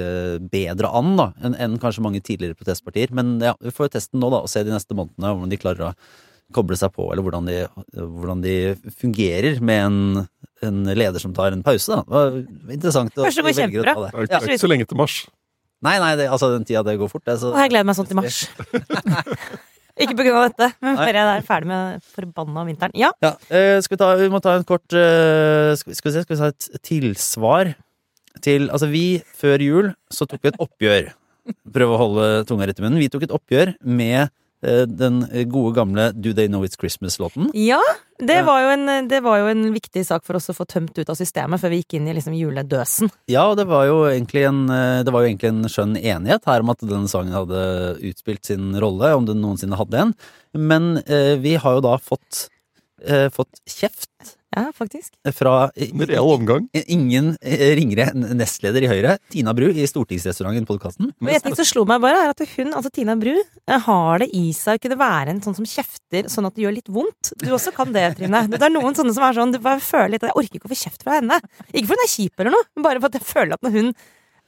bedre 0.51 0.89
an 0.97 1.13
da, 1.19 1.27
enn 1.45 1.57
enn 1.61 1.77
kanskje 1.81 2.03
mange 2.05 2.21
tidligere 2.25 2.44
protestpartier. 2.53 3.09
Men 3.11 3.39
ja, 3.41 3.55
vi 3.59 3.71
får 3.73 3.87
jo 3.89 3.93
testen 3.97 4.19
nå, 4.21 4.29
da, 4.29 4.43
og 4.45 4.49
se 4.51 4.63
de 4.63 4.71
neste 4.75 4.93
månedene 4.97 5.31
om 5.33 5.49
de 5.49 5.57
klarer 5.57 5.89
å 5.89 5.93
koble 6.53 6.77
seg 6.77 6.91
på, 6.93 7.07
eller 7.11 7.23
hvordan 7.25 7.47
de, 7.49 7.55
hvordan 7.97 8.41
de 8.43 8.55
fungerer 9.01 9.57
med 9.65 9.79
en, 9.87 10.27
en 10.61 10.83
leder 10.93 11.19
som 11.19 11.33
tar 11.33 11.51
en 11.55 11.63
pause. 11.65 11.89
Da. 11.89 12.03
Det 12.05 12.13
var 12.13 12.75
interessant. 12.77 13.15
å- 13.17 13.25
Kanskje 13.25 13.41
det 13.41 13.55
går 13.55 13.55
å 13.55 13.55
ta 13.55 13.61
kjempebra. 13.65 13.95
det. 13.95 14.27
Det 14.29 14.37
er 14.37 14.47
ikke 14.53 14.61
så 14.61 14.69
lenge 14.69 14.85
til 14.87 14.97
mars. 15.01 15.15
Nei, 15.85 15.97
nei, 15.99 16.15
det, 16.15 16.29
altså 16.31 16.51
den 16.53 16.63
tida 16.65 16.83
det 16.85 16.97
går 17.01 17.09
fort, 17.11 17.25
det. 17.25 17.39
Så, 17.41 17.49
Og 17.51 17.57
jeg 17.59 17.69
gleder 17.73 17.85
meg 17.89 17.95
sånn 17.97 18.07
til 18.07 18.15
mars. 18.21 18.37
ikke 20.01 20.25
av 20.35 20.49
dette, 20.49 20.67
men 20.83 20.97
før 20.99 21.17
jeg 21.17 21.25
er 21.39 21.43
ferdig 21.47 21.69
med 21.71 22.05
forbanna 22.15 22.63
vinteren. 22.67 22.95
Ja, 22.99 23.11
Ja, 23.23 23.33
eh, 23.49 23.79
skal 23.81 23.95
vi 23.95 23.99
ta 24.01 24.09
Vi 24.19 24.29
må 24.29 24.41
ta 24.43 24.55
en 24.59 24.63
kort 24.67 24.93
eh, 24.93 25.73
skal, 25.79 25.91
vi- 25.91 25.95
skal 25.95 26.11
vi 26.11 26.15
se, 26.15 26.23
skal 26.25 26.35
vi 26.35 26.41
ta 26.41 26.47
et 26.53 26.81
tilsvar 26.83 27.73
til 28.43 28.69
Altså, 28.69 28.89
vi 28.91 29.21
før 29.39 29.61
jul 29.63 29.93
så 30.11 30.27
tok 30.27 30.41
vi 30.43 30.49
et 30.51 30.59
oppgjør. 30.59 31.13
Prøve 31.75 31.95
å 31.95 32.01
holde 32.01 32.31
tunga 32.49 32.67
rett 32.69 32.81
i 32.81 32.85
munnen. 32.85 33.01
Vi 33.01 33.11
tok 33.13 33.27
et 33.27 33.35
oppgjør 33.35 33.75
med 33.85 34.27
eh, 34.65 34.83
den 34.89 35.23
gode 35.51 35.75
gamle 35.77 36.09
Do 36.15 36.33
They 36.33 36.49
Know 36.51 36.65
It's 36.65 36.79
Christmas-låten. 36.79 37.51
ja 37.53 37.81
det, 38.19 38.37
var 38.47 38.63
en, 38.71 39.09
det 39.09 39.19
var 39.25 39.41
jo 39.41 39.47
en 39.51 39.65
viktig 39.75 40.05
sak 40.07 40.23
for 40.23 40.37
oss 40.39 40.47
å 40.47 40.55
få 40.55 40.63
tømt 40.71 40.95
ut 40.95 41.09
av 41.11 41.17
systemet 41.19 41.59
før 41.59 41.73
vi 41.73 41.81
gikk 41.81 41.97
inn 41.97 42.07
i 42.07 42.13
liksom 42.15 42.35
juledøsen. 42.37 43.11
Ja, 43.27 43.43
og 43.51 43.57
det 43.59 43.65
var 43.67 43.89
jo 43.89 44.05
egentlig 44.07 44.45
en 44.47 44.61
eh, 44.71 45.03
Det 45.03 45.11
var 45.11 45.25
jo 45.25 45.31
egentlig 45.33 45.51
en 45.51 45.71
skjønn 45.71 45.97
enighet 45.99 46.47
her 46.47 46.63
om 46.63 46.71
at 46.71 46.85
denne 46.85 47.11
sangen 47.11 47.35
hadde 47.35 47.65
utspilt 48.07 48.47
sin 48.47 48.71
rolle, 48.79 49.11
om 49.17 49.27
den 49.27 49.41
noensinne 49.43 49.79
hadde 49.79 50.05
en. 50.05 50.15
Men 50.55 50.95
eh, 51.03 51.35
vi 51.43 51.57
har 51.59 51.77
jo 51.77 51.83
da 51.83 51.97
fått, 51.99 52.47
eh, 53.03 53.27
fått 53.35 53.59
kjeft 53.67 54.37
Ja, 54.55 54.69
faktisk. 54.75 55.13
fra 55.35 55.69
En 55.75 56.05
real 56.07 56.29
omgang. 56.31 56.69
ingen 56.87 57.33
eh, 57.41 57.75
ringere 57.75 58.13
nestleder 58.15 58.85
i 58.85 58.87
Høyre, 58.87 59.17
Tina 59.29 59.53
Bru, 59.53 59.67
i 59.67 59.87
Stortingsrestauranten 59.87 60.67
podkasten. 60.69 61.11
En 61.19 61.43
ting 61.43 61.57
som 61.59 61.67
slo 61.67 61.83
meg 61.89 61.99
bare, 62.03 62.23
er 62.23 62.31
at 62.31 62.43
hun, 62.55 62.71
altså 62.71 62.91
Tina 62.95 63.17
Bru, 63.19 63.33
eh, 63.35 63.79
har 63.87 64.23
det 64.23 64.29
i 64.31 64.45
seg 64.55 64.79
å 64.79 64.83
kunne 64.85 64.99
være 65.01 65.35
en 65.35 65.43
sånn 65.43 65.57
som 65.59 65.67
kjefter 65.67 66.31
sånn 66.31 66.47
at 66.47 66.55
det 66.55 66.63
gjør 66.63 66.77
litt 66.77 66.91
vondt. 66.91 67.33
Du 67.41 67.49
også 67.51 67.75
kan 67.75 67.91
det, 67.95 68.07
Trine. 68.15 68.45
Det 68.55 68.63
er 68.63 68.73
noen 68.73 68.95
sånne 68.95 69.15
som 69.17 69.27
er 69.27 69.35
sånn, 69.35 69.51
du 69.51 69.59
bare 69.59 69.83
føler 69.83 70.15
litt 70.15 70.27
Jeg 70.29 70.39
orker 70.39 70.59
ikke 70.61 70.69
å 70.69 70.73
få 70.73 70.83
kjeft 70.85 71.03
fra 71.03 71.19
henne. 71.19 71.41
Ikke 71.73 71.89
fordi 71.91 71.99
hun 71.99 72.05
er 72.07 72.13
kjip 72.15 72.39
eller 72.39 72.55
noe, 72.55 72.69
men 72.75 72.87
bare 72.87 73.01
for 73.01 73.11
at 73.11 73.19
jeg 73.19 73.27
føler 73.27 73.57
at 73.59 73.65
når 73.65 73.75
hun 73.75 73.95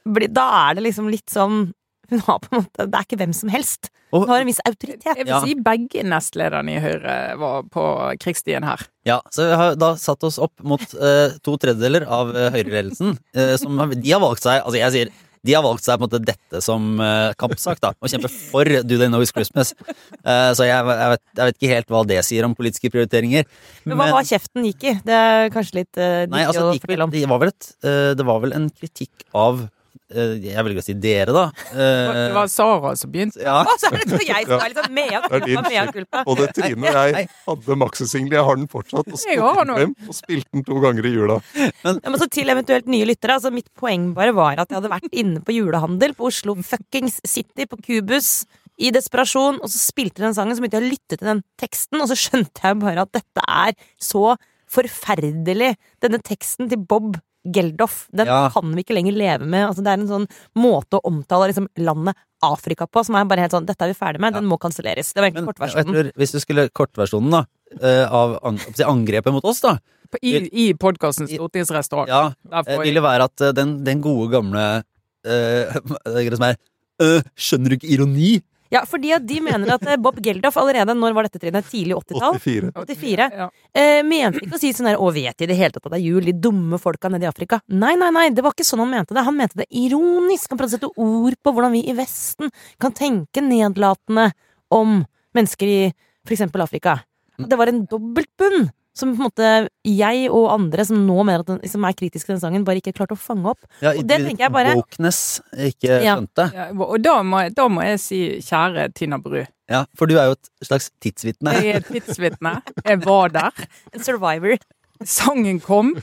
blir 0.08 0.30
Da 0.32 0.44
er 0.70 0.78
det 0.78 0.86
liksom 0.86 1.10
litt 1.12 1.28
sånn 1.28 1.66
Hun 2.12 2.24
har 2.24 2.40
på 2.40 2.50
en 2.52 2.62
måte 2.62 2.88
Det 2.88 2.98
er 2.98 3.06
ikke 3.06 3.20
hvem 3.20 3.34
som 3.36 3.52
helst. 3.52 3.90
Hun 4.14 4.24
har 4.30 4.40
en 4.40 4.48
viss 4.48 4.62
autoritet. 4.64 5.04
Jeg 5.04 5.26
vil 5.28 5.44
si 5.44 5.54
begge 5.60 6.04
nestlederne 6.08 6.72
i 6.72 6.80
Høyre 6.80 7.16
var 7.40 7.66
på 7.68 7.84
krigsstien 8.22 8.64
her. 8.64 8.86
Ja, 9.08 9.18
så 9.34 9.50
vi 9.50 9.58
har 9.60 9.76
da 9.80 9.92
satt 10.00 10.24
oss 10.24 10.40
opp 10.40 10.54
mot 10.64 10.84
eh, 10.96 11.36
to 11.44 11.58
tredjedeler 11.60 12.08
av 12.08 12.32
uh, 12.32 12.48
Høyre-ledelsen. 12.54 13.18
eh, 13.36 13.56
som 13.60 13.76
de 13.92 14.12
har 14.12 14.22
valgt 14.24 14.44
seg 14.44 14.62
Altså, 14.62 14.80
jeg 14.80 14.94
sier 14.96 15.16
de 15.46 15.54
har 15.54 15.64
valgt 15.64 15.86
seg 15.86 15.98
på 15.98 16.04
en 16.04 16.08
måte 16.08 16.20
dette 16.24 16.60
som 16.64 16.98
uh, 17.00 17.30
kampsak, 17.38 17.80
da. 17.82 17.92
Å 17.94 18.10
kjempe 18.10 18.30
for 18.32 18.68
Do 18.82 18.98
They 18.98 19.10
Know 19.10 19.22
It's 19.24 19.32
Christmas. 19.34 19.74
Eh, 20.18 20.50
så 20.56 20.66
jeg, 20.66 20.74
jeg, 20.74 21.10
vet, 21.14 21.22
jeg 21.38 21.50
vet 21.50 21.58
ikke 21.58 21.72
helt 21.72 21.92
hva 21.94 22.02
det 22.08 22.18
sier 22.26 22.46
om 22.48 22.56
politiske 22.58 22.90
prioriteringer. 22.92 23.46
Men 23.88 24.00
hva 24.00 24.10
var 24.18 24.28
kjeften 24.28 24.66
gikk 24.68 24.88
i? 24.90 24.94
Det 25.06 25.14
er 25.14 25.52
kanskje 25.54 25.80
litt 25.80 26.00
uh, 26.00 26.26
Nei, 26.30 26.44
altså, 26.44 26.68
det, 26.68 26.78
gikk 26.78 26.88
vel, 26.88 27.04
fortelle 27.04 27.08
om. 27.08 27.14
det, 27.14 27.24
var 27.30 27.42
vel 27.44 27.52
et, 27.52 27.70
eh, 27.84 28.12
det 28.18 28.28
var 28.28 28.42
vel 28.44 28.56
en 28.58 28.68
kritikk 28.72 29.26
av 29.36 29.62
eh, 29.62 29.70
Jeg 30.08 30.64
velger 30.64 30.80
å 30.80 30.84
si 30.86 30.94
dere, 30.96 31.32
da. 31.36 31.42
Det 31.68 31.86
Eh, 32.16 32.32
var 32.32 32.46
Sara 32.48 32.94
som 32.96 33.10
begynte. 33.12 33.42
ja. 33.42 33.58
Og 33.60 33.74
så 33.78 33.90
er 33.92 34.04
det 34.08 34.20
jeg 34.26 34.46
som 34.48 34.60
er 34.60 34.70
litt 34.70 34.78
sånn 34.80 34.94
mea 34.96 35.20
din 35.44 35.60
mea. 35.66 36.22
Både 36.24 36.46
Trine 36.56 36.88
og 36.88 36.94
jeg 37.12 37.28
hadde 37.46 37.76
maxisingel. 37.76 38.32
Jeg 38.38 38.44
har 38.48 38.56
den 38.56 38.68
fortsatt. 38.72 39.04
Og 39.12 39.18
spilte 39.20 39.58
den 39.58 39.74
frem 39.76 39.94
og 40.08 40.14
spilte 40.16 40.48
den 40.56 40.64
to 40.64 40.80
ganger 40.80 41.04
i 41.04 41.12
jula. 41.12 41.36
Ja, 41.84 41.92
men 42.08 42.18
så 42.22 42.28
til 42.32 42.48
eventuelt 42.48 42.88
nye 42.88 43.04
lyttere. 43.04 43.36
Altså 43.36 43.52
mitt 43.52 43.68
poeng 43.76 44.14
bare 44.16 44.32
var 44.32 44.58
at 44.64 44.68
jeg 44.72 44.80
hadde 44.80 44.94
vært 44.94 45.12
inne 45.12 45.44
på 45.44 45.52
julehandel 45.52 46.14
på 46.16 46.30
Oslo 46.32 46.54
fuckings 46.56 47.20
City, 47.28 47.66
på 47.68 47.76
Cubus, 47.84 48.46
i 48.80 48.88
desperasjon, 48.94 49.60
og 49.60 49.68
så 49.68 49.76
spilte 49.90 50.22
de 50.22 50.28
den 50.30 50.34
sangen, 50.36 50.54
så 50.56 50.62
begynte 50.62 50.78
jeg 50.80 50.86
å 50.86 50.92
lytte 50.94 51.16
til 51.18 51.26
den 51.34 51.40
teksten, 51.58 52.00
og 52.00 52.08
så 52.08 52.14
skjønte 52.16 52.62
jeg 52.62 52.78
bare 52.80 53.02
at 53.04 53.10
dette 53.12 53.42
er 53.44 53.72
så 54.00 54.36
forferdelig. 54.70 55.72
Denne 56.00 56.20
teksten 56.22 56.68
til 56.70 56.78
Bob 56.78 57.16
Geldof, 57.54 58.06
den 58.12 58.26
Ja. 58.26 58.48
kan 58.52 58.74
vi 58.74 58.82
ikke 58.84 58.94
lenger 58.96 59.16
leve 59.16 59.44
med. 59.46 59.66
Altså, 59.68 59.84
det 59.84 59.92
er 59.92 60.00
en 60.00 60.08
sånn 60.08 60.26
måte 60.56 60.98
å 60.98 61.04
omtale 61.08 61.48
liksom, 61.50 61.68
landet 61.78 62.16
Afrika 62.44 62.86
på 62.86 63.02
som 63.04 63.16
er 63.18 63.24
bare 63.24 63.40
helt 63.42 63.52
sånn 63.52 63.66
Dette 63.66 63.82
er 63.82 63.92
vi 63.92 63.98
ferdig 63.98 64.20
med, 64.22 64.34
den 64.34 64.46
må 64.46 64.58
kanselleres. 64.62 65.12
Det 65.12 65.20
var 65.22 65.30
egentlig 65.30 65.44
Men 65.44 65.54
jeg 65.54 65.54
kortversjonen. 65.54 65.94
tror, 65.94 66.12
hvis 66.22 66.32
du 66.32 66.40
skulle 66.40 66.68
kortversjonen 66.70 67.30
da 67.34 67.44
eh, 67.82 68.06
av 68.06 68.38
angrepet 68.86 69.32
mot 69.32 69.44
oss, 69.44 69.60
da 69.60 69.78
I, 70.22 70.48
i 70.68 70.74
podkasten 70.74 71.28
Stortingsrestaurant. 71.28 72.08
Ja, 72.08 72.32
Der 72.48 72.64
eh, 72.64 72.78
vil 72.80 72.94
det 72.94 73.02
være 73.02 73.24
at 73.28 73.40
eh, 73.40 73.52
den, 73.52 73.84
den 73.84 74.00
gode 74.00 74.30
gamle 74.32 74.82
uh, 75.28 75.74
det 76.06 76.36
som 76.38 76.46
er 76.46 76.56
eh, 77.02 77.20
Skjønner 77.36 77.74
du 77.74 77.76
ikke 77.76 77.90
ironi? 77.92 78.38
Ja, 78.70 78.82
fordi 78.88 79.12
at 79.16 79.24
de 79.26 79.38
mener 79.40 79.74
at 79.74 79.86
eh, 79.88 79.96
Bob 80.00 80.18
Geldof 80.22 80.56
allerede, 80.60 80.94
når 80.96 81.14
var 81.16 81.28
dette 81.28 81.40
trinnet? 81.40 81.66
Tidlig 81.70 81.96
80-tall? 81.96 82.36
84. 82.36 82.72
84. 82.84 83.28
Ja. 83.40 83.48
Eh, 83.72 84.00
mente 84.06 84.42
ikke 84.44 84.58
å 84.58 84.60
si 84.60 84.72
sånn 84.76 84.90
her 84.90 85.00
'Å, 85.00 85.12
vet 85.14 85.38
de 85.38 85.46
i 85.46 85.50
det 85.50 85.56
hele 85.56 85.72
tatt 85.72 85.86
at 85.86 85.94
det 85.94 86.00
er 86.00 86.04
jul, 86.04 86.24
de 86.24 86.34
dumme 86.36 86.80
folka 86.80 87.08
nede 87.12 87.24
i 87.24 87.30
Afrika'? 87.30 87.60
Nei, 87.68 87.94
nei, 87.96 88.10
nei, 88.14 88.28
det 88.30 88.44
var 88.44 88.52
ikke 88.52 88.68
sånn 88.68 88.84
han 88.84 88.92
mente 88.92 89.16
det. 89.16 89.24
Han 89.24 89.36
mente 89.36 89.60
det 89.62 89.68
ironisk. 89.72 90.50
Han 90.52 90.60
prøvde 90.60 90.76
å 90.76 90.78
sette 90.78 90.92
ord 90.96 91.38
på 91.42 91.54
hvordan 91.54 91.72
vi 91.72 91.84
i 91.88 91.96
Vesten 91.96 92.52
kan 92.78 92.92
tenke 92.92 93.40
nedlatende 93.44 94.32
om 94.70 95.00
mennesker 95.34 95.66
i 95.66 95.80
for 96.26 96.36
eksempel 96.36 96.60
Afrika. 96.60 97.00
Det 97.38 97.56
var 97.56 97.70
en 97.70 97.86
dobbeltbunn 97.86 98.68
som 98.98 99.12
på 99.14 99.20
en 99.22 99.28
måte 99.28 99.48
jeg 99.86 100.24
og 100.34 100.48
andre 100.52 100.84
som 100.88 100.98
nå 101.06 101.16
mener 101.24 101.44
at 101.44 101.50
den, 101.52 101.60
som 101.70 101.84
er 101.86 101.94
kritiske 101.96 102.26
til 102.26 102.34
den 102.36 102.42
sangen, 102.42 102.64
bare 102.66 102.80
ikke 102.82 102.92
klarte 102.98 103.14
å 103.16 103.20
fange 103.20 103.46
opp. 103.54 103.60
Ja, 103.80 103.92
Og 103.94 104.02
det 104.06 104.18
tenker 104.26 104.44
jeg 104.48 104.52
bare- 104.52 104.74
Wokeness 104.76 105.40
ikke 105.54 106.02
Ja. 106.04 106.16
skjønte. 106.16 106.48
Ja, 106.54 106.68
og 106.72 107.00
da 107.02 107.22
må, 107.22 107.40
jeg- 107.44 107.54
da 107.54 107.68
må 107.68 107.82
jeg 107.86 108.00
si 108.00 108.20
kjære 108.42 108.92
Tina 108.94 109.18
Bru. 109.18 109.44
Ja, 109.70 109.84
for 109.94 110.06
du 110.06 110.16
er 110.18 110.26
jo 110.30 110.32
et 110.32 110.50
slags 110.64 110.90
tidsvitne. 111.00 111.52
Jeg 111.62 111.74
er 111.74 111.76
et 111.78 111.86
tidsvitne. 111.88 112.62
Jeg 112.84 113.02
var 113.04 113.28
der. 113.28 113.50
En 113.94 114.00
survivor. 114.00 114.56
Sangen 115.04 115.60
kom. 115.60 115.94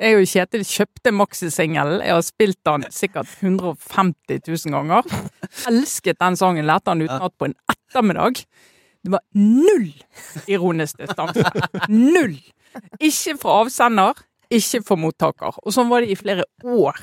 Jeg 0.00 0.16
og 0.16 0.24
Kjetil 0.26 0.64
kjøpte 0.64 1.12
maxisingelen. 1.14 2.00
Jeg 2.02 2.10
har 2.16 2.22
spilt 2.22 2.56
den 2.64 2.82
sikkert 2.90 3.28
150 3.42 4.40
000 4.48 4.72
ganger. 4.72 5.02
Elsket 5.68 6.18
den 6.18 6.34
sangen. 6.40 6.64
Lærte 6.66 6.90
den 6.90 7.04
utenat 7.06 7.34
på 7.38 7.44
en 7.50 7.54
ettermiddag. 7.70 8.44
Det 9.02 9.10
var 9.10 9.22
null 9.34 9.88
ironisk 10.46 11.00
distanse. 11.02 11.44
Null! 11.90 12.36
Ikke 13.02 13.34
fra 13.40 13.58
avsender, 13.64 14.20
ikke 14.52 14.82
for 14.86 15.00
mottaker. 15.00 15.58
Og 15.62 15.74
sånn 15.74 15.90
var 15.90 16.04
det 16.04 16.12
i 16.12 16.18
flere 16.18 16.46
år. 16.62 16.98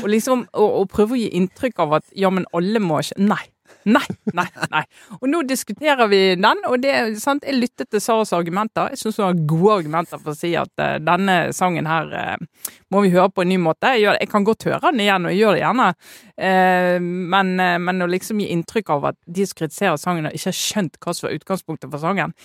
Og 0.00 0.08
liksom 0.12 0.46
å 0.54 0.84
prøve 0.90 1.16
å 1.16 1.20
gi 1.20 1.30
inntrykk 1.40 1.82
av 1.84 1.98
at 2.00 2.12
ja, 2.16 2.30
men 2.32 2.46
alle 2.56 2.82
må 2.82 3.02
ikke 3.02 3.18
Nei. 3.24 3.42
Nei, 3.88 4.04
nei, 4.36 4.46
nei. 4.72 4.82
Og 5.18 5.26
nå 5.30 5.40
diskuterer 5.48 6.08
vi 6.10 6.20
den, 6.36 6.62
og 6.68 6.82
det 6.82 6.94
sant, 7.22 7.46
jeg 7.46 7.56
lyttet 7.56 7.88
til 7.90 8.02
Saras 8.04 8.34
argumenter. 8.36 8.92
Jeg 8.92 9.00
syns 9.00 9.20
hun 9.20 9.26
har 9.26 9.42
gode 9.48 9.76
argumenter 9.80 10.20
for 10.20 10.34
å 10.34 10.36
si 10.36 10.52
at 10.58 10.72
uh, 10.82 10.98
denne 11.00 11.38
sangen 11.56 11.88
her 11.88 12.12
uh, 12.12 12.70
må 12.92 13.04
vi 13.06 13.12
høre 13.14 13.30
på 13.32 13.44
en 13.44 13.52
ny 13.54 13.60
måte. 13.62 13.94
Jeg, 13.96 14.04
gjør, 14.04 14.20
jeg 14.20 14.32
kan 14.34 14.48
godt 14.48 14.68
høre 14.68 14.82
den 14.90 15.04
igjen, 15.06 15.26
og 15.26 15.34
jeg 15.34 15.42
gjør 15.42 15.56
det 15.56 15.64
gjerne, 15.64 15.90
uh, 16.44 17.10
men, 17.36 17.54
men 17.86 18.04
å 18.04 18.10
liksom 18.10 18.42
gi 18.44 18.50
inntrykk 18.54 18.96
av 18.96 19.12
at 19.14 19.20
de 19.26 19.48
som 19.48 19.62
kritiserer 19.62 20.00
sangen, 20.00 20.28
ikke 20.30 20.50
har 20.52 20.60
skjønt 20.60 21.00
hva 21.00 21.16
som 21.16 21.28
var 21.28 21.38
utgangspunktet 21.40 21.90
for 21.92 22.04
sangen 22.04 22.36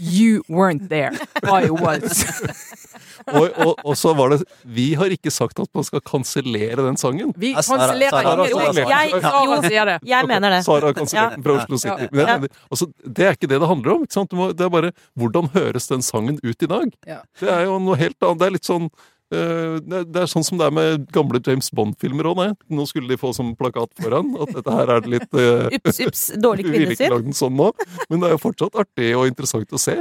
You 0.00 0.42
weren't 0.48 0.88
there. 0.88 1.12
I 1.44 1.70
was. 1.70 2.24
Og, 3.24 3.46
og, 3.62 3.78
og 3.86 3.94
så 3.96 4.10
var 4.12 4.34
det 4.34 4.40
Vi 4.68 4.90
har 4.98 5.08
ikke 5.14 5.30
sagt 5.32 5.60
at 5.62 5.68
man 5.74 5.84
skal 5.86 6.02
kansellere 6.04 6.82
den 6.84 6.96
sangen. 7.00 7.30
Vi 7.40 7.52
Ja, 7.54 7.62
kansellerer 7.62 8.20
ingen 8.20 8.42
ord. 8.58 8.76
Jeg- 8.76 9.22
Sara 9.22 9.44
jo. 9.46 9.60
sier 9.62 9.84
det. 9.88 9.94
Jeg 10.04 10.28
mener 10.28 10.50
det. 10.50 10.64
Sara 10.66 10.90
har 10.90 11.30
den 11.32 11.42
fra 11.46 11.56
Oslo 11.56 11.78
City. 11.78 12.08
Men 12.12 12.48
altså, 12.70 12.90
det 13.06 13.24
er 13.24 13.30
ikke 13.38 13.48
det 13.48 13.60
det 13.62 13.68
handler 13.70 13.94
om. 13.94 14.02
Ikke 14.04 14.18
sant? 14.18 14.32
Må, 14.36 14.50
det 14.52 14.66
er 14.66 14.68
bare 14.74 14.92
hvordan 15.16 15.48
høres 15.54 15.88
den 15.88 16.02
sangen 16.02 16.36
ut 16.42 16.62
i 16.62 16.66
dag? 16.74 16.92
Ja. 17.08 17.20
Det 17.40 17.48
er 17.48 17.64
jo 17.70 17.78
noe 17.78 17.96
helt 17.96 18.18
annet. 18.20 18.38
Det 18.42 18.46
er 18.50 18.56
litt 18.58 18.68
sånn 18.68 18.90
det 19.34 20.20
er- 20.22 20.30
sånn 20.30 20.44
som 20.46 20.58
det 20.60 20.66
er 20.68 20.74
med 20.74 21.06
gamle 21.12 21.40
James 21.44 21.70
Bond-filmer 21.74 22.28
òg, 22.30 22.42
Nå 22.70 22.86
skulle 22.88 23.08
de 23.08 23.16
få 23.20 23.32
som 23.34 23.54
plakat 23.56 23.90
foran 24.00 24.34
at 24.40 24.54
dette 24.54 24.70
her 24.78 24.92
er 24.96 25.00
det 25.04 25.10
litt 25.16 25.34
uh, 25.34 25.68
Ups, 25.78 26.00
ups, 26.06 26.24
dårlig 26.40 26.64
kvinnesyn. 26.70 27.32
sånn 27.34 27.56
nå, 27.58 27.72
men 28.10 28.20
det 28.20 28.30
er 28.30 28.36
jo 28.36 28.42
fortsatt 28.46 28.74
artig 28.84 29.12
og 29.18 29.26
interessant 29.30 29.68
å 29.74 29.78
se. 29.80 29.98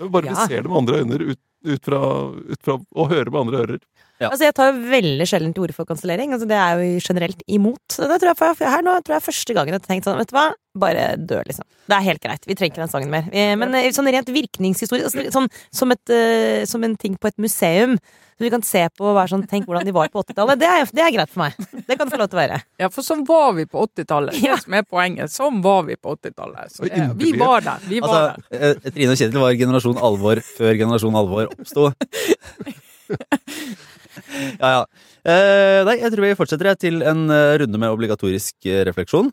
Bare 0.00 0.24
Ja. 0.26 0.32
vi 0.34 0.48
ser 0.48 0.62
det 0.62 0.70
med 0.70 0.78
andre 0.82 1.02
øyne 1.04 1.20
ut, 1.32 1.38
ut, 1.64 1.82
fra, 1.84 2.00
ut 2.32 2.62
fra 2.64 2.78
og 2.96 3.10
hører 3.12 3.30
med 3.30 3.40
andre 3.46 3.58
ører. 3.66 3.80
Ja. 4.22 4.30
Altså, 4.30 4.46
jeg 4.48 4.56
tar 4.56 4.70
jo 4.70 4.90
veldig 4.92 5.28
sjelden 5.28 5.54
til 5.54 5.66
orde 5.66 5.76
for 5.76 5.88
kansellering. 5.88 6.34
Altså, 6.34 6.48
det 6.50 6.58
er 6.58 6.80
jo 6.80 7.02
generelt 7.02 7.44
imot. 7.50 7.98
Det 7.98 8.18
tror 8.22 8.32
jeg, 8.32 8.40
for, 8.40 8.66
her 8.74 8.84
nå 8.86 8.96
tror 9.02 9.18
jeg 9.18 9.28
første 9.28 9.56
gangen 9.56 9.74
jeg 9.74 9.80
har 9.80 9.88
tenkt 9.88 10.08
sånn, 10.08 10.20
vet 10.22 10.30
du 10.30 10.36
hva, 10.36 10.48
bare 10.78 11.06
dø, 11.20 11.40
liksom. 11.48 11.66
Det 11.90 11.96
er 11.98 12.06
helt 12.06 12.22
greit. 12.24 12.46
Vi 12.48 12.56
trenger 12.56 12.72
ikke 12.72 12.84
den 12.84 12.92
sangen 12.92 13.12
mer. 13.12 13.26
Men 13.60 13.74
eh, 13.76 13.90
sånn 13.92 14.08
rent 14.14 14.30
virkningshistorie, 14.32 15.08
altså, 15.08 15.24
sånn, 15.34 15.48
som, 15.74 15.94
et, 15.94 16.12
eh, 16.14 16.62
som 16.68 16.84
en 16.86 16.94
ting 17.00 17.18
på 17.20 17.28
et 17.28 17.42
museum, 17.42 17.98
så 18.32 18.46
vi 18.46 18.50
kan 18.50 18.62
se 18.64 18.80
på 18.96 19.04
og 19.06 19.16
være 19.18 19.34
sånn, 19.34 19.44
tenk 19.50 19.66
hvordan 19.68 19.84
de 19.86 19.92
var 19.94 20.08
på 20.12 20.22
80-tallet, 20.24 20.60
det, 20.62 20.70
det 20.96 21.04
er 21.04 21.12
greit 21.14 21.30
for 21.30 21.44
meg. 21.44 21.58
Det 21.86 21.98
kan 21.98 22.08
det 22.08 22.14
få 22.14 22.20
lov 22.22 22.30
til 22.32 22.38
å 22.38 22.40
være. 22.40 22.60
Ja, 22.80 22.88
for 22.94 23.06
sånn 23.06 23.26
var 23.28 23.52
vi 23.58 23.66
på 23.68 23.84
80-tallet. 23.84 24.38
Ja. 24.42 24.56
Det 24.56 24.64
som 24.64 24.78
er 24.78 24.86
poenget. 24.88 25.34
Sånn 25.34 25.60
var 25.64 25.84
vi 25.86 25.98
på 26.00 26.16
80-tallet. 26.16 26.72
Så, 26.72 26.86
Og 26.86 26.96
eh, 26.96 27.12
Vi 27.20 27.34
var 27.38 27.68
der. 27.68 27.84
Vi 27.90 28.00
var. 28.02 28.32
Altså, 28.32 28.56
der. 28.56 28.96
Trine 28.96 29.14
og 29.14 29.20
Kjetil 29.20 29.44
var 29.44 29.60
generasjon 29.60 30.00
alvor 30.10 30.42
før 30.56 30.80
generasjon 30.80 31.20
alvor 31.22 31.52
oppsto. 31.52 31.90
ja, 34.60 34.70
ja. 34.76 34.82
Eh, 35.22 35.80
nei, 35.86 35.96
jeg 36.00 36.12
tror 36.14 36.24
vi 36.26 36.34
fortsetter 36.38 36.70
jeg, 36.72 36.80
til 36.86 37.04
en 37.06 37.24
eh, 37.32 37.54
runde 37.62 37.80
med 37.80 37.94
obligatorisk 37.94 38.68
eh, 38.68 38.82
refleksjon. 38.88 39.30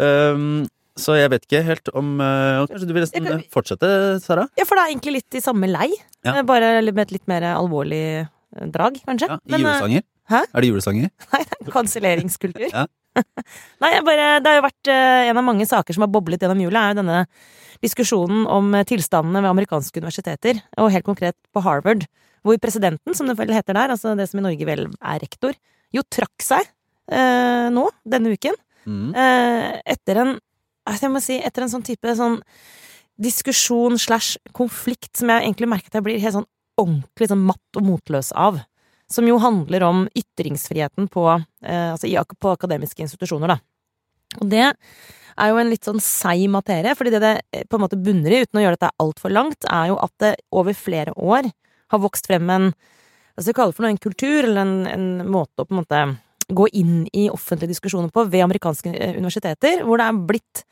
Um, 0.00 0.64
så 0.96 1.16
jeg 1.18 1.30
vet 1.32 1.44
ikke 1.46 1.60
helt 1.64 1.88
om 1.96 2.14
uh, 2.20 2.64
Kanskje 2.68 2.86
du 2.88 2.94
vil 2.96 3.04
nesten 3.04 3.26
kan- 3.28 3.44
fortsette, 3.52 3.88
Sara? 4.24 4.46
Ja, 4.60 4.66
for 4.68 4.76
det 4.76 4.84
er 4.84 4.92
egentlig 4.92 5.14
litt 5.18 5.38
i 5.38 5.44
samme 5.44 5.68
lei. 5.70 5.88
Ja. 6.24 6.36
Bare 6.48 6.74
med 6.84 7.04
et 7.06 7.14
litt 7.16 7.28
mer 7.30 7.44
alvorlig 7.54 8.26
drag, 8.72 8.98
kanskje. 9.08 9.30
Ja, 9.32 9.38
Men, 9.48 9.64
julesanger? 9.64 10.04
hæ? 10.32 10.42
Er 10.52 10.64
det 10.64 10.70
julesanger? 10.72 11.12
Nei, 11.32 11.42
det 11.48 11.58
er 11.60 11.72
kanselleringskultur. 11.76 12.68
Ja. 12.68 12.86
Nei, 13.84 13.92
bare, 14.04 14.28
det 14.44 14.52
har 14.52 14.60
jo 14.60 14.66
vært 14.68 14.92
en 14.92 15.40
av 15.40 15.44
mange 15.44 15.68
saker 15.68 15.96
som 15.96 16.04
har 16.06 16.12
boblet 16.12 16.44
gjennom 16.44 16.60
jula, 16.60 16.84
er 16.86 16.94
jo 16.94 17.00
denne 17.02 17.22
diskusjonen 17.82 18.44
om 18.48 18.72
tilstandene 18.88 19.42
ved 19.42 19.50
amerikanske 19.50 20.00
universiteter, 20.00 20.60
og 20.80 20.92
helt 20.94 21.08
konkret 21.08 21.36
på 21.52 21.64
Harvard, 21.64 22.06
hvor 22.42 22.58
presidenten, 22.62 23.14
som 23.14 23.28
det 23.28 23.36
vel 23.38 23.52
heter 23.54 23.76
der, 23.78 23.94
altså 23.94 24.16
det 24.18 24.28
som 24.30 24.40
i 24.40 24.46
Norge 24.46 24.66
vel 24.66 24.86
er 24.98 25.22
rektor, 25.22 25.54
jo 25.94 26.02
trakk 26.10 26.42
seg 26.42 26.66
eh, 27.12 27.68
nå, 27.72 27.88
denne 28.04 28.34
uken, 28.34 28.58
Mm. 28.82 29.14
eh, 29.14 29.80
etter 29.94 30.18
en 30.18 30.30
altså 30.90 31.04
jeg 31.06 31.12
må 31.14 31.20
si, 31.22 31.36
etter 31.38 31.62
en 31.62 31.70
sånn 31.70 31.84
type 31.86 32.14
sånn 32.18 32.40
diskusjon 33.22 33.94
slash 34.00 34.40
konflikt 34.56 35.20
som 35.20 35.30
jeg 35.30 35.44
egentlig 35.44 35.68
merker 35.70 35.92
at 35.92 36.00
jeg 36.00 36.06
blir 36.08 36.18
helt 36.22 36.34
sånn 36.34 36.48
ordentlig 36.80 37.28
sånn 37.30 37.44
matt 37.46 37.78
og 37.78 37.86
motløs 37.86 38.32
av. 38.34 38.58
Som 39.12 39.28
jo 39.28 39.36
handler 39.42 39.84
om 39.86 40.06
ytringsfriheten 40.16 41.06
på, 41.12 41.26
eh, 41.62 41.92
altså 41.92 42.08
i, 42.08 42.16
på 42.16 42.54
akademiske 42.56 43.04
institusjoner, 43.04 43.54
da. 43.54 43.58
Og 44.40 44.48
det 44.50 44.64
er 44.72 45.50
jo 45.52 45.58
en 45.60 45.70
litt 45.70 45.84
sånn 45.84 46.00
seig 46.02 46.48
materie, 46.50 46.96
fordi 46.96 47.12
det 47.12 47.20
det 47.20 47.34
eh, 47.52 47.66
på 47.68 47.76
en 47.76 47.84
måte 47.84 48.00
bunner 48.00 48.32
i, 48.32 48.42
uten 48.46 48.58
å 48.58 48.64
gjøre 48.64 48.78
dette 48.80 48.94
altfor 49.04 49.30
langt, 49.30 49.68
er 49.68 49.92
jo 49.92 49.98
at 50.00 50.12
det 50.24 50.34
over 50.50 50.74
flere 50.74 51.12
år 51.14 51.50
har 51.92 52.02
vokst 52.02 52.28
frem 52.28 52.50
en 52.50 52.72
hva 52.72 53.40
skal 53.40 53.52
vi 53.52 53.56
kalle 53.56 53.72
det 53.72 53.76
for 53.78 53.86
noe, 53.86 53.94
en 53.94 54.02
kultur, 54.02 54.44
eller 54.44 54.60
en, 54.60 54.74
en 54.90 55.30
måte 55.32 55.62
å 55.62 55.64
på 55.64 55.72
en 55.72 55.80
måte 55.80 56.02
gå 56.52 56.66
inn 56.76 57.06
i 57.16 57.28
offentlige 57.32 57.72
diskusjoner 57.72 58.12
på 58.12 58.26
ved 58.28 58.44
amerikanske 58.44 58.92
eh, 58.92 59.16
universiteter, 59.16 59.84
hvor 59.86 60.00
det 60.00 60.08
er 60.08 60.20
blitt 60.28 60.64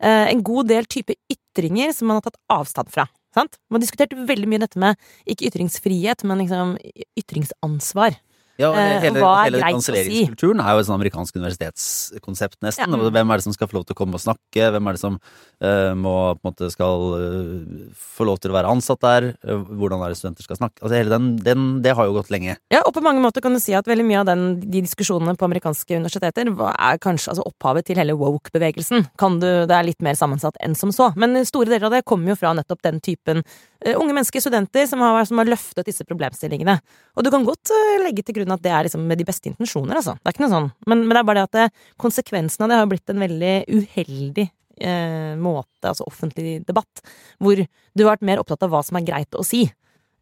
eh, 0.00 0.30
en 0.30 0.40
god 0.46 0.70
del 0.72 0.88
type 0.88 1.16
ytringer 1.32 1.92
som 1.92 2.08
man 2.08 2.20
har 2.20 2.28
tatt 2.28 2.40
avstand 2.52 2.92
fra. 2.94 3.04
Sant? 3.36 3.58
Man 3.68 3.78
har 3.78 3.84
diskutert 3.84 4.16
veldig 4.16 4.48
mye 4.48 4.62
dette 4.62 4.80
med 4.80 4.96
ikke 5.28 5.50
ytringsfrihet, 5.50 6.24
men 6.24 6.40
liksom 6.40 6.76
ytringsansvar. 7.20 8.16
Ja, 8.60 8.70
Eh, 8.76 9.00
hele, 9.04 9.20
hva 9.20 9.32
er 9.40 9.50
hele 9.50 9.60
greit 9.60 9.78
å 9.78 9.82
si? 9.84 10.22
er 10.64 10.76
jo 10.76 10.80
et 10.80 10.88
sånn 10.88 10.96
amerikansk 10.96 11.36
universitetskonsept, 11.36 12.58
nesten. 12.64 12.94
Ja. 12.96 13.10
Hvem 13.16 13.32
er 13.32 13.40
det 13.40 13.44
som 13.44 13.54
skal 13.56 13.68
få 13.70 13.78
lov 13.78 13.86
til 13.88 13.96
å 13.96 13.98
komme 13.98 14.16
og 14.16 14.22
snakke? 14.22 14.70
Hvem 14.72 14.88
er 14.88 14.96
det 14.96 15.02
som 15.02 15.18
uh, 15.18 15.92
må 15.98 16.14
måte 16.44 16.70
skal 16.72 17.04
uh, 17.20 17.92
få 17.92 18.26
lov 18.28 18.40
til 18.40 18.52
å 18.52 18.56
være 18.56 18.72
ansatt 18.72 19.02
der? 19.04 19.28
Hvordan 19.44 20.04
er 20.04 20.12
det 20.12 20.20
studenter 20.20 20.46
skal 20.46 20.60
snakke? 20.60 20.80
Altså 20.82 21.02
den, 21.12 21.28
den 21.44 21.66
Det 21.84 21.94
har 21.96 22.08
jo 22.08 22.16
gått 22.16 22.32
lenge. 22.32 22.56
Ja, 22.72 22.82
og 22.84 22.94
på 22.96 23.04
mange 23.04 23.22
måter 23.24 23.44
kan 23.44 23.56
du 23.56 23.60
si 23.62 23.76
at 23.76 23.88
veldig 23.88 24.06
mye 24.08 24.22
av 24.22 24.30
den, 24.30 24.46
de 24.64 24.84
diskusjonene 24.86 25.36
på 25.36 25.48
amerikanske 25.48 26.00
universiteter 26.00 26.48
er 26.48 27.02
kanskje 27.02 27.34
altså 27.34 27.46
opphavet 27.48 27.88
til 27.88 28.00
hele 28.00 28.16
woke-bevegelsen. 28.16 29.08
Det 29.16 29.76
er 29.76 29.86
litt 29.86 30.04
mer 30.04 30.16
sammensatt 30.18 30.56
enn 30.64 30.76
som 30.78 30.92
så. 30.94 31.12
Men 31.16 31.36
store 31.48 31.70
deler 31.70 31.90
av 31.90 31.98
det 31.98 32.06
kommer 32.08 32.32
jo 32.32 32.40
fra 32.40 32.54
nettopp 32.56 32.84
den 32.86 33.02
typen 33.04 33.44
unge 33.84 34.14
mennesker, 34.14 34.40
studenter, 34.40 34.86
som 34.88 35.02
har, 35.04 35.24
som 35.28 35.40
har 35.40 35.48
løftet 35.48 35.86
disse 35.88 36.04
problemstillingene. 36.08 36.78
Og 37.16 37.26
du 37.26 37.30
kan 37.32 37.44
godt 37.46 37.72
eh, 37.74 37.96
legge 38.02 38.24
til 38.26 38.38
grunn 38.40 38.54
at 38.54 38.62
det 38.64 38.72
er 38.72 38.86
liksom 38.88 39.04
med 39.08 39.20
de 39.20 39.26
beste 39.28 39.50
intensjoner, 39.50 39.98
altså. 40.00 40.16
Det 40.20 40.30
er 40.30 40.36
ikke 40.36 40.46
noe 40.46 40.54
sånn. 40.54 40.70
Men, 40.88 41.04
men 41.04 41.14
det 41.14 41.22
er 41.22 41.28
bare 41.28 41.42
det 41.42 41.48
at 41.50 41.58
det, 41.58 41.88
konsekvensen 42.02 42.66
av 42.66 42.72
det 42.72 42.80
har 42.80 42.90
blitt 42.90 43.12
en 43.12 43.24
veldig 43.26 43.56
uheldig 43.68 44.46
eh, 44.46 45.32
måte, 45.40 45.90
altså 45.92 46.06
offentlig 46.08 46.60
debatt, 46.66 47.02
hvor 47.42 47.60
du 47.60 48.04
har 48.04 48.14
vært 48.14 48.28
mer 48.28 48.42
opptatt 48.42 48.64
av 48.66 48.72
hva 48.72 48.84
som 48.86 48.98
er 49.00 49.06
greit 49.08 49.36
å 49.36 49.44
si, 49.46 49.66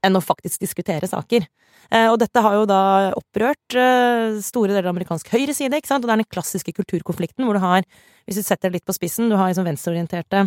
enn 0.05 0.19
å 0.19 0.25
faktisk 0.25 0.61
diskutere 0.65 1.09
saker. 1.09 1.47
Eh, 1.93 2.09
og 2.11 2.19
dette 2.23 2.43
har 2.45 2.59
jo 2.59 2.67
da 2.69 2.83
opprørt 3.17 3.79
eh, 3.79 4.41
store 4.45 4.73
deler 4.73 4.89
av 4.89 4.95
amerikansk 4.97 5.31
høyreside, 5.35 5.79
ikke 5.79 5.93
sant, 5.93 6.05
og 6.05 6.11
det 6.11 6.17
er 6.17 6.25
den 6.25 6.33
klassiske 6.33 6.75
kulturkonflikten 6.77 7.47
hvor 7.47 7.59
du 7.59 7.65
har, 7.65 7.87
hvis 8.27 8.41
du 8.41 8.45
setter 8.45 8.69
det 8.71 8.81
litt 8.81 8.89
på 8.89 8.97
spissen, 8.97 9.31
du 9.31 9.39
har 9.39 9.51
liksom 9.53 9.69
venstreorienterte 9.69 10.47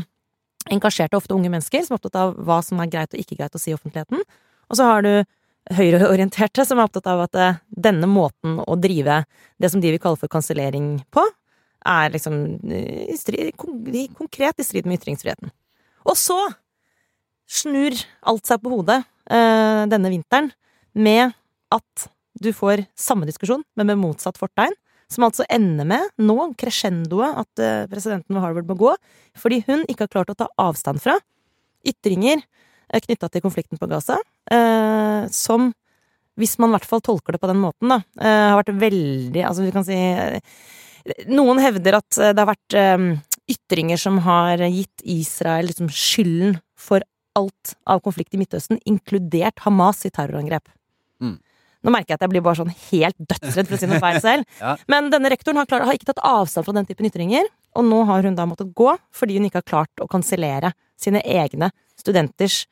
engasjerte, 0.73 1.17
ofte 1.17 1.35
unge 1.35 1.51
mennesker, 1.53 1.83
som 1.85 1.95
er 1.95 1.99
opptatt 1.99 2.19
av 2.21 2.35
hva 2.47 2.59
som 2.65 2.79
er 2.83 2.91
greit 2.91 3.13
og 3.13 3.21
ikke 3.21 3.39
greit 3.39 3.55
å 3.55 3.61
si 3.61 3.71
i 3.71 3.77
offentligheten. 3.77 4.23
Og 4.67 4.79
så 4.79 4.87
har 4.87 5.05
du 5.05 5.11
høyreorienterte, 5.77 6.63
som 6.65 6.79
er 6.79 6.87
opptatt 6.87 7.09
av 7.11 7.25
at 7.25 7.39
eh, 7.39 7.59
denne 7.87 8.07
måten 8.09 8.61
å 8.63 8.77
drive 8.79 9.21
det 9.59 9.71
som 9.71 9.83
de 9.83 9.91
vil 9.93 10.01
kalle 10.03 10.19
for 10.19 10.31
kansellering 10.31 10.95
på, 11.13 11.23
er 11.87 12.11
liksom 12.11 12.39
i 12.67 13.15
strid, 13.19 13.53
konkret 13.57 14.59
i 14.59 14.65
strid 14.65 14.87
med 14.87 14.99
ytringsfriheten. 14.99 15.51
Og 16.07 16.17
så 16.19 16.39
snur 17.47 17.95
alt 18.27 18.47
seg 18.47 18.63
på 18.63 18.71
hodet 18.73 19.01
eh, 19.31 19.83
denne 19.91 20.11
vinteren 20.11 20.51
med 20.97 21.35
at 21.73 22.07
du 22.37 22.51
får 22.53 22.85
samme 22.97 23.27
diskusjon, 23.27 23.63
men 23.75 23.89
med 23.89 24.01
motsatt 24.01 24.39
fortegn. 24.39 24.75
Som 25.11 25.23
altså 25.27 25.45
ender 25.47 25.87
med, 25.87 26.09
nå, 26.19 26.35
crescendoet, 26.59 27.37
at 27.43 27.63
eh, 27.63 27.85
presidenten 27.91 28.35
ved 28.35 28.43
Harvard 28.43 28.67
må 28.67 28.75
gå 28.79 28.93
fordi 29.37 29.61
hun 29.67 29.85
ikke 29.87 30.07
har 30.07 30.13
klart 30.15 30.31
å 30.33 30.37
ta 30.37 30.47
avstand 30.59 30.99
fra 31.03 31.15
ytringer 31.87 32.41
eh, 32.41 32.99
knytta 33.05 33.29
til 33.31 33.45
konflikten 33.45 33.79
på 33.79 33.87
Gaza, 33.87 34.17
eh, 34.51 35.29
som, 35.31 35.69
hvis 36.35 36.57
man 36.59 36.73
i 36.73 36.77
hvert 36.77 36.89
fall 36.89 37.03
tolker 37.05 37.37
det 37.37 37.43
på 37.43 37.51
den 37.51 37.61
måten, 37.61 37.93
da, 37.93 38.01
har 38.19 38.59
vært 38.59 38.75
veldig 38.81 39.45
Altså, 39.47 39.63
vi 39.63 39.73
kan 39.75 39.87
si 39.87 39.97
Noen 41.31 41.61
hevder 41.63 42.01
at 42.01 42.17
det 42.17 42.41
har 42.41 42.49
vært 42.49 42.75
ytringer 43.47 43.99
som 44.01 44.17
har 44.25 44.59
gitt 44.67 45.05
Israel 45.07 45.69
liksom 45.69 45.87
skylden 45.87 46.57
for 46.75 47.05
alt 47.37 47.77
av 47.87 48.01
konflikt 48.03 48.35
i 48.35 48.41
Midtøsten, 48.41 48.81
inkludert 48.89 49.63
Hamas 49.63 50.03
i 50.03 50.11
terrorangrep. 50.11 50.67
Nå 51.87 51.93
merker 51.95 52.11
jeg 52.13 52.19
at 52.19 52.25
jeg 52.25 52.33
blir 52.33 52.43
bare 52.43 52.59
sånn 52.59 52.73
helt 52.89 53.15
dødsredd 53.31 53.69
for 53.69 53.77
å 53.77 53.79
si 53.79 53.87
noe 53.87 54.03
feil 54.03 54.17
selv. 54.23 54.43
Ja. 54.57 54.73
Men 54.89 55.07
denne 55.13 55.29
rektoren 55.31 55.59
har, 55.61 55.67
klart, 55.69 55.85
har 55.85 55.95
ikke 55.95 56.09
tatt 56.09 56.19
avstand 56.25 56.65
fra 56.65 56.73
den 56.75 56.87
typen 56.89 57.07
ytringer, 57.07 57.45
og 57.77 57.85
nå 57.85 58.01
har 58.09 58.25
hun 58.25 58.35
da 58.35 58.47
måttet 58.49 58.73
gå 58.75 58.89
fordi 59.15 59.37
hun 59.37 59.45
ikke 59.47 59.61
har 59.61 59.67
klart 59.69 60.03
å 60.03 60.07
kansellere 60.09 60.73
sine 60.99 61.21
egne 61.21 61.69
studenters 61.99 62.65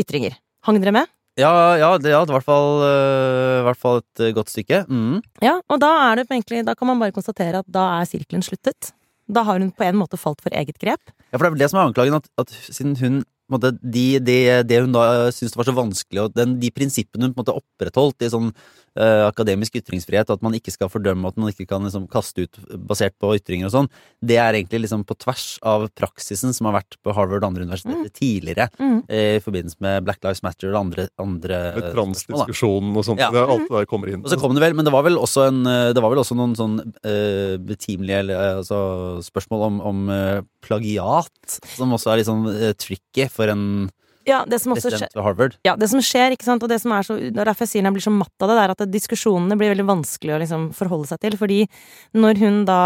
ytringer. 0.00 0.36
Hang 0.66 0.80
dere 0.82 0.92
med? 0.96 1.12
Ja, 1.38 1.52
ja, 1.78 1.90
det, 2.02 2.10
er 2.10 2.26
i 2.26 2.34
hvert 2.34 2.44
fall, 2.44 2.82
øh, 2.84 3.60
hvert 3.68 3.80
fall 3.80 4.02
et 4.02 4.24
øh, 4.26 4.32
godt 4.36 4.52
stykke. 4.52 4.82
Mm. 4.90 5.20
Ja, 5.44 5.56
og 5.70 5.80
da 5.80 5.90
er 6.10 6.20
det 6.20 6.26
egentlig 6.28 6.64
Da 6.66 6.74
kan 6.76 6.90
man 6.90 7.00
bare 7.00 7.14
konstatere 7.16 7.62
at 7.62 7.70
da 7.70 7.86
er 8.00 8.08
sirkelen 8.10 8.44
sluttet. 8.44 8.92
Da 9.30 9.46
har 9.46 9.62
hun 9.62 9.70
på 9.72 9.86
en 9.86 10.00
måte 10.00 10.18
falt 10.20 10.42
for 10.42 10.52
eget 10.52 10.80
grep. 10.82 11.14
Ja, 11.30 11.38
for 11.38 11.46
det 11.46 11.52
er 11.52 11.54
vel 11.54 11.62
det 11.62 11.70
som 11.72 11.80
er 11.80 11.88
anklagen, 11.88 12.18
at, 12.18 12.26
at 12.42 12.52
siden 12.66 12.98
hun 13.00 13.22
måte, 13.56 13.72
de, 13.80 14.04
de, 14.22 14.38
Det 14.66 14.82
hun 14.82 14.94
da 14.94 15.30
syntes 15.34 15.56
var 15.58 15.68
så 15.68 15.76
vanskelig, 15.76 16.26
og 16.26 16.36
den, 16.36 16.58
de 16.62 16.70
prinsippene 16.74 17.28
hun 17.28 17.34
på 17.34 17.40
en 17.40 17.44
måte 17.44 17.58
opprettholdt 17.60 18.26
i 18.26 18.32
sånn 18.32 18.52
uh, 18.98 19.26
akademisk 19.28 19.76
ytringsfrihet, 19.80 20.30
og 20.30 20.38
at 20.38 20.44
man 20.44 20.56
ikke 20.56 20.72
skal 20.74 20.90
fordømme, 20.92 21.30
at 21.30 21.38
man 21.40 21.52
ikke 21.52 21.68
kan 21.70 21.84
liksom, 21.86 22.06
kaste 22.10 22.46
ut 22.46 22.60
basert 22.88 23.16
på 23.20 23.32
ytringer 23.38 23.68
og 23.68 23.74
sånn, 23.74 23.90
det 24.24 24.38
er 24.40 24.58
egentlig 24.58 24.84
liksom 24.84 25.04
på 25.08 25.16
tvers 25.20 25.46
av 25.66 25.86
praksisen 25.98 26.54
som 26.56 26.68
har 26.70 26.80
vært 26.80 26.98
på 27.04 27.14
Harvard 27.16 27.44
og 27.44 27.52
andre 27.52 27.68
universiteter 27.68 28.14
tidligere, 28.16 28.68
Mm. 28.80 29.00
Uh, 29.10 29.36
i 29.36 29.42
forbindelse 29.42 29.80
med 29.82 30.04
Black 30.06 30.22
Lives 30.24 30.42
Matter 30.44 30.70
og 30.70 30.78
andre, 30.80 31.06
andre 31.20 31.58
Med 31.76 31.86
transdiskusjonen 31.94 32.96
og 32.96 33.04
sånt. 33.06 33.20
Ja. 33.20 33.30
Det 33.34 33.42
alt 33.42 33.66
det 33.66 33.74
der 33.74 33.88
kommer 33.88 34.10
inn. 34.10 34.22
Og 34.24 34.30
så 34.30 34.38
kom 34.40 34.54
det 34.56 34.62
vel, 34.62 34.74
men 34.76 34.86
det 34.86 34.92
var 34.94 35.04
vel 35.06 35.18
også, 35.20 35.46
en, 35.48 35.60
eh, 35.68 35.90
det 35.96 36.02
var 36.02 36.12
vel 36.12 36.22
også 36.22 36.36
noen 36.38 36.54
sånn 36.58 36.78
uh, 36.80 37.54
betimelige 37.60 38.22
eller, 38.24 38.60
altså, 38.60 38.80
spørsmål 39.24 39.64
om, 39.66 39.80
om 39.90 40.00
plagiat, 40.64 41.58
som 41.76 41.92
også 41.96 42.12
er 42.12 42.20
litt 42.20 42.28
sånn 42.28 42.46
tricky 42.80 43.26
for 43.32 43.39
en 43.48 43.90
Ja, 44.28 44.44
det 44.44 44.58
som 44.60 44.74
også 44.74 44.90
skjer 44.92 45.08
ved 45.14 45.24
Harvard. 45.24 45.56
Ja, 45.64 45.76
det 45.80 45.88
som 45.88 46.02
skjer, 46.04 46.30
ikke 46.36 46.44
sant, 46.44 46.62
og 46.62 46.68
det 46.68 46.80
som 46.82 46.92
er 46.92 47.02
så 47.02 47.16
og 47.16 47.40
Derfor 47.40 47.64
jeg 47.64 47.72
sier 47.72 47.82
jeg 47.82 47.96
blir 47.96 48.04
så 48.04 48.12
matt 48.12 48.44
av 48.44 48.50
det, 48.50 48.56
det 48.58 48.64
er 48.64 48.74
at 48.74 48.92
diskusjonene 48.92 49.56
blir 49.56 49.72
veldig 49.72 49.88
vanskelig 49.88 50.36
å 50.36 50.42
liksom 50.42 50.68
forholde 50.76 51.08
seg 51.08 51.22
til. 51.24 51.38
Fordi 51.40 51.64
når 52.12 52.42
hun 52.42 52.64
da 52.68 52.82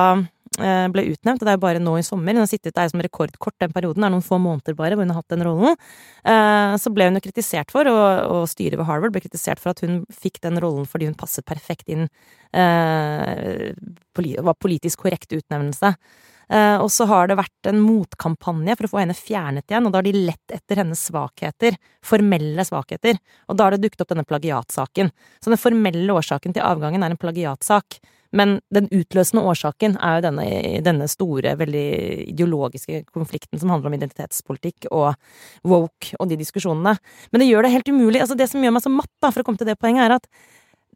eh, 0.61 0.87
ble 0.95 1.07
utnevnt, 1.11 1.43
og 1.43 1.47
det 1.47 1.53
er 1.53 1.59
jo 1.59 1.65
bare 1.65 1.83
nå 1.83 1.97
i 1.99 2.05
sommer, 2.07 2.37
hun 2.37 2.45
har 2.45 2.51
sittet 2.51 2.77
der 2.77 2.91
som 2.91 3.03
rekordkort 3.03 3.57
den 3.63 3.75
perioden, 3.75 4.03
det 4.05 4.09
er 4.09 4.15
noen 4.15 4.27
få 4.27 4.39
måneder 4.43 4.77
bare 4.79 4.95
hvor 4.95 5.07
hun 5.07 5.15
har 5.15 5.21
hatt 5.23 5.35
den 5.35 5.47
rollen, 5.47 5.81
eh, 6.23 6.75
så 6.81 6.93
ble 6.95 7.09
hun 7.11 7.19
jo 7.19 7.25
kritisert 7.27 7.75
for, 7.75 7.89
og, 7.91 8.05
og 8.31 8.45
styret 8.51 8.79
ved 8.79 8.89
Harvard 8.89 9.15
ble 9.15 9.25
kritisert 9.25 9.63
for 9.63 9.75
at 9.75 9.83
hun 9.85 10.03
fikk 10.13 10.41
den 10.45 10.61
rollen 10.63 10.87
fordi 10.89 11.11
hun 11.11 11.19
passet 11.19 11.47
perfekt 11.49 11.91
inn 11.93 12.07
eh, 12.55 13.73
var 14.15 14.63
politisk 14.63 15.05
korrekt 15.05 15.35
utnevnelse. 15.35 15.95
Eh, 16.49 16.77
og 16.81 16.91
så 16.93 17.07
har 17.11 17.29
det 17.29 17.39
vært 17.39 17.71
en 17.71 17.81
motkampanje 17.83 18.77
for 18.79 18.89
å 18.89 18.93
få 18.95 19.03
henne 19.03 19.17
fjernet 19.17 19.71
igjen, 19.71 19.87
og 19.87 19.95
da 19.95 20.01
har 20.01 20.09
de 20.09 20.27
lett 20.31 20.57
etter 20.57 20.83
hennes 20.83 21.05
svakheter, 21.11 21.79
formelle 22.05 22.67
svakheter, 22.67 23.21
og 23.49 23.59
da 23.59 23.69
har 23.69 23.77
det 23.77 23.85
dukket 23.87 24.05
opp 24.05 24.13
denne 24.13 24.27
plagiatsaken. 24.29 25.13
Så 25.41 25.53
den 25.53 25.61
formelle 25.61 26.19
årsaken 26.19 26.57
til 26.57 26.67
avgangen 26.67 27.05
er 27.05 27.15
en 27.15 27.21
plagiatsak, 27.21 28.01
men 28.35 28.57
den 28.75 28.89
utløsende 28.91 29.45
årsaken 29.47 29.95
er 30.03 30.19
jo 30.19 30.25
denne, 30.25 30.47
denne 30.83 31.07
store, 31.11 31.55
veldig 31.61 31.85
ideologiske 32.33 33.05
konflikten 33.15 33.61
som 33.63 33.71
handler 33.71 33.93
om 33.93 33.97
identitetspolitikk 34.01 34.89
og 34.91 35.15
woke 35.71 36.19
og 36.19 36.33
de 36.33 36.41
diskusjonene. 36.41 36.97
Men 37.31 37.43
det 37.43 37.47
gjør 37.47 37.67
det 37.67 37.75
helt 37.77 37.93
umulig. 37.95 38.25
Altså, 38.25 38.35
det 38.39 38.51
som 38.51 38.65
gjør 38.65 38.75
meg 38.75 38.83
så 38.83 38.91
matt, 38.91 39.13
da, 39.23 39.31
for 39.31 39.45
å 39.45 39.47
komme 39.47 39.63
til 39.63 39.71
det 39.71 39.79
poenget, 39.79 40.09
er 40.09 40.17
at 40.19 40.27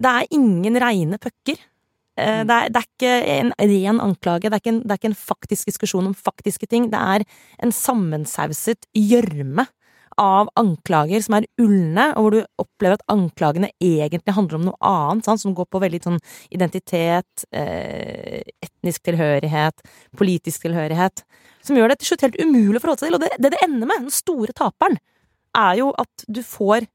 det 0.03 0.11
er 0.11 0.35
ingen 0.35 0.79
reine 0.83 1.19
pucker. 1.23 1.63
Eh, 2.19 2.45
Det 2.49 2.55
er, 2.55 2.71
det 2.75 2.83
er 2.83 2.89
ikke 2.89 3.15
en 3.39 3.53
ren 3.59 4.01
anklage, 4.03 4.49
det 4.49 4.57
er, 4.57 4.63
ikke 4.63 4.75
en, 4.75 4.83
det 4.85 4.95
er 4.95 5.01
ikke 5.01 5.13
en 5.13 5.21
faktisk 5.33 5.71
diskusjon 5.71 6.11
om 6.11 6.15
faktiske 6.15 6.67
ting. 6.67 6.91
Det 6.93 6.99
er 6.99 7.27
en 7.63 7.75
sammensauset 7.75 8.89
gjørme 8.97 9.69
av 10.19 10.49
anklager 10.59 11.23
som 11.23 11.37
er 11.39 11.47
ulne, 11.63 12.09
og 12.19 12.25
hvor 12.25 12.35
du 12.35 12.41
opplever 12.59 12.99
at 12.99 13.05
anklagene 13.13 13.71
egentlig 13.79 14.35
handler 14.35 14.59
om 14.59 14.65
noe 14.67 14.81
annet, 14.83 15.29
sant? 15.29 15.43
som 15.45 15.55
går 15.55 15.69
på 15.71 15.81
veldig 15.85 16.01
sånn 16.03 16.19
identitet, 16.55 17.45
eh, 17.55 18.43
etnisk 18.65 19.07
tilhørighet, 19.07 19.85
politisk 20.19 20.67
tilhørighet, 20.67 21.23
som 21.63 21.79
gjør 21.79 21.93
det 21.93 22.01
til 22.01 22.13
slutt 22.13 22.27
helt 22.27 22.41
umulig 22.43 22.81
å 22.81 22.83
forholde 22.83 23.05
seg 23.05 23.13
til. 23.13 23.19
Og 23.19 23.23
det 23.23 23.31
det, 23.39 23.53
det 23.55 23.63
ender 23.63 23.87
med, 23.87 24.09
den 24.09 24.15
store 24.15 24.55
taperen, 24.59 24.99
er 25.55 25.79
jo 25.79 25.93
at 25.99 26.27
du 26.27 26.43
får 26.43 26.89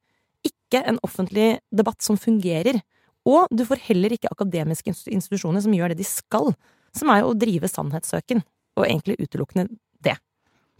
ikke 0.44 0.84
en 0.84 1.00
offentlig 1.06 1.60
debatt 1.72 2.04
som 2.04 2.20
fungerer. 2.20 2.82
Og 3.30 3.48
du 3.56 3.64
får 3.68 3.82
heller 3.88 4.16
ikke 4.16 4.32
akademiske 4.32 4.92
institusjoner 4.92 5.64
som 5.64 5.74
gjør 5.76 5.94
det 5.94 6.02
de 6.02 6.08
skal, 6.08 6.52
som 6.96 7.12
er 7.14 7.24
jo 7.24 7.32
å 7.32 7.38
drive 7.40 7.70
sannhetssøken, 7.72 8.44
og 8.78 8.88
egentlig 8.88 9.18
utelukkende 9.22 9.70
det. 10.04 10.18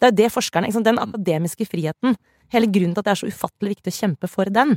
Det 0.02 0.10
er 0.10 0.18
det 0.18 0.32
forskerne? 0.34 0.72
Den 0.84 1.00
akademiske 1.02 1.68
friheten, 1.70 2.18
hele 2.54 2.70
grunnen 2.70 2.96
til 2.96 3.04
at 3.04 3.08
det 3.08 3.14
er 3.14 3.22
så 3.22 3.30
ufattelig 3.32 3.78
viktig 3.78 3.94
å 3.94 4.00
kjempe 4.02 4.30
for 4.32 4.52
den, 4.52 4.76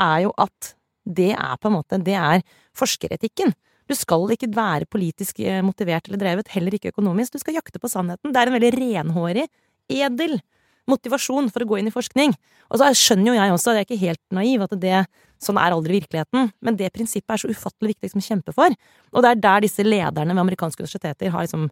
er 0.00 0.26
jo 0.26 0.34
at 0.42 0.74
det 1.06 1.32
er 1.36 1.56
på 1.62 1.70
en 1.70 1.76
måte, 1.78 2.02
det 2.02 2.18
er 2.18 2.42
forskeretikken. 2.76 3.54
Du 3.86 3.94
skal 3.94 4.26
ikke 4.34 4.50
være 4.50 4.88
politisk 4.90 5.38
eh, 5.40 5.62
motivert 5.62 6.08
eller 6.08 6.18
drevet, 6.18 6.50
heller 6.50 6.74
ikke 6.74 6.90
økonomisk. 6.90 7.36
Du 7.36 7.42
skal 7.42 7.54
jakte 7.54 7.78
på 7.78 7.90
sannheten. 7.90 8.32
Det 8.34 8.40
er 8.40 8.50
en 8.50 8.56
veldig 8.56 8.72
renhårig, 8.74 9.46
edel 9.86 10.40
motivasjon 10.90 11.50
for 11.54 11.62
å 11.62 11.68
gå 11.70 11.78
inn 11.80 11.90
i 11.90 11.94
forskning. 11.94 12.34
Og 12.70 12.80
så 12.80 12.90
skjønner 12.98 13.30
jo 13.30 13.36
jeg 13.38 13.54
også, 13.54 13.74
jeg 13.74 13.84
er 13.84 13.88
ikke 13.88 14.02
helt 14.02 14.22
naiv, 14.34 14.66
at 14.66 14.74
det, 14.82 15.04
sånn 15.42 15.58
er 15.60 15.74
aldri 15.74 15.98
virkeligheten, 16.00 16.50
men 16.64 16.78
det 16.78 16.92
prinsippet 16.94 17.34
er 17.34 17.42
så 17.42 17.50
ufattelig 17.52 17.94
viktig 17.94 18.08
liksom, 18.08 18.22
å 18.22 18.28
kjempe 18.30 18.54
for. 18.56 18.76
Og 19.12 19.24
det 19.24 19.32
er 19.32 19.42
der 19.44 19.66
disse 19.66 19.84
lederne 19.84 20.32
ved 20.34 20.44
amerikanske 20.44 20.82
universiteter 20.82 21.32
har 21.34 21.46
liksom 21.46 21.68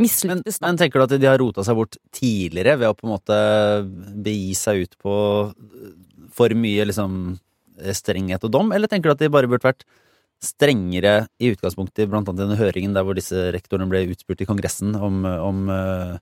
mislyktes. 0.00 0.60
Men, 0.60 0.70
men 0.70 0.80
tenker 0.80 1.00
du 1.00 1.06
at 1.06 1.16
de 1.16 1.28
har 1.28 1.40
rota 1.42 1.64
seg 1.66 1.78
bort 1.78 1.98
tidligere 2.14 2.78
ved 2.80 2.92
å 2.92 2.96
på 2.96 3.08
en 3.08 3.14
måte 3.14 3.40
begi 4.24 4.54
seg 4.58 4.86
ut 4.86 4.96
på 5.02 5.16
for 6.32 6.54
mye 6.56 6.86
liksom 6.88 7.36
strenghet 7.96 8.44
og 8.46 8.52
dom, 8.54 8.72
eller 8.72 8.88
tenker 8.88 9.10
du 9.10 9.16
at 9.16 9.24
de 9.24 9.32
bare 9.32 9.50
burde 9.50 9.66
vært 9.66 9.84
strengere 10.42 11.28
i 11.38 11.52
utgangspunktet, 11.52 12.08
blant 12.10 12.28
annet 12.28 12.40
i 12.40 12.46
denne 12.46 12.58
høringen 12.58 12.94
der 12.96 13.04
hvor 13.06 13.16
disse 13.16 13.50
rektorene 13.54 13.86
ble 13.90 14.02
utspurt 14.10 14.42
i 14.42 14.48
Kongressen 14.48 14.96
om, 14.98 15.22
om, 15.24 15.60
eh, 15.70 16.16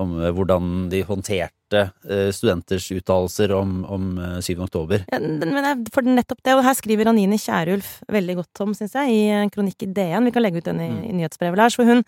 om 0.00 0.14
eh, 0.20 0.32
hvordan 0.34 0.86
de 0.92 1.02
håndterte 1.06 1.82
eh, 2.08 2.30
studenters 2.34 2.88
uttalelser 2.94 3.54
om, 3.56 3.78
om 3.92 4.08
eh, 4.22 4.38
7. 4.44 4.54
oktober? 4.66 5.04
Ja, 5.12 5.20
men 5.20 5.86
for 5.94 6.06
nettopp 6.06 6.42
det, 6.44 6.56
og 6.56 6.64
her 6.66 6.78
skriver 6.78 7.10
Anine 7.12 7.38
Kierulf 7.40 7.98
veldig 8.12 8.38
godt 8.42 8.64
om, 8.64 8.74
syns 8.76 8.96
jeg, 8.98 9.12
i 9.12 9.22
en 9.42 9.52
kronikk 9.52 9.86
i 9.86 9.90
DN. 9.90 10.28
Vi 10.28 10.34
kan 10.36 10.44
legge 10.44 10.62
ut 10.62 10.70
den 10.70 10.82
i, 10.84 10.90
i 11.10 11.14
nyhetsbrevet, 11.16 11.60
Lars. 11.60 11.78
For 11.78 11.88
hun, 11.88 12.04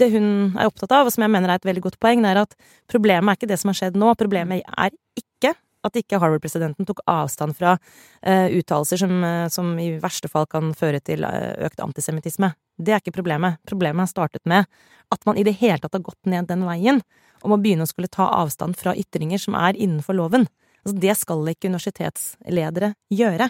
det 0.00 0.12
hun 0.14 0.28
er 0.56 0.68
opptatt 0.68 0.94
av, 0.96 1.08
og 1.08 1.14
som 1.14 1.26
jeg 1.26 1.34
mener 1.34 1.52
er 1.52 1.60
et 1.60 1.68
veldig 1.68 1.86
godt 1.88 2.00
poeng, 2.02 2.24
er 2.28 2.44
at 2.44 2.56
problemet 2.90 3.32
er 3.32 3.40
ikke 3.40 3.52
det 3.52 3.60
som 3.62 3.72
har 3.72 3.80
skjedd 3.80 3.98
nå. 4.00 4.14
Problemet 4.20 4.64
er 4.66 4.96
ikke 5.18 5.56
at 5.86 5.98
ikke 5.98 6.20
Harvard-presidenten 6.22 6.86
tok 6.86 7.02
avstand 7.10 7.56
fra 7.58 7.74
uh, 7.74 8.48
uttalelser 8.54 9.00
som, 9.02 9.16
eh, 9.26 9.46
som 9.50 9.72
i 9.82 9.90
verste 10.02 10.30
fall 10.30 10.46
kan 10.50 10.70
føre 10.78 11.00
til 11.02 11.26
eh, 11.26 11.66
økt 11.66 11.82
antisemittisme. 11.82 12.52
Det 12.82 12.94
er 12.94 13.02
ikke 13.02 13.14
problemet. 13.18 13.60
Problemet 13.68 14.06
har 14.06 14.10
startet 14.10 14.44
med 14.48 14.66
at 15.12 15.28
man 15.28 15.38
i 15.38 15.44
det 15.46 15.58
hele 15.60 15.78
tatt 15.80 15.94
har 15.94 16.04
gått 16.04 16.30
ned 16.30 16.48
den 16.48 16.64
veien 16.66 17.02
om 17.42 17.54
å 17.54 17.60
begynne 17.60 17.86
å 17.86 17.90
skulle 17.90 18.10
ta 18.12 18.30
avstand 18.38 18.78
fra 18.78 18.94
ytringer 18.98 19.40
som 19.40 19.56
er 19.58 19.76
innenfor 19.76 20.16
loven. 20.16 20.46
Altså, 20.82 20.96
det 20.98 21.14
skal 21.20 21.44
ikke 21.52 21.70
universitetsledere 21.70 22.92
gjøre. 23.14 23.48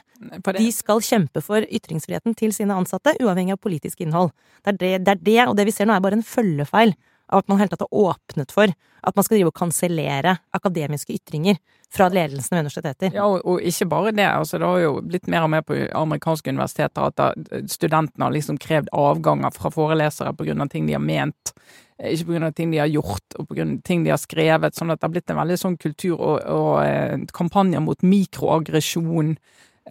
De 0.58 0.66
skal 0.74 1.00
kjempe 1.04 1.40
for 1.44 1.64
ytringsfriheten 1.64 2.36
til 2.36 2.52
sine 2.52 2.76
ansatte, 2.76 3.14
uavhengig 3.22 3.56
av 3.56 3.62
politisk 3.62 4.02
innhold. 4.04 4.34
Det 4.60 4.74
er 4.74 4.80
det, 4.80 4.92
det, 5.06 5.14
er 5.14 5.24
det 5.28 5.38
og 5.46 5.56
det 5.56 5.68
vi 5.70 5.74
ser 5.76 5.88
nå, 5.88 5.96
er 5.96 6.04
bare 6.04 6.20
en 6.20 6.26
følgefeil 6.26 6.92
av 7.32 7.42
at 7.42 7.48
man 7.50 7.60
helt 7.60 7.72
tatt 7.74 7.84
har 7.84 8.00
åpnet 8.12 8.52
for 8.54 8.70
at 9.02 9.16
man 9.18 9.24
skal 9.26 9.38
drive 9.38 9.50
og 9.50 9.58
kansellere 9.58 10.36
akademiske 10.54 11.14
ytringer 11.16 11.58
fra 11.92 12.06
ledelsen 12.12 12.54
ved 12.54 12.64
universiteter. 12.66 13.12
ja, 13.14 13.24
og, 13.26 13.40
og 13.44 13.60
ikke 13.66 13.88
bare 13.90 14.12
det. 14.14 14.26
altså 14.26 14.58
Det 14.58 14.68
har 14.68 14.78
jo 14.84 14.92
blitt 15.02 15.26
mer 15.28 15.46
og 15.46 15.50
mer 15.50 15.64
på 15.66 15.76
amerikanske 15.98 16.52
universiteter 16.54 17.08
at 17.08 17.16
da, 17.18 17.62
studentene 17.68 18.28
har 18.28 18.36
liksom 18.36 18.60
krevd 18.62 18.92
avganger 18.96 19.52
fra 19.56 19.72
forelesere 19.74 20.32
av 20.32 20.68
ting 20.72 20.86
de 20.86 20.96
har 20.96 21.02
ment. 21.02 21.52
eh, 21.98 22.14
Ikke 22.14 22.40
av 22.42 22.52
ting 22.52 22.70
de 22.70 22.78
har 22.78 22.86
gjort, 22.86 23.34
og 23.38 23.48
på 23.48 23.58
grunn 23.58 23.76
av 23.78 23.82
ting 23.82 24.04
de 24.04 24.10
har 24.14 24.22
skrevet. 24.22 24.74
Sånn 24.74 24.90
at 24.90 25.00
det 25.00 25.08
har 25.08 25.16
blitt 25.16 25.30
en 25.30 25.42
veldig 25.42 25.58
sånn 25.58 25.76
kultur 25.76 26.16
og, 26.16 26.38
og 26.46 26.84
eh, 26.84 27.18
kampanjer 27.32 27.80
mot 27.80 28.00
mikroaggresjon. 28.02 29.36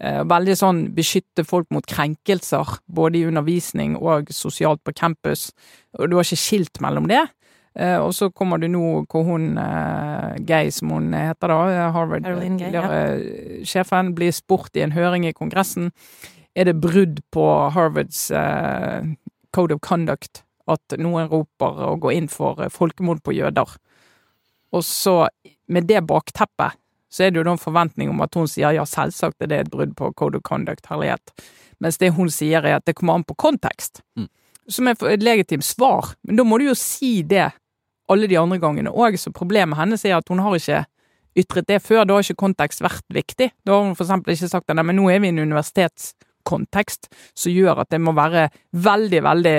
Eh, 0.00 0.22
veldig 0.24 0.54
sånn 0.56 0.78
beskytte 0.96 1.44
folk 1.44 1.68
mot 1.74 1.84
krenkelser, 1.84 2.78
både 2.88 3.20
i 3.20 3.26
undervisning 3.28 3.98
og 4.00 4.30
sosialt 4.32 4.80
på 4.86 4.94
campus. 4.96 5.50
Og 5.98 6.08
du 6.08 6.16
har 6.16 6.24
ikke 6.24 6.40
skilt 6.40 6.80
mellom 6.84 7.10
det. 7.10 7.20
Eh, 7.76 7.98
og 8.00 8.14
så 8.16 8.30
kommer 8.32 8.60
du 8.60 8.68
nå 8.72 9.04
hvor 9.12 9.26
hun 9.28 9.58
eh, 9.60 10.38
Gay, 10.48 10.72
som 10.72 10.94
hun 10.96 11.12
heter 11.16 11.52
da, 11.52 11.90
Harvard-sjefen, 11.94 14.08
ja. 14.08 14.16
blir 14.16 14.32
spurt 14.36 14.76
i 14.76 14.84
en 14.84 14.96
høring 14.96 15.28
i 15.28 15.36
Kongressen 15.36 15.92
er 16.52 16.68
det 16.68 16.82
brudd 16.84 17.22
på 17.32 17.44
Harvards 17.72 18.26
code 19.56 19.72
of 19.72 19.80
conduct 19.80 20.42
at 20.68 20.96
noen 21.00 21.30
roper 21.30 21.80
og 21.88 22.02
går 22.04 22.18
inn 22.18 22.28
for 22.28 22.60
folkemord 22.68 23.22
på 23.24 23.32
jøder. 23.38 23.72
Og 24.72 24.84
så, 24.84 25.14
med 25.72 25.88
det 25.88 26.04
bakteppet, 26.08 26.76
så 27.12 27.26
er 27.26 27.32
det 27.32 27.42
jo 27.42 27.46
da 27.46 27.56
en 27.56 27.60
forventning 27.60 28.10
om 28.12 28.22
at 28.24 28.34
hun 28.38 28.48
sier 28.48 28.72
ja, 28.72 28.84
selvsagt 28.88 29.44
er 29.44 29.50
det 29.50 29.58
et 29.66 29.72
brudd 29.72 29.92
på 29.98 30.12
code 30.16 30.40
of 30.40 30.46
conduct, 30.48 30.86
herlighet. 30.88 31.34
Mens 31.82 31.98
det 32.00 32.12
hun 32.16 32.30
sier 32.32 32.64
er 32.64 32.78
at 32.78 32.86
det 32.88 32.96
kommer 32.96 33.18
an 33.18 33.26
på 33.28 33.36
kontekst. 33.36 34.00
Mm. 34.16 34.30
Som 34.70 34.88
er 34.88 34.96
et 35.10 35.24
legitimt 35.24 35.66
svar. 35.66 36.14
Men 36.22 36.38
da 36.38 36.46
må 36.46 36.60
du 36.60 36.70
jo 36.70 36.78
si 36.78 37.20
det 37.26 37.50
alle 38.12 38.28
de 38.30 38.38
andre 38.38 38.60
gangene 38.62 38.92
òg. 38.92 39.18
Så 39.20 39.34
problemet 39.34 39.78
hennes 39.78 40.04
er 40.08 40.16
at 40.16 40.30
hun 40.32 40.40
har 40.40 40.56
ikke 40.56 40.84
ytret 41.42 41.68
det 41.68 41.80
før. 41.84 42.06
Da 42.06 42.16
har 42.16 42.24
ikke 42.24 42.44
kontekst 42.44 42.84
vært 42.84 43.04
viktig. 43.12 43.50
Da 43.66 43.76
har 43.76 43.84
hun 43.88 43.96
for 43.98 44.06
eksempel 44.06 44.36
ikke 44.36 44.50
sagt 44.52 44.70
at 44.70 44.78
nei, 44.78 44.86
men 44.88 45.00
nå 45.00 45.10
er 45.10 45.20
vi 45.22 45.28
i 45.28 45.34
en 45.34 45.42
universitetskontekst 45.42 47.10
som 47.34 47.52
gjør 47.52 47.84
at 47.84 47.92
det 47.92 48.00
må 48.00 48.14
være 48.16 48.48
veldig, 48.72 49.22
veldig 49.28 49.56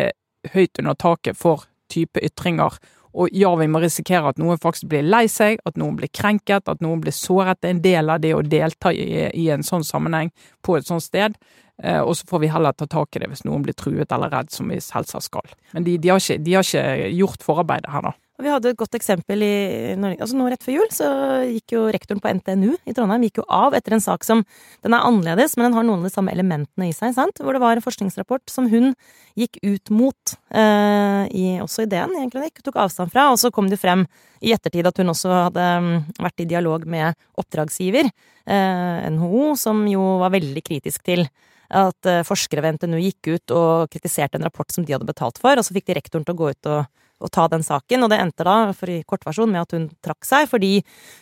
høyt 0.56 0.82
under 0.82 1.00
taket 1.00 1.40
for 1.40 1.68
type 1.92 2.22
ytringer. 2.24 2.80
Og 3.14 3.30
ja, 3.38 3.52
vi 3.60 3.68
må 3.70 3.82
risikere 3.84 4.32
at 4.34 4.40
noen 4.42 4.62
faktisk 4.62 4.88
blir 4.90 5.06
lei 5.06 5.26
seg, 5.30 5.60
at 5.70 5.78
noen 5.78 5.98
blir 6.00 6.10
krenket, 6.10 6.70
at 6.70 6.82
noen 6.82 7.02
blir 7.04 7.14
såret. 7.14 7.62
Det 7.62 7.70
er 7.70 7.76
en 7.76 7.84
del 7.84 8.10
av 8.10 8.24
det 8.24 8.34
å 8.34 8.42
delta 8.42 8.94
i, 8.94 9.28
i 9.38 9.50
en 9.54 9.66
sånn 9.66 9.86
sammenheng 9.86 10.34
på 10.66 10.78
et 10.80 10.90
sånt 10.90 11.06
sted. 11.06 11.38
Eh, 11.84 12.02
og 12.02 12.16
så 12.18 12.28
får 12.30 12.44
vi 12.44 12.52
heller 12.54 12.76
ta 12.78 12.88
tak 12.90 13.16
i 13.16 13.22
det 13.24 13.30
hvis 13.32 13.46
noen 13.48 13.64
blir 13.66 13.78
truet 13.78 14.12
eller 14.14 14.34
redd, 14.34 14.52
som 14.54 14.70
vi 14.70 14.82
selvsagt 14.82 15.30
skal. 15.30 15.56
Men 15.74 15.86
de, 15.88 15.98
de, 16.02 16.12
har 16.14 16.22
ikke, 16.22 16.42
de 16.42 16.58
har 16.58 16.66
ikke 16.66 17.14
gjort 17.18 17.46
forarbeidet 17.46 17.94
her, 17.94 18.10
da. 18.10 18.14
Og 18.34 18.46
vi 18.48 18.50
hadde 18.50 18.72
et 18.72 18.78
godt 18.80 18.96
eksempel 18.98 19.44
i 19.46 19.94
Norge. 20.00 20.18
Altså 20.24 20.38
nå 20.38 20.48
rett 20.50 20.64
før 20.66 20.80
jul 20.80 20.88
så 20.94 21.08
gikk 21.46 21.76
jo 21.76 21.84
rektoren 21.94 22.22
på 22.24 22.32
NTNU 22.40 22.72
i 22.90 22.96
Trondheim 22.98 23.28
gikk 23.28 23.44
jo 23.44 23.46
av 23.46 23.76
etter 23.78 23.94
en 23.94 24.02
sak 24.02 24.26
som 24.26 24.42
Den 24.82 24.96
er 24.98 25.06
annerledes, 25.06 25.54
men 25.56 25.68
den 25.68 25.78
har 25.78 25.86
noen 25.86 26.02
av 26.02 26.10
de 26.10 26.14
samme 26.14 26.34
elementene 26.34 26.90
i 26.90 26.96
seg, 26.96 27.14
sant? 27.16 27.38
Hvor 27.38 27.54
det 27.54 27.62
var 27.62 27.78
en 27.78 27.86
forskningsrapport 27.86 28.50
som 28.52 28.66
hun 28.72 28.92
gikk 29.40 29.62
ut 29.62 29.94
mot, 29.94 30.34
eh, 30.50 31.22
i, 31.30 31.46
også 31.64 31.86
i 31.86 31.90
DN, 31.92 32.18
egentlig, 32.20 32.50
ikke 32.52 32.66
tok 32.66 32.82
avstand 32.84 33.14
fra. 33.14 33.30
Og 33.32 33.40
så 33.40 33.54
kom 33.54 33.70
det 33.72 33.80
frem 33.80 34.04
i 34.44 34.52
ettertid 34.52 34.90
at 34.90 35.00
hun 35.00 35.14
også 35.14 35.32
hadde 35.48 35.70
mm, 35.86 35.96
vært 36.26 36.44
i 36.44 36.50
dialog 36.50 36.90
med 36.90 37.16
oppdragsgiver, 37.40 38.10
eh, 38.50 39.08
NHO, 39.14 39.54
som 39.62 39.86
jo 39.88 40.18
var 40.26 40.34
veldig 40.34 40.66
kritisk 40.66 41.06
til 41.06 41.28
at 41.74 42.10
eh, 42.10 42.26
forskere 42.28 42.66
ved 42.66 42.78
NTNU 42.78 43.00
gikk 43.02 43.32
ut 43.34 43.56
og 43.56 43.94
kritiserte 43.94 44.40
en 44.40 44.46
rapport 44.46 44.70
som 44.74 44.86
de 44.86 44.94
hadde 44.94 45.08
betalt 45.08 45.40
for, 45.42 45.58
og 45.58 45.66
så 45.66 45.76
fikk 45.76 45.90
de 45.90 45.98
rektoren 45.98 46.26
til 46.28 46.36
å 46.36 46.42
gå 46.42 46.52
ut 46.54 46.72
og, 46.74 47.00
og 47.24 47.32
ta 47.34 47.48
den 47.52 47.64
saken, 47.66 48.06
og 48.06 48.12
det 48.12 48.20
endte 48.22 48.46
da, 48.48 48.58
for 48.78 48.92
i 48.92 49.02
kortversjon, 49.08 49.52
med 49.52 49.64
at 49.64 49.76
hun 49.76 49.88
trakk 50.04 50.28
seg, 50.28 50.50
fordi 50.52 50.74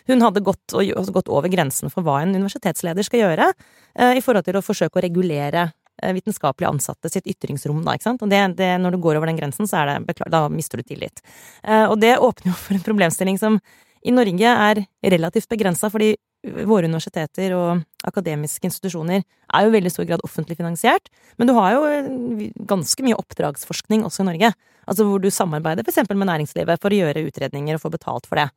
hun 0.09 0.23
hadde 0.25 0.43
gått, 0.45 0.75
gått 1.13 1.29
over 1.31 1.51
grensen 1.51 1.93
for 1.93 2.05
hva 2.05 2.21
en 2.23 2.33
universitetsleder 2.35 3.07
skal 3.07 3.23
gjøre, 3.25 3.51
eh, 3.95 4.17
i 4.17 4.23
forhold 4.25 4.47
til 4.47 4.59
å 4.59 4.65
forsøke 4.65 4.99
å 4.99 5.05
regulere 5.05 5.67
eh, 5.69 6.15
vitenskapelig 6.17 6.69
ansatte 6.71 7.11
sitt 7.13 7.29
ytringsrom, 7.29 7.83
da, 7.85 7.95
ikke 7.95 8.09
sant. 8.09 8.25
Og 8.25 8.31
det, 8.31 8.41
det, 8.59 8.73
når 8.81 8.97
du 8.97 9.03
går 9.05 9.19
over 9.19 9.31
den 9.31 9.39
grensen, 9.39 9.69
så 9.69 9.83
er 9.83 9.93
det 9.93 9.99
beklar, 10.09 10.33
da 10.33 10.43
mister 10.51 10.81
du 10.81 10.87
tillit. 10.87 11.23
Eh, 11.63 11.85
og 11.85 11.99
det 12.01 12.17
åpner 12.17 12.53
jo 12.53 12.57
for 12.57 12.77
en 12.77 12.85
problemstilling 12.85 13.39
som 13.41 13.61
i 14.01 14.13
Norge 14.13 14.51
er 14.69 14.85
relativt 15.13 15.49
begrensa, 15.51 15.91
fordi 15.93 16.15
våre 16.41 16.89
universiteter 16.89 17.53
og 17.53 17.83
akademiske 18.07 18.65
institusjoner 18.65 19.21
er 19.21 19.63
jo 19.63 19.69
i 19.69 19.75
veldig 19.75 19.91
stor 19.93 20.07
grad 20.09 20.23
offentlig 20.25 20.57
finansiert, 20.57 21.11
men 21.37 21.49
du 21.49 21.53
har 21.53 21.75
jo 21.75 21.81
eh, 21.85 22.51
ganske 22.69 23.05
mye 23.05 23.17
oppdragsforskning 23.19 24.05
også 24.07 24.23
i 24.23 24.29
Norge. 24.31 24.51
Altså 24.89 25.05
hvor 25.05 25.21
du 25.21 25.29
samarbeider 25.29 25.85
eksempel 25.85 26.17
med 26.17 26.31
næringslivet 26.31 26.81
for 26.81 26.93
å 26.93 27.01
gjøre 27.03 27.27
utredninger 27.27 27.77
og 27.77 27.83
få 27.83 27.91
betalt 27.93 28.25
for 28.29 28.41
det. 28.41 28.47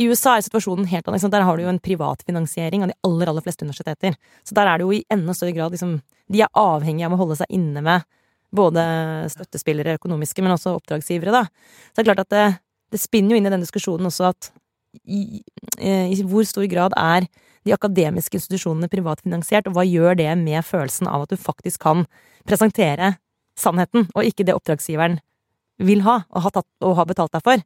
I 0.00 0.06
USA 0.06 0.36
er 0.38 0.46
situasjonen 0.46 0.86
helt 0.88 1.08
annerledes. 1.08 1.32
Der 1.34 1.44
har 1.44 1.58
du 1.58 1.64
jo 1.64 1.72
en 1.72 1.82
privatfinansiering 1.82 2.84
av 2.86 2.92
de 2.92 2.98
aller, 3.06 3.28
aller 3.32 3.44
fleste 3.44 3.66
universiteter. 3.66 4.14
Så 4.46 4.54
der 4.56 4.70
er 4.70 4.78
det 4.78 4.86
jo 4.86 4.94
i 4.94 5.02
enda 5.10 5.34
større 5.34 5.56
grad 5.56 5.74
liksom 5.74 5.98
De 6.30 6.44
er 6.44 6.52
avhengige 6.54 7.08
av 7.08 7.16
å 7.16 7.18
holde 7.18 7.40
seg 7.40 7.50
inne 7.50 7.82
med 7.82 8.06
både 8.54 8.82
støttespillere 9.34 9.96
økonomiske, 9.98 10.42
men 10.42 10.54
også 10.54 10.76
oppdragsgivere, 10.78 11.34
da. 11.34 11.42
Så 11.90 11.98
det 11.98 12.04
er 12.04 12.08
klart 12.08 12.22
at 12.22 12.30
det, 12.30 12.44
det 12.94 13.00
spinner 13.02 13.34
jo 13.34 13.40
inn 13.40 13.48
i 13.50 13.52
den 13.52 13.64
diskusjonen 13.64 14.06
også 14.06 14.28
at 14.30 14.50
i, 15.04 15.42
eh, 15.78 16.10
i 16.12 16.22
hvor 16.26 16.46
stor 16.48 16.66
grad 16.70 16.94
er 16.98 17.26
de 17.66 17.74
akademiske 17.76 18.38
institusjonene 18.38 18.88
privatfinansiert, 18.88 19.68
og 19.68 19.76
hva 19.76 19.84
gjør 19.84 20.16
det 20.16 20.30
med 20.40 20.64
følelsen 20.64 21.10
av 21.10 21.26
at 21.26 21.34
du 21.34 21.40
faktisk 21.40 21.82
kan 21.84 22.06
presentere 22.48 23.18
sannheten, 23.58 24.08
og 24.14 24.24
ikke 24.24 24.46
det 24.48 24.56
oppdragsgiveren 24.56 25.18
vil 25.80 26.02
ha, 26.06 26.22
og 26.30 26.46
har, 26.46 26.56
tatt, 26.56 26.68
og 26.84 26.96
har 26.96 27.08
betalt 27.08 27.36
deg 27.36 27.44
for? 27.44 27.62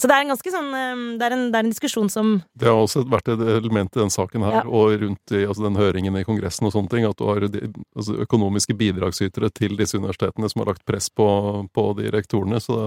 Så 0.00 0.08
det 0.08 0.14
er 0.16 0.24
en 0.24 0.30
ganske 0.32 0.52
sånn 0.54 0.68
eh, 0.72 1.00
Det 1.18 1.26
er 1.26 1.34
en, 1.34 1.42
det 1.52 1.58
er 1.58 1.66
en 1.66 1.72
diskusjon 1.74 2.08
som 2.08 2.28
Det 2.56 2.68
har 2.70 2.78
også 2.78 3.02
vært 3.10 3.28
et 3.34 3.42
element 3.58 3.90
i 3.96 4.00
den 4.00 4.12
saken 4.12 4.46
her, 4.46 4.60
Ja. 4.60 4.62
og 4.64 4.94
rundt 5.02 5.34
i 5.34 5.42
altså 5.44 5.66
den 5.66 5.76
høringen 5.76 6.16
i 6.16 6.24
Kongressen 6.24 6.66
og 6.68 6.72
sånne 6.72 6.92
ting, 6.94 7.04
at 7.04 7.18
du 7.18 7.26
har 7.28 7.44
de, 7.44 7.68
altså 7.94 8.16
økonomiske 8.24 8.76
bidragsytere 8.80 9.50
til 9.52 9.76
disse 9.76 9.98
universitetene 9.98 10.48
som 10.48 10.62
har 10.62 10.72
lagt 10.72 10.86
press 10.88 11.10
på, 11.10 11.28
på 11.74 11.84
de 11.98 12.10
rektorene. 12.14 12.62
Så 12.64 12.78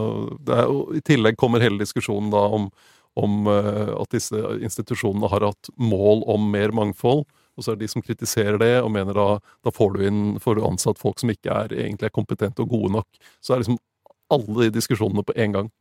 det 0.41 0.57
er, 0.63 0.71
og 0.71 0.95
I 0.97 1.03
tillegg 1.05 1.37
kommer 1.37 1.63
hele 1.63 1.83
diskusjonen 1.83 2.33
da 2.33 2.47
om, 2.57 2.71
om 3.19 3.47
eh, 3.47 3.93
at 3.95 4.13
disse 4.13 4.37
institusjonene 4.63 5.29
har 5.31 5.45
hatt 5.49 5.71
mål 5.77 6.25
om 6.33 6.51
mer 6.53 6.73
mangfold. 6.75 7.25
Og 7.53 7.65
så 7.65 7.71
er 7.71 7.77
det 7.77 7.85
de 7.85 7.93
som 7.93 8.01
kritiserer 8.01 8.57
det, 8.57 8.73
og 8.81 8.91
mener 8.93 9.13
da 9.13 9.27
da 9.65 9.73
får 9.73 9.93
du, 9.93 10.05
inn, 10.07 10.21
får 10.41 10.57
du 10.57 10.63
ansatt 10.65 11.01
folk 11.01 11.21
som 11.21 11.29
ikke 11.33 11.53
er 11.53 11.75
egentlig 11.75 12.09
er 12.09 12.15
kompetente 12.15 12.65
og 12.65 12.73
gode 12.73 12.93
nok. 12.95 13.25
Så 13.43 13.53
er 13.53 13.61
liksom 13.61 13.77
alle 14.35 14.65
de 14.67 14.73
diskusjonene 14.79 15.23
på 15.27 15.37
en 15.39 15.55
gang. 15.59 15.71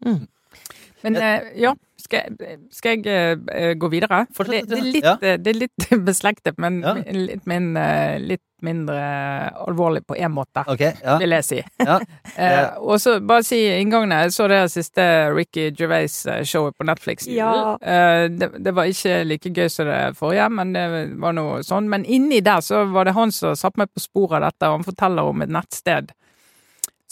Men 1.02 1.16
eh, 1.18 1.48
ja, 1.58 1.72
skal, 1.98 2.36
jeg- 2.38 2.58
skal 2.70 3.00
jeg 3.02 3.38
eh, 3.50 3.72
gå 3.74 3.88
videre? 3.90 4.20
Det, 4.38 4.60
det, 4.70 4.76
er 4.78 4.84
litt, 4.86 5.02
ja. 5.04 5.16
eh, 5.18 5.38
det 5.42 5.50
er 5.50 5.56
litt 5.64 5.86
beslektet, 6.06 6.58
men 6.62 6.76
Ja. 6.84 6.92
litt, 7.10 7.42
min, 7.50 7.72
litt 8.22 8.44
mindre 8.62 8.98
alvorlig 9.64 10.04
på 10.06 10.14
én 10.14 10.30
måte, 10.30 10.62
okay, 10.70 10.92
ja. 11.02 11.16
vil 11.18 11.34
jeg 11.34 11.48
si. 11.48 11.58
Eh, 12.32 12.78
og 12.80 12.96
så 13.02 13.18
bare 13.20 13.42
si 13.44 13.58
inngangene. 13.76 14.22
Jeg 14.24 14.32
så 14.32 14.46
det 14.48 14.60
siste 14.72 15.04
Ricky 15.36 15.66
Gervais-showet 15.76 16.72
på 16.78 16.86
Netflix. 16.88 17.26
Ja. 17.28 17.74
Eh, 17.76 18.28
det, 18.32 18.48
det 18.64 18.72
var 18.72 18.88
ikke 18.88 19.18
like 19.28 19.50
gøy 19.52 19.68
som 19.68 19.90
det 19.90 19.98
forrige, 20.16 20.46
men 20.54 20.72
det 20.72 20.86
var 21.20 21.34
noe 21.36 21.58
sånn. 21.66 21.90
Men 21.92 22.06
inni 22.08 22.38
der 22.46 22.62
så 22.64 22.86
var 22.94 23.04
det 23.10 23.12
han 23.18 23.34
som 23.36 23.52
satte 23.58 23.82
meg 23.82 23.90
på 23.92 24.00
sporet 24.06 24.38
av 24.38 24.46
dette, 24.48 24.70
og 24.70 24.78
han 24.78 24.86
forteller 24.88 25.28
om 25.34 25.44
et 25.44 25.52
nettsted 25.52 26.14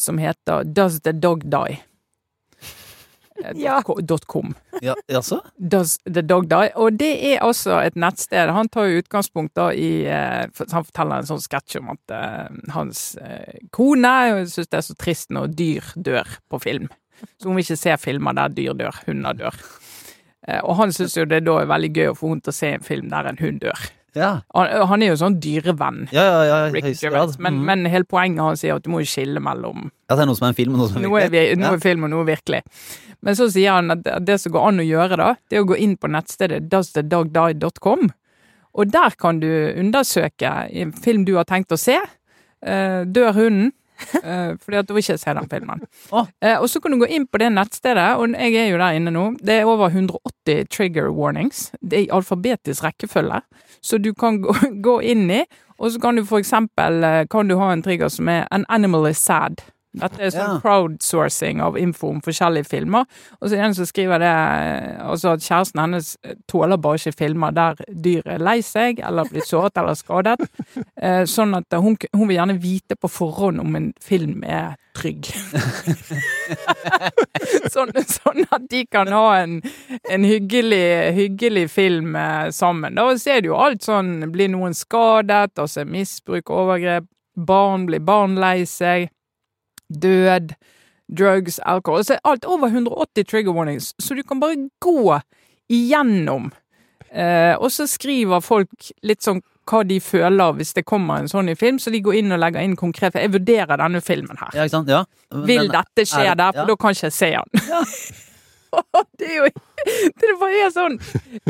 som 0.01 0.19
heter 0.21 0.65
Does 0.65 1.01
the 1.05 1.13
Dog 1.13 1.47
Die? 1.51 1.81
Ja. 3.55 3.83
.com. 4.27 4.55
ja 4.81 4.95
altså? 5.15 5.41
Does 5.57 5.99
the 5.99 6.23
Dog 6.23 6.49
Die? 6.49 6.71
Og 6.75 6.93
det 6.93 7.13
er 7.33 7.43
altså 7.45 7.79
et 7.81 7.97
nettsted. 7.97 8.53
Han 8.53 8.69
tar 8.69 8.89
jo 8.91 9.01
utgangspunkt 9.01 9.55
da 9.57 9.71
i 9.73 10.05
eh, 10.05 10.45
Han 10.73 10.85
forteller 10.85 11.23
en 11.23 11.29
sånn 11.31 11.41
sketsj 11.41 11.79
om 11.81 11.93
at 11.95 12.15
eh, 12.17 12.59
hans 12.75 13.05
eh, 13.17 13.61
kone 13.73 14.45
syns 14.51 14.69
det 14.69 14.81
er 14.81 14.89
så 14.91 14.97
trist 14.99 15.33
når 15.33 15.55
dyr 15.57 15.93
dør 15.97 16.37
på 16.51 16.61
film. 16.61 16.91
Så 17.39 17.49
hun 17.49 17.57
vil 17.57 17.65
ikke 17.65 17.81
se 17.81 17.97
filmer 18.01 18.37
der 18.37 18.53
dyr 18.57 18.77
dør, 18.77 19.01
hunder 19.07 19.37
dør. 19.37 19.57
Eh, 20.49 20.61
og 20.61 20.77
han 20.81 20.93
syns 20.97 21.17
jo 21.17 21.27
det 21.29 21.43
da 21.47 21.61
er 21.61 21.71
veldig 21.71 21.93
gøy 21.97 22.13
å 22.13 22.19
få 22.19 22.35
henne 22.35 22.45
til 22.45 22.55
å 22.55 22.61
se 22.61 22.75
en 22.77 22.87
film 22.87 23.11
der 23.13 23.29
en 23.31 23.41
hund 23.41 23.65
dør. 23.65 23.89
Ja. 24.19 24.31
Han, 24.57 24.71
han 24.91 25.05
er 25.05 25.13
jo 25.13 25.19
sånn 25.21 25.39
dyrevenn. 25.43 26.05
Ja, 26.15 26.25
ja, 26.25 26.41
ja, 26.49 26.59
Rick 26.75 26.89
Gervais. 26.99 27.37
Men, 27.39 27.61
mm. 27.61 27.67
men 27.69 27.91
hele 27.93 28.09
poenget 28.09 28.43
hans 28.43 28.65
er 28.67 28.75
at 28.77 28.87
du 28.87 28.91
må 28.93 29.03
jo 29.05 29.11
skille 29.11 29.43
mellom 29.45 29.89
Ja, 30.11 30.17
det 30.17 30.25
er 30.25 30.31
noe 30.31 30.39
som 30.39 30.49
er 30.49 30.55
en 30.55 30.59
film, 30.59 30.77
og 30.77 30.83
noe 30.83 30.91
som 30.91 31.01
er 31.01 31.07
noe 31.07 31.21
er, 31.21 31.31
vi, 31.31 31.39
virkelig. 31.39 31.63
noe 31.63 31.79
er 31.79 31.85
film 31.85 32.07
og 32.09 32.13
noe 32.15 32.29
virkelig. 32.29 32.63
Men 33.21 33.37
så 33.37 33.51
sier 33.53 33.77
han 33.77 33.95
at 33.95 34.07
det- 34.27 34.41
som 34.41 34.53
går 34.53 34.69
an 34.69 34.83
å 34.83 34.87
gjøre, 34.87 35.21
da, 35.21 35.35
det 35.49 35.59
er 35.59 35.67
å 35.67 35.71
gå 35.71 35.79
inn 35.79 35.97
på 36.01 36.11
nettstedet 36.11 36.63
doesthedogdie.com. 36.73 38.09
Og 38.75 38.93
der 38.93 39.17
kan 39.19 39.41
du 39.43 39.51
undersøke 39.77 40.51
en 40.71 40.93
film 40.93 41.27
du 41.27 41.35
har 41.37 41.45
tenkt 41.45 41.75
å 41.75 41.79
se. 41.79 41.99
Eh, 42.63 43.05
dør 43.05 43.33
hunden? 43.35 43.73
Uh, 44.01 44.57
fordi 44.61 44.79
at 44.81 44.89
du 44.89 44.97
ikke 44.97 45.17
se 45.21 45.35
den 45.37 45.49
filmen. 45.51 45.83
Oh. 46.11 46.29
Uh, 46.43 46.57
og 46.61 46.69
så 46.73 46.81
kan 46.83 46.95
du 46.95 47.01
gå 47.03 47.09
inn 47.13 47.27
på 47.29 47.41
det 47.43 47.51
nettstedet, 47.53 48.07
og 48.17 48.33
jeg 48.33 48.57
er 48.57 48.71
jo 48.73 48.81
der 48.81 48.97
inne 48.99 49.13
nå. 49.15 49.27
Det 49.45 49.61
er 49.61 49.69
over 49.69 49.93
180 49.93 50.71
trigger 50.73 51.11
warnings. 51.15 51.69
Det 51.81 51.99
er 51.99 52.07
i 52.07 52.13
alfabetisk 52.17 52.87
rekkefølge. 52.87 53.43
Så 53.83 53.99
du 53.99 54.13
kan 54.15 54.43
gå, 54.43 54.55
gå 54.87 55.01
inn 55.01 55.31
i, 55.31 55.45
og 55.79 55.91
så 55.93 56.01
kan 56.01 56.17
du 56.17 56.25
for 56.29 56.39
eksempel 56.39 57.05
eh, 57.05 57.25
kan 57.31 57.49
du 57.49 57.57
ha 57.57 57.73
en 57.73 57.83
trigger 57.83 58.09
som 58.09 58.29
er 58.29 58.47
'An 58.51 58.65
animal 58.69 59.11
is 59.11 59.19
sad'. 59.19 59.65
Dette 59.93 60.21
er 60.23 60.31
sånn 60.31 60.55
Ja. 60.55 60.61
crowdsourcing 60.63 61.61
av 61.63 61.77
info 61.79 62.09
om 62.11 62.21
forskjellige 62.23 62.69
filmer. 62.71 63.07
Og 63.41 63.49
så 63.49 63.55
er 63.55 63.57
det 63.57 63.65
en 63.65 63.75
som 63.75 63.87
skriver 63.89 64.19
det 64.23 64.31
eh, 64.31 65.01
altså 65.03 65.33
at 65.35 65.41
kjæresten 65.43 65.81
hennes 65.83 66.13
tåler 66.47 66.77
bare 66.79 66.95
ikke 67.01 67.17
filmer 67.19 67.51
der 67.57 67.75
dyr 67.91 68.23
er 68.27 68.39
lei 68.39 68.61
seg, 68.63 69.01
eller 69.03 69.25
blir 69.31 69.43
såret 69.47 69.79
eller 69.83 69.95
skadet. 69.99 70.39
Eh, 71.01 71.25
Sånn 71.25 71.55
at 71.57 71.65
hun, 71.81 71.95
hun 72.13 72.29
vil 72.29 72.37
gjerne 72.37 72.59
vite 72.61 72.93
på 73.01 73.09
forhånd 73.09 73.61
om 73.63 73.77
en 73.79 73.87
film 74.05 74.43
er 74.45 74.75
trygg. 74.95 75.31
sånn, 77.73 77.93
sånn 78.05 78.45
at 78.53 78.67
de 78.71 78.83
kan 78.91 79.11
ha 79.15 79.39
en, 79.41 79.59
en 80.11 80.27
hyggelig, 80.29 81.13
hyggelig 81.17 81.67
film 81.73 82.17
eh, 82.21 82.51
sammen. 82.55 82.99
Da 82.99 83.07
ser 83.21 83.43
du 83.43 83.51
jo 83.53 83.59
alt 83.61 83.85
sånn 83.87 84.27
Blir 84.33 84.51
noen 84.53 84.75
skadet? 84.77 85.57
Altså 85.59 85.85
misbruk, 85.89 86.51
overgrep. 86.53 87.07
Barn 87.41 87.87
blir 87.89 88.03
barn 88.05 88.37
lei 88.41 88.65
seg. 88.69 89.09
Død. 89.91 90.55
Drugs, 91.11 91.59
alkohol. 91.67 92.05
Så 92.07 92.19
alt 92.25 92.45
over 92.47 92.69
180 92.71 93.25
trigger 93.27 93.53
warnings, 93.53 93.95
så 93.99 94.15
du 94.15 94.23
kan 94.23 94.41
bare 94.41 94.69
gå 94.81 95.21
igjennom. 95.71 96.51
Eh, 97.11 97.57
og 97.59 97.73
så 97.75 97.87
skriver 97.91 98.41
folk 98.41 98.93
litt 99.03 99.25
sånn 99.27 99.41
hva 99.71 99.83
de 99.87 99.99
føler 100.03 100.55
hvis 100.59 100.73
det 100.75 100.85
kommer 100.87 101.21
en 101.21 101.29
sånn 101.31 101.51
i 101.51 101.57
film, 101.59 101.79
så 101.79 101.91
de 101.95 102.01
går 102.03 102.21
inn 102.21 102.35
og 102.35 102.41
legger 102.43 102.63
inn 102.67 102.77
konkret. 102.79 103.15
For 103.15 103.23
jeg 103.23 103.33
vurderer 103.35 103.79
denne 103.83 104.01
filmen 104.03 104.39
her. 104.39 104.55
Ja? 104.55 104.67
Ja. 104.87 105.03
Vil 105.47 105.71
dette 105.71 106.07
skje 106.07 106.25
er- 106.31 106.39
der, 106.39 106.53
for 106.55 106.63
ja. 106.65 106.67
da 106.71 106.77
kan 106.77 106.95
ikke 106.97 107.11
jeg 107.11 107.19
se 107.19 107.31
den. 107.37 107.61
det 109.19 109.27
er 109.29 109.37
jo 109.41 109.49
Det 110.21 110.35
bare 110.41 110.63
er 110.67 110.73
sånn 110.75 110.99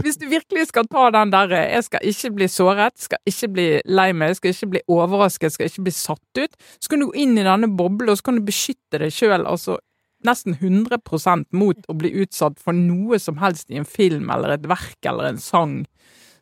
Hvis 0.01 0.19
du 0.21 0.27
virkelig 0.31 0.69
skal 0.71 0.89
ta 0.91 1.09
den 1.15 1.33
der 1.35 1.53
Jeg 1.59 1.85
skal 1.87 2.07
ikke 2.13 2.33
bli 2.39 2.49
såret, 2.51 2.97
skal 3.01 3.21
ikke 3.29 3.51
bli 3.57 3.69
lei 3.91 4.11
meg, 4.17 4.37
skal 4.39 4.55
ikke 4.55 4.71
bli 4.77 4.83
overrasket, 4.91 5.55
skal 5.55 5.71
ikke 5.71 5.87
bli 5.89 5.95
satt 5.95 6.41
ut. 6.41 6.59
Så 6.79 6.91
kan 6.91 7.03
du 7.03 7.09
gå 7.11 7.23
inn 7.25 7.39
i 7.39 7.47
denne 7.47 7.71
boblen, 7.77 8.13
og 8.13 8.19
så 8.21 8.29
kan 8.29 8.39
du 8.39 8.45
beskytte 8.47 9.01
deg 9.03 9.15
sjøl 9.15 9.47
altså 9.49 9.79
nesten 10.27 10.57
100% 10.59 11.49
mot 11.57 11.89
å 11.89 11.97
bli 11.97 12.13
utsatt 12.23 12.61
for 12.61 12.77
noe 12.77 13.19
som 13.23 13.41
helst 13.41 13.73
i 13.73 13.81
en 13.81 13.89
film 13.89 14.29
eller 14.33 14.57
et 14.57 14.69
verk 14.69 15.09
eller 15.09 15.31
en 15.31 15.41
sang 15.41 15.81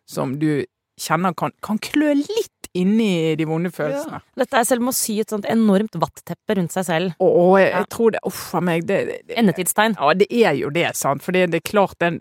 som 0.08 0.34
du 0.40 0.64
kjenner 0.98 1.34
kan, 1.38 1.54
kan 1.62 1.78
klø 1.78 2.14
litt 2.18 2.57
inni 2.74 3.34
de 3.38 3.44
vonde 3.48 3.70
følelsene. 3.70 4.20
Dette 4.36 4.56
er 4.60 4.64
selv 4.68 4.82
med 4.82 4.92
å 4.92 4.96
sy 4.98 5.18
et 5.20 5.30
sånt 5.30 5.46
enormt 5.48 5.94
vatteppe 5.98 6.56
rundt 6.58 6.72
seg 6.72 6.84
selv. 6.84 7.14
Å, 7.20 7.30
jeg, 7.58 7.70
Ja. 7.70 7.78
jeg 7.78 7.88
tror 7.94 8.10
det 8.12 8.20
Uff 8.28 8.54
a 8.54 8.60
meg. 8.60 8.86
Det, 8.86 8.98
det, 9.06 9.18
det, 9.28 9.36
Endetidstegn. 9.38 9.96
ja, 9.98 10.14
det 10.14 10.28
er 10.30 10.54
jo 10.58 10.70
det, 10.70 10.86
sant. 10.96 11.22
For 11.22 11.32
det, 11.32 11.46
er 11.54 11.60
klart 11.60 11.98
den 11.98 12.20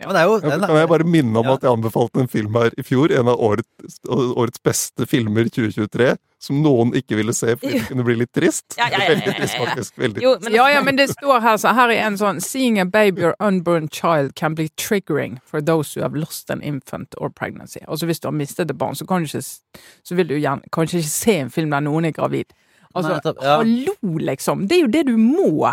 Ja, 0.00 0.10
det 0.12 0.20
er 0.20 0.24
jo 0.26 0.34
Ja, 0.42 0.50
den, 0.58 0.66
kan 0.66 0.76
jeg 0.76 0.88
bare 0.88 1.04
minne 1.04 1.36
om 1.38 1.44
Ja. 1.46 1.54
at 1.54 1.62
jeg 1.62 1.70
anbefalte 1.72 2.20
en 2.20 2.28
film 2.28 2.54
her 2.54 2.70
i 2.76 2.82
fjor, 2.82 3.10
en 3.12 3.28
av 3.28 3.38
årets, 3.38 4.00
årets 4.08 4.58
beste 4.62 5.06
filmer 5.06 5.44
2023, 5.48 6.16
som 6.42 6.58
noen 6.62 6.92
ikke 6.96 7.16
ville 7.18 7.32
se 7.36 7.54
fordi 7.56 7.78
det 7.78 7.86
kunne 7.90 8.04
bli 8.06 8.18
litt 8.20 8.32
trist. 8.36 8.76
Ja, 8.76 8.88
ja, 8.90 8.98
ja, 8.98 9.04
ja, 9.04 9.08
Veldig 9.14 9.32
ja, 9.32 9.36
trist, 9.38 9.56
faktisk. 9.60 9.98
Veldig 9.98 10.22
Jo, 10.24 10.34
men 10.42 10.56
Ja, 10.56 10.66
ja, 10.70 10.82
men 10.84 10.98
det 11.00 11.08
står 11.14 11.40
her 11.44 11.56
så 11.60 11.72
Her 11.76 11.92
er 11.94 12.02
en 12.06 12.18
sånn 12.20 12.40
Seeing 12.44 12.78
a 12.80 12.84
baby 12.84 13.24
or 13.24 13.34
unborn 13.40 13.88
child 13.88 14.34
can 14.36 14.54
be 14.54 14.68
triggering 14.76 15.38
for 15.44 15.64
those 15.64 15.94
who 15.94 16.04
have 16.04 16.16
lost 16.18 16.50
an 16.50 16.62
infant 16.62 17.16
or 17.18 17.30
pregnancy. 17.30 17.80
Altså 17.88 18.06
hvis 18.06 18.20
du 18.20 18.28
har 18.28 18.36
mistet 18.36 18.70
et 18.70 18.78
barn, 18.78 18.94
så 18.94 19.06
kan 19.08 19.24
du 19.24 19.30
ikke 19.30 19.42
Så 19.42 20.14
vil 20.14 20.28
du 20.28 20.36
gjerne 20.36 20.62
kanskje 20.72 21.02
ikke 21.02 21.14
se 21.14 21.36
en 21.40 21.50
film 21.50 21.72
der 21.72 21.84
noen 21.84 22.04
er 22.04 22.16
gravid. 22.16 22.52
Altså, 22.96 23.18
Nei, 23.20 23.32
ja. 23.42 23.56
hallo, 23.60 24.18
liksom. 24.24 24.68
Det 24.68 24.78
er 24.78 24.84
jo 24.86 24.92
det 24.92 25.06
du 25.10 25.16
må. 25.20 25.72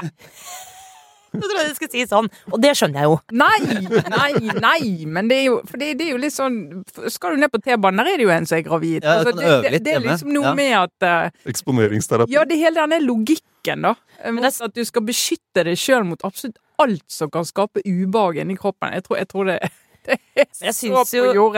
Jeg 1.33 1.41
trodde 1.41 1.63
du 1.69 1.75
skulle 1.75 1.91
si 1.91 2.03
sånn, 2.09 2.27
og 2.53 2.61
det 2.61 2.71
skjønner 2.77 3.01
jeg 3.01 3.09
jo. 3.09 3.15
Nei, 3.33 3.59
nei, 4.13 4.31
nei! 4.61 5.05
Men 5.09 5.27
det 5.31 5.39
er 5.41 5.45
jo, 5.47 5.55
for 5.65 5.81
det, 5.81 5.91
det 5.97 6.07
er 6.07 6.11
jo 6.13 6.19
litt 6.21 6.35
sånn 6.35 6.57
Skal 7.09 7.33
du 7.35 7.41
ned 7.41 7.49
på 7.53 7.59
T-banen, 7.65 8.03
der 8.03 8.11
er 8.13 8.21
det 8.21 8.27
jo 8.27 8.33
en 8.35 8.45
som 8.49 8.57
er 8.59 8.65
gravid. 8.67 8.99
Ja, 9.03 9.15
Altså, 9.19 9.33
kan 9.33 9.41
det, 9.65 9.71
det, 9.73 9.83
det 9.87 9.95
er 9.97 10.03
liksom 10.05 10.33
noe 10.35 10.51
Ja. 10.51 10.53
med 10.59 10.73
at 10.77 11.07
uh, 11.33 11.49
Eksponeringsterapi. 11.49 12.31
Ja, 12.35 12.43
det 12.45 12.57
hele 12.61 12.83
den 12.83 12.93
er 12.99 13.05
logikken, 13.07 13.81
da. 13.89 13.95
Mot 14.29 14.43
det 14.45 14.51
er- 14.53 14.65
at 14.69 14.75
du 14.77 14.83
skal 14.85 15.01
beskytte 15.09 15.65
deg 15.65 15.77
sjøl 15.79 16.05
mot 16.07 16.21
absolutt 16.23 16.59
alt 16.81 17.03
som 17.11 17.29
kan 17.33 17.45
skape 17.45 17.81
ubehag 17.85 18.39
inni 18.41 18.55
kroppen. 18.57 18.93
Jeg 18.93 19.03
tror, 19.05 19.17
jeg 19.21 19.27
tror 19.33 19.49
det, 19.51 19.59
det 20.07 20.19
er 20.35 20.47
Jeg 20.69 20.75
så 20.77 21.03
på 21.03 21.33
jo- 21.33 21.49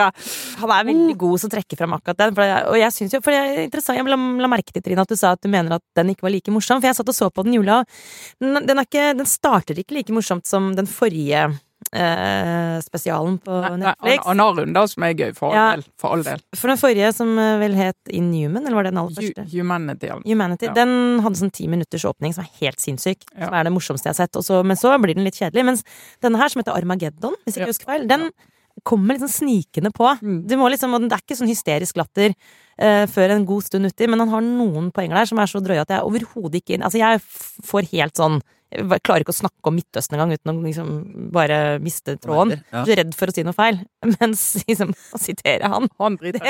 Han 0.62 0.72
er 0.72 0.88
veldig 0.90 1.18
god 1.18 1.44
som 1.44 1.52
trekker 1.52 1.78
fram 1.78 1.94
akkurat 1.98 2.18
den. 2.24 2.36
For 2.36 2.48
jeg, 2.48 2.66
og 2.72 2.80
jeg 2.80 2.92
synes 2.96 3.14
jo, 3.18 3.22
for 3.26 3.36
det 3.36 3.42
er 3.44 3.64
interessant, 3.68 4.00
jeg 4.00 4.08
la, 4.08 4.18
la 4.46 4.52
merke 4.52 4.72
til 4.72 4.86
Trine, 4.86 5.02
at 5.06 5.12
du 5.12 5.20
sa 5.20 5.36
at 5.36 5.44
du 5.44 5.52
mener 5.52 5.76
at 5.78 5.84
den 6.00 6.14
ikke 6.16 6.28
var 6.28 6.34
like 6.36 6.52
morsom. 6.56 6.80
For 6.82 6.88
jeg 6.90 6.96
satt 7.00 7.12
og 7.12 7.18
så 7.18 7.30
på 7.34 7.44
den 7.46 7.54
jula, 7.60 7.66
jula. 7.66 7.84
Den, 8.42 8.68
den, 8.68 8.82
ikke, 8.84 9.06
den 9.18 9.26
starter 9.30 9.78
ikke 9.82 9.98
like 9.98 10.14
morsomt 10.14 10.48
som 10.50 10.74
den 10.78 10.88
forrige 10.90 11.48
eh, 11.94 12.80
spesialen 12.82 13.38
på 13.44 13.52
Nei, 13.62 13.78
Netflix. 13.84 14.26
An- 14.26 14.40
Anarund, 14.40 14.74
da, 14.74 14.86
som 14.88 15.04
er 15.04 15.14
gøy, 15.14 15.34
for 15.36 15.50
all 15.52 15.56
Ja. 15.56 15.76
del. 15.76 15.86
For 15.98 16.12
all 16.12 16.24
del. 16.24 16.40
For 16.56 16.68
den 16.68 16.78
forrige, 16.78 17.14
som 17.14 17.38
eh, 17.40 17.58
vel 17.60 17.74
het 17.76 17.96
Inhuman, 18.10 18.66
eller 18.66 18.76
var 18.76 18.84
det 18.84 18.92
den 18.94 19.02
aller 19.04 19.16
første? 19.16 19.46
Humanity. 19.52 20.10
Humanity. 20.26 20.66
Ja. 20.66 20.74
Den 20.74 21.20
hadde 21.22 21.36
sånn 21.40 21.52
ti 21.52 21.68
minutters 21.68 22.04
åpning 22.06 22.34
som 22.34 22.44
er 22.44 22.50
helt 22.62 22.80
sinnssyk. 22.80 23.24
Ja. 23.38 23.46
Som 23.48 23.54
er 23.54 23.64
det 23.64 23.74
morsomste 23.74 24.10
jeg 24.10 24.16
har 24.16 24.26
sett. 24.28 24.32
Også, 24.36 24.64
men 24.66 24.76
så 24.78 24.96
blir 25.02 25.16
den 25.16 25.24
litt 25.24 25.36
kjedelig. 25.40 25.66
Mens 25.66 25.84
denne 26.22 26.38
her, 26.38 26.50
som 26.50 26.62
heter 26.62 26.76
Armageddon, 26.76 27.36
hvis 27.46 27.56
jeg 27.56 27.62
Ja. 27.68 27.68
husker 27.68 27.86
feil, 27.86 28.08
den 28.08 28.30
kommer 28.84 29.16
sånn 29.18 29.32
snikende 29.32 29.90
på. 29.94 30.20
Mm. 30.22 30.46
Du 30.48 30.58
må 30.58 30.70
liksom, 30.70 30.94
og 30.94 31.02
det 31.08 31.14
er 31.14 31.22
ikke 31.24 31.38
sånn 31.40 31.48
hysterisk 31.48 31.96
latter 31.96 32.34
uh, 32.78 33.06
før 33.08 33.32
en 33.32 33.46
god 33.46 33.64
stund 33.64 33.86
uti, 33.86 34.06
men 34.06 34.20
han 34.20 34.28
har 34.28 34.42
noen 34.42 34.92
poenger 34.92 35.16
der 35.16 35.26
som 35.26 35.40
er 35.40 35.46
så 35.48 35.62
drøye 35.64 35.80
at 35.80 35.88
jeg 35.88 36.02
overhodet 36.04 36.56
ikke 36.62 36.84
Altså, 36.84 37.00
jeg 37.00 37.22
får 37.64 37.88
helt 37.94 38.14
sånn 38.20 38.42
jeg 38.76 39.02
klarer 39.06 39.24
ikke 39.26 39.34
å 39.34 39.38
snakke 39.40 39.72
om 39.72 39.76
Midtøsten 39.78 40.18
engang 40.18 40.34
uten 40.36 40.52
å 40.52 40.64
liksom 40.66 40.90
bare 41.36 41.60
miste 41.84 42.16
tråden. 42.22 42.60
Ja. 42.74 42.84
Er 42.86 43.02
redd 43.02 43.16
for 43.18 43.32
å 43.32 43.36
si 43.36 43.46
noe 43.48 43.56
feil. 43.58 43.80
Mens 44.20 44.44
liksom, 44.68 44.94
å 45.16 45.22
sitere 45.22 45.72
han 45.72 45.88
Han 46.02 46.18
det. 46.22 46.42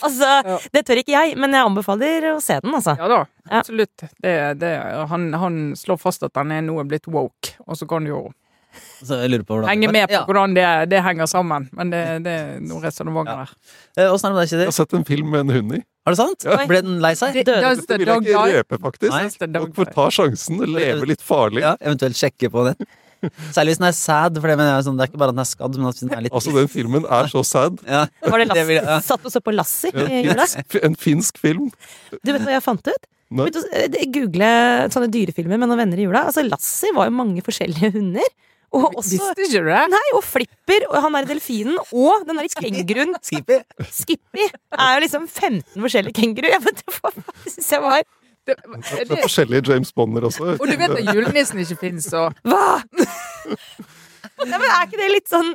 Altså, 0.00 0.30
Ja. 0.46 0.56
det 0.72 0.84
tør 0.86 1.02
ikke 1.02 1.14
jeg, 1.16 1.36
men 1.40 1.52
jeg 1.56 1.66
anbefaler 1.66 2.30
å 2.34 2.40
se 2.42 2.58
den, 2.62 2.74
altså. 2.76 2.96
Ja 2.98 3.08
da, 3.10 3.20
absolutt. 3.50 4.06
Det, 4.22 4.34
det, 4.60 4.72
han, 5.10 5.28
han 5.34 5.60
slår 5.78 6.00
fast 6.00 6.22
at 6.26 6.36
han 6.38 6.52
er 6.54 6.64
nå 6.66 6.78
blitt 6.88 7.06
woke, 7.10 7.56
og 7.66 7.78
så 7.78 7.88
kan 7.90 8.04
du 8.06 8.12
jo 8.14 8.24
Så 9.02 9.18
jeg 9.20 9.30
lurer 9.32 9.44
på 9.46 9.56
hvordan 9.58 9.68
henge 9.70 9.90
med 9.92 10.08
på 10.08 10.12
Ja. 10.16 10.24
hvordan 10.28 10.54
det, 10.56 10.66
det 10.90 11.02
henger 11.04 11.26
sammen. 11.30 11.68
Men 11.72 11.90
det, 11.90 12.02
det 12.24 12.34
er 12.40 12.60
noen 12.60 12.82
resonnementer 12.82 13.32
Ja. 13.32 13.44
der. 13.44 14.04
Eh, 14.06 14.12
Åssen 14.12 14.26
er 14.26 14.32
det 14.32 14.36
med 14.36 14.48
deg, 14.48 14.58
Jeg 14.60 14.66
har 14.70 14.76
sett 14.78 14.94
en 14.94 15.04
film 15.04 15.30
med 15.30 15.40
en 15.40 15.54
hund 15.56 15.72
i. 15.76 15.82
Er 16.06 16.14
det 16.14 16.20
sant? 16.20 16.44
Ja. 16.46 16.60
Ble 16.66 16.82
den 16.82 17.00
lei 17.02 17.14
seg? 17.18 17.32
Det- 17.34 17.46
Døde. 17.46 17.74
Det 17.86 17.98
vil 17.98 18.06
jeg 18.06 18.22
ikke 18.22 18.46
røpe, 18.58 18.78
faktisk. 18.78 19.12
Folk 19.40 19.74
får 19.74 19.92
ta 19.94 20.06
sjansen 20.10 20.62
leve 20.70 21.06
litt 21.06 21.20
farlig. 21.20 21.60
Ja, 21.66 21.74
eventuelt 21.80 22.14
sjekke 22.16 22.50
på 22.52 22.64
den. 22.70 22.86
Særlig 23.50 23.72
hvis 23.74 23.78
den 23.80 23.88
er 23.88 23.94
sad, 23.96 24.36
for 24.38 24.46
det, 24.46 24.56
mener 24.60 24.76
jeg, 24.76 24.84
sånn, 24.86 24.96
det 25.00 25.06
er 25.06 25.08
ikke 25.10 25.18
bare 25.18 25.32
at 25.32 25.34
den 25.34 25.42
er 25.42 25.48
skadd, 25.48 25.76
men 25.80 25.88
at 25.88 25.98
den 25.98 26.10
er 26.14 26.20
litt 26.26 26.32
Altså, 26.36 26.52
den 26.54 26.68
filmen 26.68 27.06
er 27.10 27.26
så 27.32 27.42
sad. 27.42 27.80
ja. 27.88 28.04
Var 28.22 28.38
det 28.44 28.54
jeg- 28.54 28.76
ja. 28.84 28.98
Satt 29.00 29.24
og 29.24 29.32
så 29.32 29.40
på 29.42 29.54
Lassi? 29.56 29.88
En 29.94 30.36
finsk, 30.36 30.84
en 30.84 30.94
finsk 30.94 31.38
film. 31.38 31.70
Du 32.22 32.30
vet 32.32 32.42
hva 32.44 32.52
jeg 32.54 32.62
fant 32.62 32.86
ut? 32.86 33.06
Nei. 33.30 33.48
Begynte 33.48 33.64
å 33.64 33.72
eh, 33.74 34.06
google 34.14 34.50
sånne 34.92 35.08
dyrefilmer 35.10 35.58
med 35.58 35.66
noen 35.68 35.78
venner 35.80 35.98
i 35.98 36.04
jula. 36.06 36.26
Altså, 36.28 36.44
Lassi 36.46 36.92
var 36.94 37.08
jo 37.08 37.16
mange 37.16 37.42
forskjellige 37.42 37.90
hunder. 37.96 38.28
Og 38.74 38.96
også 38.98 39.14
Visste 39.14 39.46
ikke 39.46 39.62
du 39.62 39.68
det? 39.70 39.82
Nei, 39.92 40.04
og 40.18 40.22
Flipper, 40.26 40.86
og 40.90 40.96
han 41.04 41.18
er 41.18 41.28
delfinen, 41.28 41.76
og 41.94 42.26
den 42.26 42.40
derre 42.40 42.62
kenguruen 42.64 43.14
Skippy. 43.22 43.60
Skippy 43.94 44.46
er 44.46 44.94
jo 44.96 45.02
liksom 45.04 45.26
15 45.28 45.84
forskjellige 45.86 46.16
kenguruer. 46.18 46.64
Det 46.66 47.52
syns 47.54 47.70
jeg 47.76 47.84
var 47.84 48.00
det, 48.02 48.56
Det 48.62 49.06
det 49.08 49.18
er 49.18 49.22
forskjellige 49.22 49.70
James 49.72 49.92
Bonder 49.92 50.26
også. 50.28 50.56
og 50.56 50.66
du 50.66 50.76
vet 50.78 50.96
at 50.98 51.14
julenissen 51.14 51.62
ikke 51.62 51.78
fins, 51.80 52.10
og 52.14 52.34
Hva?! 52.46 52.82
Nei, 54.46 54.58
men 54.58 54.66
er 54.66 54.82
ikke 54.84 55.00
det 55.00 55.12
litt 55.14 55.30
sånn 55.30 55.54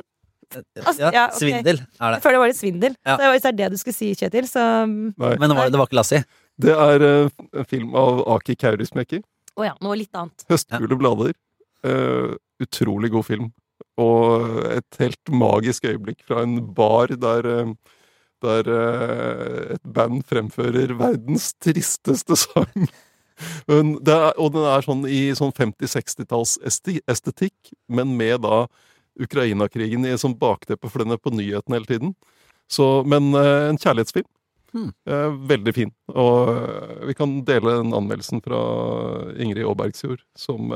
Altså, 0.52 1.06
Ja, 1.06 1.10
ja, 1.14 1.26
okay. 1.30 1.38
svindel 1.38 1.78
er 1.80 2.10
det. 2.12 2.16
Jeg 2.18 2.22
føler 2.26 2.34
det 2.36 2.40
var 2.42 2.50
litt 2.50 2.58
svindel. 2.58 2.96
Ja. 3.08 3.14
Så 3.16 3.28
hvis 3.32 3.44
det 3.44 3.48
er 3.48 3.56
det 3.56 3.68
du 3.72 3.76
skulle 3.80 3.96
si, 3.96 4.08
Kjetil, 4.20 4.48
så 4.50 4.64
Nei. 4.84 5.30
Men 5.40 5.48
det 5.48 5.56
var, 5.56 5.70
det 5.72 5.80
var 5.80 5.88
ikke 5.88 5.96
Lassi? 5.96 6.18
Det 6.60 6.74
er 6.76 7.04
uh, 7.06 7.46
en 7.56 7.68
film 7.70 7.94
av 7.96 8.20
Aki 8.34 8.58
Kaurismäki. 8.60 9.22
Å 9.56 9.64
ja, 9.64 9.72
noe 9.84 9.96
litt 9.96 10.12
annet. 10.12 10.44
'Høstgule 10.48 10.98
blader'. 11.00 11.32
Eh, 11.82 12.36
utrolig 12.64 13.12
god 13.12 13.28
film. 13.28 13.50
Og 14.00 14.62
et 14.72 15.00
helt 15.02 15.32
magisk 15.32 15.84
øyeblikk 15.84 16.22
fra 16.26 16.42
en 16.46 16.60
bar 16.74 17.12
der, 17.12 17.46
eh, 17.46 17.72
der 18.42 18.70
eh, 18.72 19.74
et 19.74 19.82
band 19.84 20.22
fremfører 20.28 20.94
verdens 20.98 21.52
tristeste 21.60 22.36
sang. 22.44 22.88
Men 23.66 23.96
er, 24.06 24.32
og 24.38 24.52
den 24.54 24.64
er 24.68 24.84
sånn 24.86 25.06
i 25.08 25.32
sånn 25.34 25.52
50-60-talls 25.56 26.58
estetikk, 26.62 27.72
men 27.88 28.14
med 28.16 28.44
da 28.46 28.66
Ukraina-krigen 29.20 30.06
som 30.16 30.36
bakteppe, 30.38 30.88
for 30.88 31.02
den 31.02 31.12
er 31.12 31.20
på 31.20 31.32
nyhetene 31.34 31.80
hele 31.80 31.90
tiden. 31.90 32.14
Så, 32.70 33.02
men 33.04 33.34
eh, 33.36 33.68
en 33.72 33.80
kjærlighetsfilm. 33.80 34.28
Hmm. 34.72 34.88
Veldig 35.50 35.72
fin. 35.76 35.90
Og 36.16 36.48
vi 37.04 37.12
kan 37.12 37.34
dele 37.44 37.74
den 37.82 37.90
anmeldelsen 37.92 38.40
fra 38.40 38.60
Ingrid 39.36 39.66
Aabergsjord, 39.68 40.22
som 40.32 40.72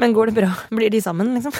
Men 0.00 0.14
går 0.16 0.30
det 0.30 0.36
bra? 0.40 0.50
Blir 0.72 0.90
de 0.90 1.00
sammen, 1.04 1.34
liksom? 1.36 1.52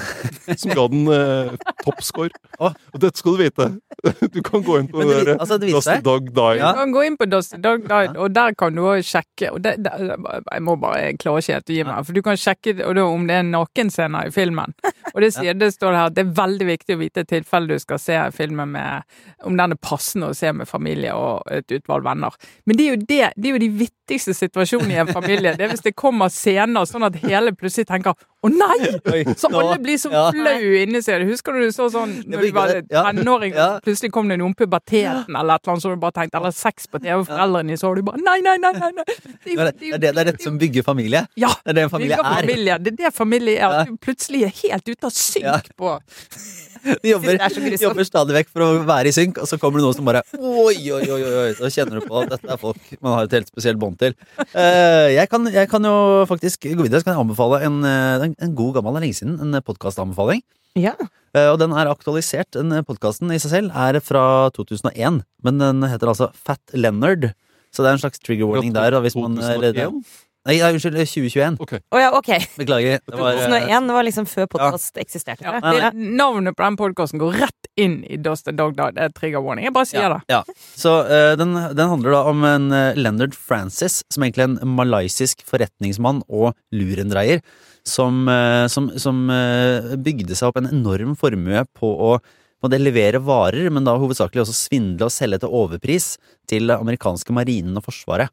som 0.56 0.70
ga 0.74 0.84
den 0.88 1.06
eh, 1.12 1.52
toppscore. 1.84 2.30
Ah, 2.58 2.74
Og 2.94 3.00
dette 3.02 3.18
skal 3.20 3.36
du 3.36 3.42
vite. 3.44 3.66
Du 4.36 4.40
kan 4.44 4.62
gå 4.62 4.76
inn 4.78 4.88
på 4.90 5.00
Men 5.00 5.08
det, 5.08 5.14
det 5.16 5.24
vi- 5.32 5.36
altså, 5.40 5.56
det 5.58 5.70
Dusty 5.72 5.96
Dog 6.04 6.28
Die. 6.36 6.58
Ja. 6.60 6.72
Du 6.74 6.80
kan 6.82 6.92
gå 6.94 7.02
inn 7.06 7.16
på 7.18 7.26
Dusty 7.30 7.58
Dog 7.62 7.86
Dine, 7.88 8.18
og 8.22 8.34
der 8.36 8.54
kan 8.58 8.74
du 8.76 8.82
òg 8.86 9.02
sjekke 9.06 9.50
og 9.54 9.62
det, 9.64 9.72
det, 9.82 9.92
Jeg 9.96 10.62
må 10.66 10.76
bare 10.80 11.00
jeg 11.06 11.18
klarer 11.22 11.42
ikke 11.42 11.56
helt 11.56 11.72
å 11.72 11.76
gi 11.76 11.86
meg, 11.88 12.06
for 12.06 12.18
du 12.18 12.22
kan 12.26 12.38
sjekke 12.40 12.74
og 12.86 12.94
da, 12.98 13.06
om 13.08 13.26
det 13.28 13.38
er 13.40 13.46
nakenscener 13.48 14.28
i 14.30 14.34
filmen. 14.34 14.74
Og 15.14 15.20
det, 15.24 15.32
sier, 15.36 15.56
det 15.58 15.72
står 15.74 15.96
her 15.96 16.10
at 16.10 16.16
det 16.16 16.26
er 16.26 16.34
veldig 16.38 16.68
viktig 16.70 16.96
å 16.96 17.00
vite 17.00 17.24
i 17.24 17.28
tilfelle 17.32 17.72
du 17.76 17.82
skal 17.82 18.00
se 18.02 18.18
filmen 18.36 18.72
med 18.74 19.18
Om 19.46 19.56
den 19.58 19.74
er 19.76 19.80
passende 19.82 20.30
å 20.32 20.36
se 20.36 20.50
med 20.52 20.68
familie 20.68 21.14
og 21.16 21.46
et 21.52 21.70
utvalg 21.78 22.04
venner. 22.06 22.34
Men 22.66 22.76
det 22.78 22.86
er 22.86 22.94
jo 22.94 23.00
det, 23.02 23.20
det 23.36 23.50
er 23.50 23.56
jo 23.56 23.62
de 23.62 23.70
vittigste 23.82 24.34
situasjonene 24.36 24.94
i 24.96 25.00
en 25.02 25.10
familie. 25.14 25.54
Det 25.56 25.66
er 25.66 25.72
hvis 25.72 25.84
det 25.86 25.94
kommer 25.98 26.30
scener 26.32 26.86
sånn 26.88 27.06
at 27.06 27.18
hele 27.24 27.52
plutselig 27.56 27.85
tenker 27.86 28.14
å 28.46 28.52
nei! 28.52 29.34
Så 29.40 29.50
alle 29.50 29.76
blir 29.82 29.98
så 30.00 30.10
ja. 30.12 30.28
flau 30.34 30.74
inni 30.80 31.02
seg. 31.04 31.26
Husker 31.28 31.56
du 31.56 31.66
du 31.66 31.74
så 31.74 31.88
sånn 31.92 32.12
når 32.30 32.46
du 32.46 32.54
var 32.56 32.72
tenåring, 32.86 33.54
Ja. 33.56 33.68
plutselig 33.84 34.12
kom 34.14 34.28
det 34.30 34.38
noen 34.40 34.54
puberteten 34.56 35.36
eller 35.36 35.56
et 35.56 35.64
eller 35.64 35.74
annet, 35.74 35.84
så 35.84 35.92
du 35.92 36.00
bare 36.02 36.16
tenkte 36.16 36.40
eller 36.40 36.54
sex 36.54 36.88
på 36.90 37.00
TV, 37.02 37.24
foreldrene 37.26 37.72
dine 37.72 37.80
så 37.80 37.92
du 37.96 38.02
bare 38.06 38.22
nei, 38.22 38.38
nei, 38.44 38.56
nei! 38.62 38.72
nei, 38.76 38.92
nei. 38.96 39.06
Det 39.06 39.16
er 39.16 39.32
Det 39.46 39.56
er 39.56 39.70
det, 39.70 39.74
det, 39.80 40.00
det, 40.00 40.12
det 40.14 40.26
dette 40.30 40.46
som 40.46 40.58
bygger 40.60 40.86
familie. 40.86 41.26
Ja! 41.36 41.52
Det 41.64 41.74
er 41.74 41.80
det 41.80 41.86
en 41.88 41.94
familie 41.96 42.20
er. 42.20 42.30
familie. 42.40 42.78
Det 42.78 42.92
er 42.94 43.00
det 43.04 43.14
familie 43.16 43.58
er. 43.58 43.76
At 43.82 43.90
du 43.90 43.98
plutselig 44.00 44.46
er 44.46 44.54
helt 44.62 44.88
ute 44.88 45.10
av 45.10 45.14
synk 45.16 45.72
på 45.76 45.96
De 47.02 47.10
jobber, 47.10 47.34
er 47.42 47.50
de 47.50 47.78
jobber 47.82 48.06
stadig 48.06 48.34
vekk 48.36 48.50
for 48.52 48.62
å 48.62 48.68
være 48.86 49.10
i 49.10 49.14
synk, 49.14 49.40
og 49.42 49.48
så 49.50 49.58
kommer 49.58 49.80
det 49.80 49.86
noen 49.86 49.96
som 49.96 50.06
bare 50.06 50.22
Oi, 50.36 50.76
oi, 50.94 51.02
oi, 51.02 51.20
oi, 51.26 51.48
Så 51.58 51.70
kjenner 51.74 51.98
du 51.98 52.06
på 52.06 52.20
at 52.20 52.30
dette 52.36 52.52
er 52.52 52.60
folk 52.60 52.92
man 53.00 53.16
har 53.16 53.26
et 53.26 53.34
helt 53.34 53.50
spesielt 53.50 53.80
bånd 53.80 53.98
til. 54.00 54.14
Eh, 54.46 55.16
jeg, 55.16 55.26
kan, 55.32 55.46
jeg 55.50 55.68
kan 55.70 55.84
jo 55.86 55.96
faktisk 56.30 56.68
gå 56.68 56.84
videre. 56.84 57.00
Så 57.00 57.08
kan 57.08 57.16
jeg 57.16 57.24
anbefale 57.24 57.60
en, 57.66 57.80
eh, 57.86 58.26
en, 58.28 58.35
en 58.42 58.54
god 58.58 58.76
gammel, 58.76 58.96
det 58.96 59.00
er 59.00 59.06
lenge 59.06 59.18
siden, 59.20 59.38
en 59.42 59.62
podkastanbefaling. 59.64 60.42
Ja. 60.76 60.92
Eh, 61.36 61.48
og 61.48 61.58
den 61.62 61.72
er 61.72 61.88
aktualisert. 61.90 62.52
Den 62.56 62.74
podkasten 62.86 63.32
i 63.32 63.40
seg 63.40 63.54
selv 63.54 63.76
er 63.76 63.98
fra 64.04 64.26
2001, 64.56 65.22
men 65.46 65.62
den 65.62 65.88
heter 65.88 66.12
altså 66.12 66.30
Fat 66.36 66.76
Leonard. 66.76 67.30
Så 67.72 67.84
det 67.84 67.90
er 67.90 67.98
en 67.98 68.04
slags 68.04 68.22
trigger 68.22 68.48
warning 68.48 68.74
der. 68.76 68.96
Hvis 69.04 69.16
man, 69.18 69.36
eller, 69.36 69.72
2001? 69.72 70.25
Nei, 70.46 70.56
nei, 70.62 70.70
unnskyld, 70.76 70.96
2021. 71.02 71.58
Ok. 71.62 71.72
Oh, 71.92 72.00
ja, 72.00 72.10
ok. 72.16 72.30
Beklager. 72.56 73.00
Det 73.04 73.18
var, 73.18 73.34
eh, 73.34 73.48
2001 73.50 73.92
var 73.96 74.06
liksom 74.06 74.28
før 74.30 74.46
podkast 74.54 75.00
eksisterte. 75.02 75.44
ja, 75.44 75.60
ja. 75.74 75.90
Navnet 75.92 76.56
på 76.56 76.64
den 76.64 76.78
podkasten 76.78 77.20
går 77.22 77.40
rett 77.42 77.70
inn 77.76 77.98
i 78.04 78.16
Dust 78.16 78.48
and 78.48 78.58
Dog. 78.58 78.76
Det 78.76 79.02
er 79.02 79.12
trigger 79.14 79.44
warning. 79.44 79.66
Jeg 79.66 79.74
bare 79.76 79.90
sier 79.90 80.14
det. 80.14 80.20
Ja. 80.32 80.42
Så 80.76 80.94
uh, 81.08 81.34
den, 81.36 81.54
den 81.76 81.92
handler 81.92 82.16
da 82.16 82.22
om 82.30 82.46
en 82.48 82.70
uh, 82.72 82.96
Leonard 82.96 83.34
Francis, 83.34 84.02
som 84.12 84.24
egentlig 84.24 84.46
er 84.46 84.54
en 84.54 84.74
malaysisk 84.78 85.44
forretningsmann 85.48 86.22
og 86.28 86.54
lurendreier, 86.74 87.42
som, 87.86 88.24
uh, 88.30 88.66
som, 88.72 88.90
som 88.98 89.28
eh, 89.30 89.94
bygde 90.02 90.34
seg 90.34 90.50
opp 90.50 90.58
en 90.58 90.70
enorm 90.72 91.14
formue 91.18 91.62
på 91.76 91.92
å 92.10 92.16
på 92.56 92.70
det 92.72 92.78
levere 92.80 93.20
varer, 93.20 93.68
men 93.70 93.84
da 93.84 93.92
hovedsakelig 94.00 94.46
også 94.46 94.54
svindle 94.56 95.10
og 95.10 95.12
selge 95.12 95.42
til 95.42 95.52
overpris 95.54 96.14
til 96.48 96.72
amerikanske 96.72 97.34
marinen 97.36 97.76
og 97.76 97.84
forsvaret. 97.84 98.32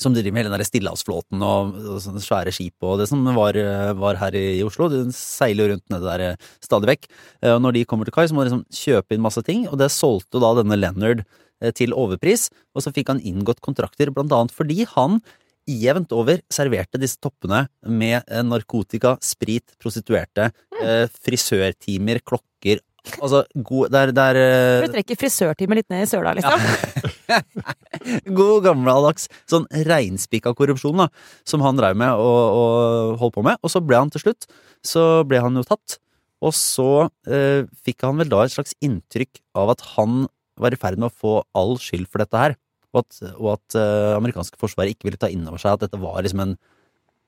Som 0.00 0.14
driver 0.16 0.34
med 0.34 0.42
hele 0.44 0.56
den 0.58 0.66
stillehavsflåten 0.66 1.42
og, 1.46 1.76
og 1.94 2.00
sånne 2.02 2.22
svære 2.24 2.50
skip 2.54 2.82
og 2.86 2.98
det 2.98 3.06
som 3.10 3.22
var, 3.36 3.54
var 3.98 4.18
her 4.18 4.34
i, 4.34 4.44
i 4.58 4.64
Oslo. 4.66 4.88
De 4.90 5.04
seiler 5.14 5.64
jo 5.68 5.74
rundt 5.74 5.86
nede 5.94 6.08
der 6.08 6.24
eh, 6.32 6.48
stadig 6.64 6.90
vekk. 6.90 7.06
Eh, 7.44 7.52
Og 7.54 7.62
når 7.62 7.76
de 7.76 7.84
kommer 7.86 8.08
til 8.08 8.16
kai, 8.16 8.26
så 8.26 8.34
må 8.34 8.42
de 8.42 8.50
liksom 8.50 8.64
kjøpe 8.74 9.14
inn 9.14 9.22
masse 9.24 9.42
ting, 9.46 9.68
og 9.70 9.78
det 9.78 9.92
solgte 9.94 10.42
da 10.42 10.50
denne 10.58 10.78
Leonard 10.80 11.22
eh, 11.62 11.70
til 11.76 11.94
overpris, 11.94 12.48
og 12.74 12.82
så 12.82 12.92
fikk 12.96 13.12
han 13.14 13.22
inngått 13.22 13.62
kontrakter, 13.64 14.10
blant 14.14 14.34
annet 14.34 14.54
fordi 14.54 14.82
han 14.96 15.20
jevnt 15.70 16.10
over 16.12 16.42
serverte 16.52 16.98
disse 17.00 17.16
toppene 17.24 17.62
med 17.88 18.26
narkotika, 18.44 19.14
sprit, 19.24 19.64
prostituerte, 19.80 20.50
frisørtimer, 21.24 22.20
klokker 22.20 22.82
Altså, 23.20 23.42
god, 23.52 23.90
det 23.92 24.00
er, 24.00 24.12
det 24.16 24.22
er 24.24 24.86
Du 24.86 24.94
trekker 24.94 25.18
frisørtimer 25.20 25.76
litt 25.76 25.90
ned 25.92 26.06
i 26.06 26.08
søla, 26.08 26.32
liksom. 26.38 26.62
God 28.38 28.64
gammeldags 28.66 29.28
sånn 29.50 29.66
reinspikka 29.88 30.54
korrupsjon 30.56 31.04
da, 31.04 31.08
som 31.48 31.64
han 31.64 31.78
drev 31.78 31.98
med 31.98 32.20
og, 32.20 32.42
og 32.60 33.20
holdt 33.22 33.36
på 33.38 33.46
med. 33.46 33.60
Og 33.62 33.72
så 33.72 33.82
ble 33.84 34.00
han 34.00 34.12
til 34.12 34.26
slutt 34.26 34.48
Så 34.84 35.24
ble 35.28 35.40
han 35.44 35.56
jo 35.56 35.64
tatt. 35.66 35.98
Og 36.44 36.52
så 36.56 37.06
eh, 37.30 37.64
fikk 37.86 38.04
han 38.04 38.20
vel 38.20 38.30
da 38.32 38.42
et 38.44 38.52
slags 38.52 38.76
inntrykk 38.84 39.40
av 39.56 39.72
at 39.72 39.84
han 39.94 40.26
var 40.60 40.74
i 40.74 40.78
ferd 40.78 41.00
med 41.00 41.08
å 41.08 41.14
få 41.14 41.38
all 41.56 41.78
skyld 41.80 42.06
for 42.10 42.22
dette 42.22 42.40
her. 42.40 42.56
Og 42.94 43.02
at, 43.02 43.20
og 43.32 43.48
at 43.56 43.76
eh, 43.80 44.12
amerikanske 44.18 44.60
forsvaret 44.60 44.94
ikke 44.94 45.08
ville 45.08 45.20
ta 45.20 45.30
inn 45.32 45.46
over 45.48 45.62
seg 45.62 45.74
at 45.74 45.86
dette 45.86 46.00
var 46.02 46.20
liksom 46.22 46.44
en 46.44 46.56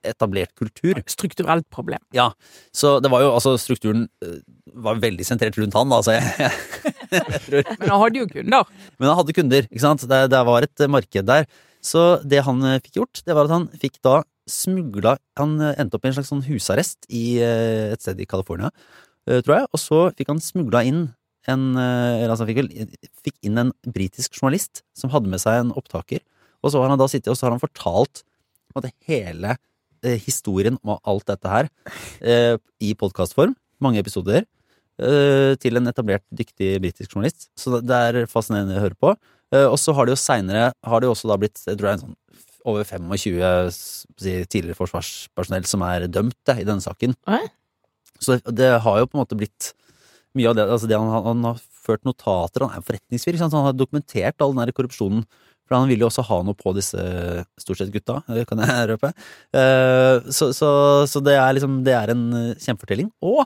etablert 0.06 0.52
kultur. 0.58 1.00
Strukturelt 1.10 1.66
problem. 1.72 2.02
Ja, 2.14 2.30
så 2.74 2.98
det 3.02 3.10
var 3.10 3.24
jo 3.24 3.32
altså 3.34 3.56
strukturen 3.60 4.06
eh, 4.22 4.38
var 4.76 5.00
veldig 5.02 5.26
sentrert 5.26 5.56
rundt 5.58 5.74
han, 5.74 5.90
da. 5.90 6.02
så 6.04 6.16
jeg, 6.18 6.52
Men 7.80 7.90
han 7.90 8.00
hadde 8.02 8.22
jo 8.22 8.28
kunder. 8.30 8.70
men 8.98 9.08
han 9.08 9.18
hadde 9.20 9.34
kunder, 9.36 9.68
ikke 9.68 9.82
sant? 9.82 10.04
Det, 10.08 10.20
det 10.32 10.40
var 10.48 10.66
et 10.66 10.82
eh, 10.84 10.90
marked 10.90 11.28
der. 11.28 11.46
Så 11.84 12.04
det 12.26 12.42
han 12.46 12.62
eh, 12.66 12.80
fikk 12.84 13.00
gjort, 13.00 13.22
det 13.26 13.36
var 13.36 13.48
at 13.48 13.54
han 13.54 13.68
fikk 13.82 14.00
da 14.04 14.20
smugla 14.50 15.16
Han 15.40 15.56
eh, 15.60 15.74
endte 15.82 15.98
opp 15.98 16.06
i 16.06 16.10
en 16.12 16.16
slags 16.18 16.30
sånn 16.32 16.44
husarrest 16.46 17.08
i 17.10 17.38
et 17.42 18.02
sted 18.02 18.20
i 18.22 18.28
California, 18.28 18.70
tror 19.26 19.54
jeg. 19.58 19.68
Og 19.72 19.82
så 19.82 20.00
fikk 20.18 20.32
han 20.32 20.42
smugla 20.42 20.84
inn 20.86 21.06
en 21.46 21.66
altså 21.78 22.42
han 22.42 22.48
fikk, 22.48 22.58
vel, 22.64 22.96
fikk 23.22 23.36
inn 23.46 23.60
en 23.62 23.68
britisk 23.94 24.34
journalist 24.34 24.82
som 24.98 25.12
hadde 25.12 25.30
med 25.30 25.38
seg 25.38 25.60
en 25.60 25.74
opptaker. 25.78 26.24
Og 26.62 26.72
så 26.72 26.82
har 26.82 26.90
han 26.90 26.98
da 26.98 27.06
sittet 27.10 27.30
og 27.30 27.38
så 27.38 27.46
har 27.46 27.54
han 27.54 27.62
fortalt 27.62 28.24
måte, 28.74 28.90
hele 29.06 29.54
historien 30.26 30.74
om 30.82 30.96
alt 31.06 31.26
dette 31.30 31.50
her 31.50 31.70
i 32.82 32.90
podkastform. 32.98 33.54
Mange 33.82 34.02
episoder. 34.02 34.46
Eh, 35.02 35.54
til 35.60 35.78
en 35.78 35.90
etablert, 35.90 36.24
dyktig 36.34 36.76
britisk 36.82 37.14
journalist. 37.14 37.50
Så 37.58 37.80
det 37.80 38.02
er 38.08 38.30
fascinerende 38.30 38.78
å 38.78 38.84
høre 38.84 38.98
på. 38.98 39.14
Eh, 39.54 39.66
og 39.66 39.78
så 39.80 39.94
har 39.96 40.06
det 40.06 40.16
jo 40.16 40.20
seinere 40.20 40.70
har 40.86 41.02
det 41.02 41.08
jo 41.08 41.14
også 41.14 41.30
da 41.30 41.38
blitt 41.38 41.60
jeg 41.62 41.76
tror 41.76 41.86
det 41.86 41.92
er 41.92 41.98
en 41.98 42.06
sånn 42.06 42.22
over 42.66 42.82
25 42.82 43.12
tidligere 44.50 44.74
forsvarspersonell 44.74 45.68
som 45.70 45.84
er 45.86 46.08
dømt 46.10 46.34
det, 46.48 46.56
i 46.58 46.66
denne 46.66 46.82
saken. 46.82 47.12
Okay. 47.22 47.46
Så 48.18 48.40
det, 48.42 48.72
har 48.82 48.98
jo 48.98 49.06
på 49.06 49.14
en 49.14 49.22
måte 49.22 49.38
blitt 49.38 49.70
mye 50.34 50.50
av 50.50 50.56
det 50.58 50.64
altså 50.66 50.88
det 50.90 50.98
han, 50.98 51.12
han 51.28 51.44
har 51.46 51.60
ført 51.62 52.02
notater, 52.08 52.64
han 52.64 52.74
er 52.74 52.80
jo 52.80 52.88
forretningsfyr, 52.88 53.38
så 53.38 53.46
han 53.52 53.68
har 53.68 53.76
dokumentert 53.76 54.42
all 54.42 54.50
den 54.50 54.64
der 54.64 54.74
korrupsjonen. 54.74 55.22
For 55.66 55.78
han 55.78 55.86
ville 55.90 56.02
jo 56.02 56.08
også 56.10 56.24
ha 56.26 56.40
noe 56.46 56.58
på 56.58 56.72
disse 56.74 57.04
stort 57.62 57.78
sett 57.78 57.94
gutta, 57.94 58.18
eh, 58.34 58.42
kan 58.46 58.62
jeg 58.62 58.90
røpe. 58.90 59.12
Så, 60.34 60.50
så, 60.54 60.68
så 61.10 61.22
det 61.22 61.34
er 61.38 61.56
liksom 61.56 61.80
Det 61.86 61.94
er 61.94 62.12
en 62.14 62.26
kjempefortelling. 62.54 63.12
Og 63.22 63.44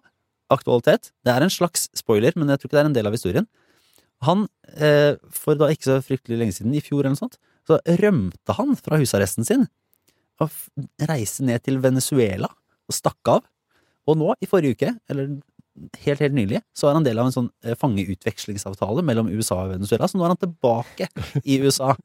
aktualitet. 0.53 1.11
Det 1.25 1.33
er 1.33 1.45
en 1.45 1.53
slags 1.53 1.89
spoiler, 1.97 2.35
men 2.37 2.51
jeg 2.51 2.61
tror 2.61 2.71
ikke 2.71 2.79
det 2.79 2.83
er 2.85 2.91
en 2.91 2.97
del 2.97 3.11
av 3.11 3.17
historien. 3.17 3.49
Han, 4.29 4.47
eh, 4.77 5.15
for 5.33 5.57
da 5.57 5.71
ikke 5.73 5.89
så 5.89 6.01
fryktelig 6.05 6.41
lenge 6.41 6.57
siden, 6.57 6.75
i 6.77 6.83
fjor 6.85 7.05
eller 7.05 7.15
noe 7.17 7.23
sånt, 7.23 7.39
så 7.69 7.79
rømte 8.01 8.57
han 8.57 8.75
fra 8.79 8.99
husarresten 9.01 9.47
sin 9.47 9.69
og 10.41 10.53
reiste 11.09 11.45
ned 11.45 11.63
til 11.67 11.79
Venezuela 11.85 12.49
og 12.51 12.97
stakk 12.97 13.33
av. 13.33 13.47
Og 14.09 14.17
nå, 14.19 14.33
i 14.41 14.49
forrige 14.49 14.79
uke, 14.79 14.93
eller 15.13 15.35
helt, 16.03 16.21
helt 16.21 16.37
nylig, 16.37 16.61
så 16.77 16.89
er 16.89 16.97
han 16.99 17.07
del 17.07 17.21
av 17.21 17.29
en 17.29 17.35
sånn 17.35 17.51
eh, 17.65 17.77
fangeutvekslingsavtale 17.79 19.05
mellom 19.07 19.31
USA 19.33 19.63
og 19.65 19.75
Venezuela, 19.75 20.09
så 20.09 20.19
nå 20.19 20.27
er 20.27 20.35
han 20.35 20.41
tilbake 20.41 21.11
i 21.45 21.61
USA. 21.65 21.95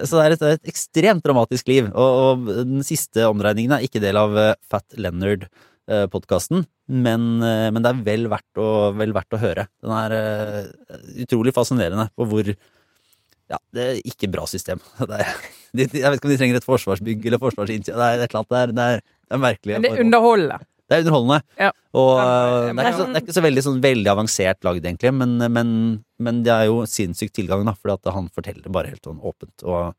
Så 0.00 0.16
det 0.16 0.22
er 0.22 0.32
et, 0.32 0.42
et 0.56 0.68
ekstremt 0.70 1.20
dramatisk 1.26 1.66
liv, 1.68 1.90
og, 1.92 2.20
og 2.40 2.46
den 2.64 2.84
siste 2.86 3.26
omregningen 3.28 3.74
er 3.76 3.82
ikke 3.84 4.00
del 4.00 4.16
av 4.16 4.32
eh, 4.40 4.54
Fat 4.70 4.96
Leonard-podkasten, 4.96 6.62
men, 6.90 7.30
eh, 7.46 7.68
men 7.70 7.84
det 7.84 7.92
er 7.92 8.02
vel 8.06 8.26
verdt, 8.32 8.50
å, 8.58 8.90
vel 8.98 9.14
verdt 9.14 9.36
å 9.36 9.40
høre. 9.40 9.66
Den 9.84 9.94
er 9.94 10.14
uh, 10.16 10.98
utrolig 11.22 11.54
fascinerende 11.54 12.08
på 12.18 12.26
hvor 12.26 12.50
ja, 12.50 13.58
det 13.74 13.84
er 13.84 14.00
ikke 14.06 14.30
bra 14.30 14.46
system. 14.50 14.82
Er, 15.06 15.30
de, 15.70 15.86
jeg 15.86 16.02
vet 16.02 16.18
ikke 16.18 16.26
om 16.26 16.32
de 16.32 16.38
trenger 16.40 16.58
et 16.58 16.66
forsvarsbygg 16.66 17.26
eller 17.30 17.38
forsvarsinnsats. 17.42 17.94
Det 17.94 18.06
er 18.06 18.24
et 18.24 18.24
eller 18.26 18.40
annet. 18.40 18.50
Det 18.50 18.60
er, 18.60 18.72
det 18.74 18.86
er, 18.90 19.02
er 19.30 19.42
merkelig. 19.42 19.74
Men 19.76 19.84
det 19.86 19.90
er 19.92 20.04
underholdende. 20.04 20.58
Det 20.90 20.96
er 20.96 21.04
underholdende. 21.04 21.38
Ja. 21.62 21.68
Og 22.00 22.10
øh, 22.18 22.70
det, 22.74 22.86
er 22.88 22.96
så, 22.96 23.06
det 23.06 23.20
er 23.20 23.24
ikke 23.24 23.36
så 23.36 23.44
veldig, 23.44 23.62
sånn, 23.66 23.82
veldig 23.84 24.10
avansert 24.10 24.66
lagd, 24.66 24.86
egentlig, 24.90 25.12
men, 25.14 25.36
men, 25.54 25.70
men 26.18 26.40
det 26.46 26.50
er 26.56 26.66
jo 26.66 26.80
sinnssyk 26.90 27.30
tilgang, 27.36 27.62
da, 27.66 27.76
fordi 27.78 27.94
at 27.94 28.10
han 28.16 28.26
forteller 28.34 28.74
bare 28.74 28.90
helt 28.90 29.06
sånn 29.06 29.22
åpent 29.22 29.62
og 29.62 29.94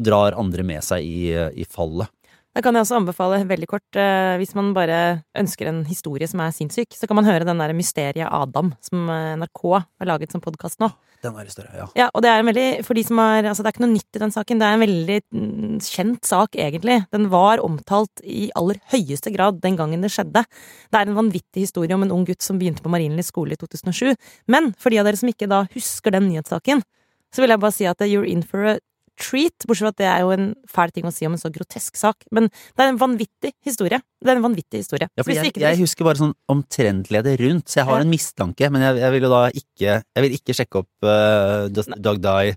drar 0.00 0.38
andre 0.40 0.64
med 0.64 0.80
seg 0.86 1.04
i, 1.04 1.28
i 1.36 1.68
fallet. 1.68 2.08
Da 2.52 2.60
kan 2.60 2.76
jeg 2.76 2.84
også 2.84 2.98
anbefale 2.98 3.38
veldig 3.48 3.66
kort, 3.70 3.96
eh, 3.96 4.34
hvis 4.36 4.50
man 4.52 4.74
bare 4.76 5.22
ønsker 5.40 5.70
en 5.70 5.86
historie 5.88 6.26
som 6.28 6.42
er 6.44 6.52
sinnssyk, 6.52 6.90
så 6.92 7.08
kan 7.08 7.16
man 7.16 7.24
høre 7.24 7.46
den 7.48 7.56
der 7.62 7.72
Mysteriet 7.72 8.28
Adam, 8.28 8.74
som 8.84 9.08
eh, 9.08 9.36
NRK 9.40 9.62
har 9.72 10.08
laget 10.10 10.34
som 10.34 10.42
podkast 10.44 10.82
nå. 10.82 10.90
Den 11.24 11.38
er 11.38 11.48
større, 11.48 11.72
ja. 11.78 11.86
Ja, 11.96 12.10
og 12.12 12.20
det 12.20 12.28
er 12.28 12.42
en 12.42 12.50
veldig, 12.50 12.66
for 12.84 12.98
de 12.98 13.06
som 13.08 13.22
har, 13.22 13.48
altså 13.48 13.64
det 13.64 13.70
er 13.70 13.76
ikke 13.78 13.84
noe 13.86 13.94
nytt 13.94 14.18
i 14.18 14.20
den 14.20 14.34
saken, 14.36 14.60
det 14.60 14.68
er 14.68 14.76
en 14.76 14.84
veldig 14.84 15.18
mm, 15.32 15.80
kjent 15.86 16.28
sak, 16.28 16.60
egentlig. 16.60 16.98
Den 17.14 17.30
var 17.32 17.64
omtalt 17.64 18.20
i 18.20 18.50
aller 18.58 18.82
høyeste 18.92 19.32
grad 19.32 19.62
den 19.64 19.80
gangen 19.80 20.04
det 20.04 20.12
skjedde. 20.12 20.44
Det 20.44 21.00
er 21.00 21.08
en 21.08 21.20
vanvittig 21.22 21.64
historie 21.64 21.96
om 21.96 22.04
en 22.04 22.12
ung 22.12 22.28
gutt 22.28 22.44
som 22.44 22.60
begynte 22.60 22.84
på 22.84 22.92
Marienlyst 22.92 23.32
skole 23.32 23.56
i 23.56 23.62
2007. 23.64 24.12
Men 24.52 24.74
for 24.76 24.92
de 24.92 25.00
av 25.00 25.08
dere 25.08 25.16
som 25.16 25.32
ikke 25.32 25.48
da 25.48 25.64
husker 25.72 26.12
den 26.12 26.28
nyhetssaken, 26.28 26.84
så 27.32 27.40
vil 27.40 27.54
jeg 27.54 27.64
bare 27.64 27.76
si 27.80 27.88
at 27.88 28.04
you're 28.04 28.28
in 28.28 28.44
for 28.44 28.74
a 28.74 28.80
treat, 29.20 29.66
bortsett 29.66 29.84
fra 29.84 29.92
at 29.92 30.00
det 30.00 30.08
er 30.08 30.22
jo 30.24 30.32
en 30.34 30.46
fæl 30.70 30.92
ting 30.94 31.08
å 31.08 31.12
si 31.14 31.26
om 31.28 31.34
en 31.36 31.40
så 31.40 31.50
grotesk 31.52 31.98
sak. 31.98 32.26
Men 32.34 32.48
det 32.50 32.84
er 32.84 32.92
en 32.92 33.00
vanvittig 33.00 33.52
historie. 33.66 34.00
Det 34.22 34.32
er 34.32 34.40
en 34.40 34.46
vanvittig 34.46 34.82
historie. 34.84 35.08
Ja, 35.18 35.26
jeg, 35.26 35.52
jeg 35.60 35.80
husker 35.82 36.08
bare 36.08 36.20
sånn 36.20 36.36
omtrentligheter 36.52 37.40
rundt, 37.44 37.68
så 37.68 37.82
jeg 37.82 37.90
har 37.90 38.04
en 38.04 38.12
mistanke, 38.12 38.70
men 38.72 38.86
jeg, 38.86 39.02
jeg 39.02 39.16
vil 39.16 39.28
jo 39.28 39.32
da 39.32 39.42
ikke 39.52 39.98
Jeg 40.02 40.24
vil 40.24 40.34
ikke 40.36 40.54
sjekke 40.56 40.80
opp 40.82 41.06
uh, 41.06 41.66
Dog 41.72 42.20
Die 42.22 42.54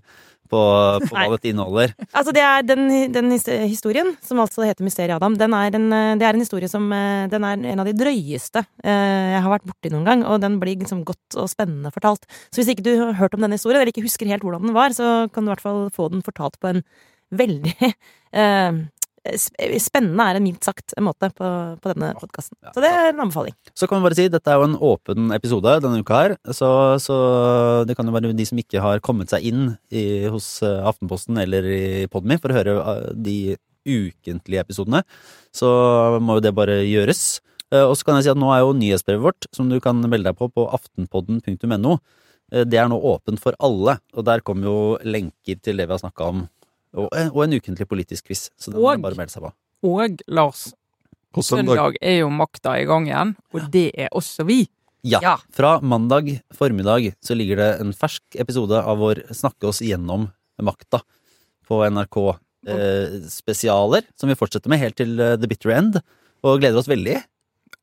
på, 0.50 0.62
på 1.02 1.12
hva 1.14 1.26
dette 1.34 1.50
inneholder. 1.50 1.94
Altså, 2.10 2.34
det 2.36 2.42
er 2.44 2.66
den, 2.66 2.86
den 3.14 3.32
historien, 3.68 4.14
som 4.24 4.40
altså 4.42 4.66
heter 4.66 4.86
Mysteriet 4.86 5.16
Adam, 5.16 5.36
den 5.38 5.56
er 5.56 5.78
en, 5.78 5.88
det 6.20 6.26
er 6.26 6.36
en 6.36 6.44
historie 6.44 6.70
som 6.70 6.86
eh, 6.94 7.26
Den 7.32 7.44
er 7.46 7.64
en 7.72 7.82
av 7.82 7.88
de 7.88 7.94
drøyeste 7.96 8.62
eh, 8.84 9.34
jeg 9.34 9.42
har 9.44 9.52
vært 9.52 9.66
borti 9.68 9.92
noen 9.92 10.06
gang, 10.08 10.24
og 10.26 10.40
den 10.44 10.60
blir 10.62 10.78
liksom 10.80 11.04
godt 11.06 11.38
og 11.40 11.50
spennende 11.52 11.92
fortalt. 11.94 12.26
Så 12.50 12.60
hvis 12.60 12.72
ikke 12.74 12.86
du 12.86 12.94
har 13.00 13.18
hørt 13.20 13.36
om 13.36 13.44
denne 13.44 13.58
historien, 13.58 13.80
eller 13.80 13.92
ikke 13.92 14.06
husker 14.06 14.30
helt 14.30 14.46
hvordan 14.46 14.68
den 14.68 14.76
var, 14.76 14.94
så 14.96 15.26
kan 15.32 15.44
du 15.44 15.50
i 15.50 15.54
hvert 15.54 15.66
fall 15.66 15.86
få 15.94 16.10
den 16.12 16.24
fortalt 16.26 16.58
på 16.62 16.72
en 16.72 16.84
veldig 17.36 17.74
eh, 18.40 18.82
Spennende 19.82 20.24
er 20.30 20.38
en 20.38 20.44
mildt 20.46 20.64
sagt 20.66 20.94
måte 21.02 21.28
på, 21.34 21.48
på 21.82 21.92
denne 21.92 22.12
podkasten. 22.20 22.56
Så 22.74 22.82
det 22.84 22.90
er 22.90 23.10
en 23.10 23.22
anbefaling. 23.26 23.54
Så 23.76 23.88
kan 23.88 24.00
vi 24.00 24.06
bare 24.08 24.18
si, 24.18 24.26
dette 24.32 24.52
er 24.52 24.60
jo 24.60 24.66
en 24.68 24.76
åpen 24.88 25.32
episode 25.36 25.76
denne 25.84 26.00
uka 26.04 26.20
her, 26.22 26.34
så, 26.54 26.68
så 27.02 27.16
det 27.88 27.96
kan 27.98 28.06
jo 28.08 28.14
være 28.14 28.34
de 28.36 28.46
som 28.48 28.60
ikke 28.60 28.82
har 28.84 29.02
kommet 29.04 29.32
seg 29.32 29.46
inn 29.50 29.64
i, 29.90 30.26
hos 30.32 30.62
eh, 30.66 30.82
Aftenposten 30.86 31.38
eller 31.42 31.66
i 31.66 31.82
Podmy 32.12 32.38
for 32.42 32.52
å 32.52 32.58
høre 32.58 32.76
eh, 32.80 33.08
de 33.14 33.38
ukentlige 33.86 34.64
episodene, 34.64 35.02
så 35.54 35.68
må 36.22 36.38
jo 36.38 36.46
det 36.46 36.54
bare 36.56 36.80
gjøres. 36.86 37.40
Eh, 37.72 37.84
Og 37.86 37.96
så 37.98 38.06
kan 38.08 38.18
jeg 38.18 38.26
si 38.28 38.34
at 38.34 38.40
nå 38.40 38.50
er 38.54 38.64
jo 38.64 38.74
nyhetsbrevet 38.78 39.26
vårt, 39.28 39.48
som 39.54 39.70
du 39.70 39.78
kan 39.82 40.00
melde 40.04 40.30
deg 40.30 40.38
på 40.38 40.50
på 40.54 40.68
aftenpodden.no, 40.78 41.98
det 42.46 42.78
er 42.78 42.86
nå 42.86 42.94
åpent 43.02 43.40
for 43.42 43.56
alle, 43.58 43.96
og 44.14 44.22
der 44.28 44.38
kommer 44.46 44.68
jo 44.68 44.74
lenker 45.02 45.58
til 45.58 45.80
det 45.80 45.88
vi 45.88 45.94
har 45.96 45.98
snakka 45.98 46.28
om, 46.30 46.44
og, 46.96 47.08
eh, 47.12 47.28
og 47.28 47.44
en 47.44 47.56
ukentlig 47.60 47.86
politisk 47.90 48.26
quiz, 48.30 48.48
så 48.58 48.72
den 48.72 48.80
må 48.80 48.86
Og- 48.88 48.98
man 49.00 49.02
bare 49.10 49.18
melde 49.20 49.34
seg 49.34 49.42
på. 49.42 49.52
Og 49.84 50.22
Lars, 50.28 50.72
På 51.34 51.42
søndag. 51.44 51.76
søndag 51.76 51.96
er 52.00 52.18
jo 52.20 52.30
makta 52.30 52.78
i 52.80 52.86
gang 52.88 53.06
igjen, 53.06 53.36
og 53.54 53.70
det 53.70 53.90
er 53.98 54.08
også 54.12 54.46
vi. 54.46 54.68
Ja. 55.04 55.20
Ja. 55.22 55.36
Fra 55.54 55.78
mandag 55.80 56.40
formiddag 56.52 57.14
så 57.22 57.36
ligger 57.36 57.56
det 57.56 57.80
en 57.80 57.92
fersk 57.92 58.22
episode 58.40 58.72
av 58.82 58.98
vår 58.98 59.20
Snakke 59.30 59.68
oss 59.68 59.78
gjennom 59.80 60.32
makta 60.60 61.02
på 61.68 61.84
NRK. 61.86 62.38
Eh, 62.66 63.20
spesialer, 63.30 64.02
som 64.16 64.28
vi 64.28 64.34
fortsetter 64.34 64.66
med 64.68 64.80
helt 64.80 64.96
til 64.96 65.20
eh, 65.20 65.36
The 65.36 65.46
Bitter 65.46 65.70
End, 65.70 66.00
og 66.42 66.58
gleder 66.60 66.78
oss 66.78 66.88
veldig. 66.88 67.22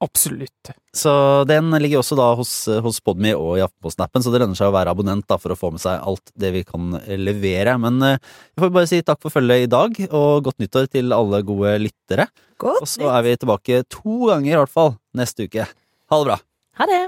Absolutt. 0.04 0.72
Så 0.93 1.12
den 1.47 1.72
ligger 1.80 2.01
også 2.01 2.18
da 2.20 2.26
hos, 2.36 2.51
hos 2.84 2.99
Podme 3.01 3.32
og 3.38 3.56
i 3.56 3.64
Aftenposten-appen, 3.64 4.24
så 4.26 4.34
det 4.34 4.41
lønner 4.43 4.58
seg 4.60 4.68
å 4.68 4.76
være 4.76 4.91
abonnent 4.91 5.26
da 5.32 5.38
for 5.39 5.54
å 5.54 5.58
få 5.58 5.72
med 5.72 5.84
seg 5.84 6.01
alt 6.04 6.34
det 6.36 6.51
vi 6.58 6.64
kan 6.68 6.97
levere. 7.08 7.78
Men 7.80 8.01
eh, 8.04 8.20
vi 8.51 8.66
får 8.66 8.74
bare 8.76 8.89
si 8.91 8.99
takk 9.06 9.22
for 9.24 9.34
følget 9.34 9.64
i 9.64 9.72
dag, 9.72 9.95
og 10.12 10.43
godt 10.49 10.60
nyttår 10.60 10.91
til 10.91 11.16
alle 11.16 11.39
gode 11.47 11.78
lyttere. 11.86 12.28
Godt 12.60 12.84
Og 12.84 12.91
så 12.91 13.08
er 13.14 13.24
vi 13.26 13.38
tilbake 13.39 13.84
to 13.88 14.28
ganger 14.34 14.51
i 14.51 14.60
hvert 14.60 14.76
fall 14.76 14.95
neste 15.16 15.47
uke. 15.47 15.70
Ha 15.72 16.20
det 16.20 16.30
bra. 16.30 16.39
Ha 16.82 16.89
det! 16.91 17.01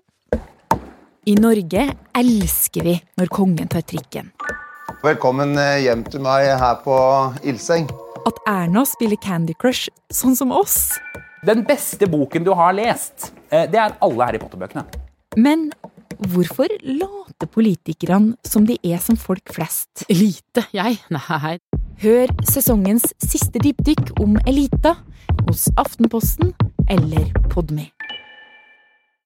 I 1.25 1.35
Norge 1.41 1.87
elsker 2.15 2.85
vi 2.85 2.95
når 3.19 3.31
kongen 3.33 3.69
tar 3.75 3.83
trikken. 3.83 4.31
Velkommen 5.03 5.57
eh, 5.59 5.83
hjem 5.83 6.07
til 6.07 6.23
meg 6.23 6.47
her 6.61 6.79
på 6.85 6.95
Ildseng. 7.43 7.91
At 8.25 8.39
Erna 8.49 8.87
spiller 8.87 9.19
Candy 9.21 9.53
Crush 9.59 9.91
sånn 10.13 10.37
som 10.39 10.55
oss. 10.55 10.95
Den 11.45 11.61
beste 11.65 12.07
boken 12.09 12.45
du 12.45 12.53
har 12.57 12.73
lest, 12.73 13.31
eh, 13.51 13.67
det 13.69 13.77
er 13.77 13.93
alle 14.01 14.25
Harry 14.25 14.39
Potter-bøkene. 14.41 14.85
Men 15.37 15.71
hvorfor 16.17 16.71
later 16.81 17.49
politikerne 17.51 18.33
som 18.43 18.65
de 18.65 18.79
er 18.83 18.97
som 18.97 19.17
folk 19.17 19.53
flest? 19.53 20.07
Elite, 20.09 20.65
jeg? 20.73 20.97
Nei. 21.13 21.57
Hør 22.01 22.31
sesongens 22.49 23.13
siste 23.23 23.61
dypdykk 23.61 24.15
om 24.23 24.39
elita 24.47 24.95
hos 25.45 25.69
Aftenposten 25.77 26.55
eller 26.89 27.29
Podme. 27.53 27.94